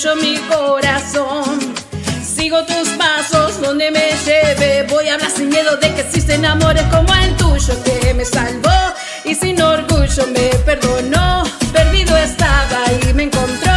tuyo 0.00 0.16
mi 0.16 0.38
corazón. 0.48 1.74
Sigo 2.22 2.64
tus 2.64 2.88
pasos 2.90 3.60
donde 3.60 3.90
me 3.90 4.12
lleve. 4.24 4.86
Voy 4.88 5.08
a 5.08 5.14
hablar 5.14 5.30
sin 5.30 5.50
miedo 5.50 5.76
de 5.76 5.94
que 5.94 6.00
existen 6.00 6.44
amores 6.46 6.84
como 6.84 7.12
el 7.14 7.36
tuyo 7.36 7.74
que 7.84 8.14
me 8.14 8.24
salvó 8.24 8.94
y 9.24 9.34
sin 9.34 9.60
orgullo 9.60 10.26
me 10.28 10.48
perdonó. 10.64 11.44
Perdido 11.72 12.16
estaba 12.16 12.80
y 12.92 13.12
me 13.12 13.24
encontró. 13.24 13.72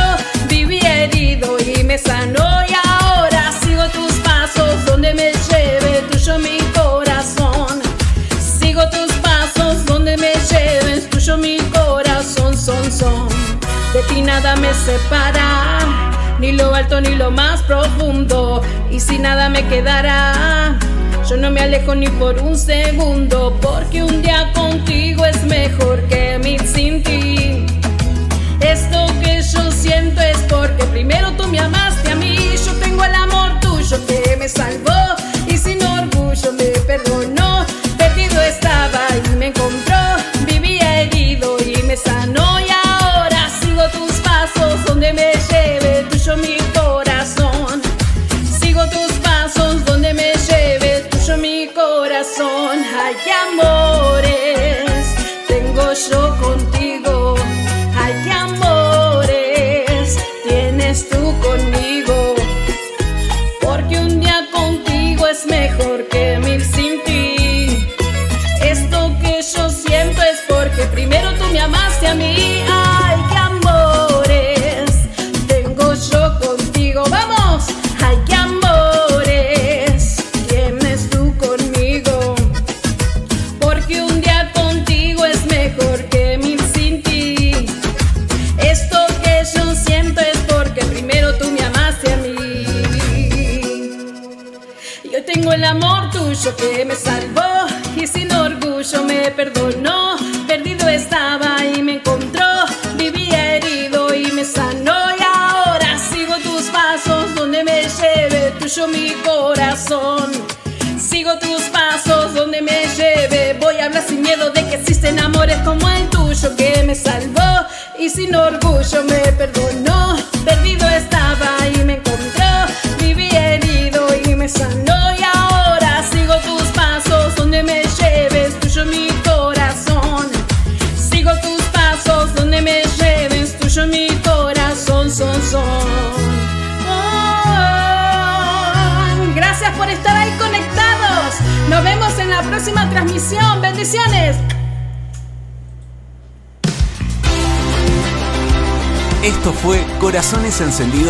Viví 0.47 0.79
herido 0.79 1.57
y 1.59 1.83
me 1.83 1.97
sanó 1.97 2.63
y 2.69 2.73
ahora 2.87 3.51
sigo 3.61 3.85
tus 3.89 4.13
pasos 4.19 4.85
donde 4.85 5.13
me 5.13 5.33
lleve 5.49 6.03
tuyo 6.09 6.39
mi 6.39 6.57
corazón. 6.73 7.81
Sigo 8.59 8.87
tus 8.89 9.11
pasos 9.15 9.85
donde 9.85 10.15
me 10.15 10.33
lleves 10.49 11.09
tuyo 11.09 11.37
mi 11.37 11.57
corazón 11.57 12.57
son 12.57 12.91
son. 12.91 13.27
De 13.93 14.01
ti 14.09 14.21
nada 14.21 14.55
me 14.55 14.73
separa, 14.73 15.32
lo 16.63 16.73
alto 16.73 17.01
ni 17.01 17.15
lo 17.15 17.29
más 17.31 17.61
profundo. 17.63 18.61
Y 18.89 18.99
si 18.99 19.19
nada 19.19 19.49
me 19.49 19.67
quedará, 19.67 20.77
yo 21.27 21.35
no 21.37 21.51
me 21.51 21.61
alejo 21.61 21.93
ni 21.95 22.07
por 22.07 22.39
un 22.39 22.57
segundo, 22.57 23.57
porque 23.61 24.03
un 24.03 24.21
día 24.21 24.51
contigo 24.53 25.25
es 25.25 25.43
mejor 25.43 26.01
que 26.07 26.39
mil 26.39 26.61
sin 26.61 27.03
ti. 27.03 27.65
Esto 28.61 29.07
que 29.21 29.41
yo 29.41 29.71
siento 29.71 30.21
es 30.21 30.37
porque 30.49 30.85
primero 30.85 31.31
tú 31.33 31.47
me 31.47 31.59
amaste 31.59 32.11
a 32.11 32.15
mí, 32.15 32.37
yo 32.65 32.73
tengo 32.75 33.03
el 33.03 33.13
amor 33.13 33.59
tuyo 33.59 33.97
que 34.05 34.37
me 34.37 34.47
salvó 34.47 35.22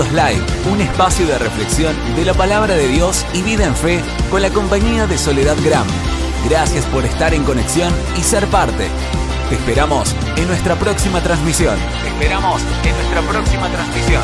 Live, 0.02 0.44
un 0.72 0.82
espacio 0.82 1.28
de 1.28 1.38
reflexión 1.38 1.96
de 2.16 2.26
la 2.26 2.34
palabra 2.34 2.74
de 2.74 2.88
Dios 2.88 3.24
y 3.32 3.44
vida 3.44 3.66
en 3.66 3.76
fe 3.76 4.02
con 4.32 4.42
la 4.42 4.50
compañía 4.50 5.06
de 5.06 5.20
Soledad 5.20 5.56
Gram. 5.64 5.86
Gracias 6.50 6.84
por 6.86 7.06
estar 7.06 7.32
en 7.36 7.44
conexión 7.44 7.94
y 8.18 8.24
ser 8.24 8.48
parte. 8.48 8.90
Te 9.50 9.56
esperamos 9.56 10.16
en 10.36 10.48
nuestra 10.48 10.76
próxima 10.76 11.22
transmisión. 11.22 11.76
Te 12.02 12.08
esperamos 12.08 12.64
en 12.84 12.96
nuestra 12.96 13.22
próxima 13.22 13.70
transmisión. 13.70 14.24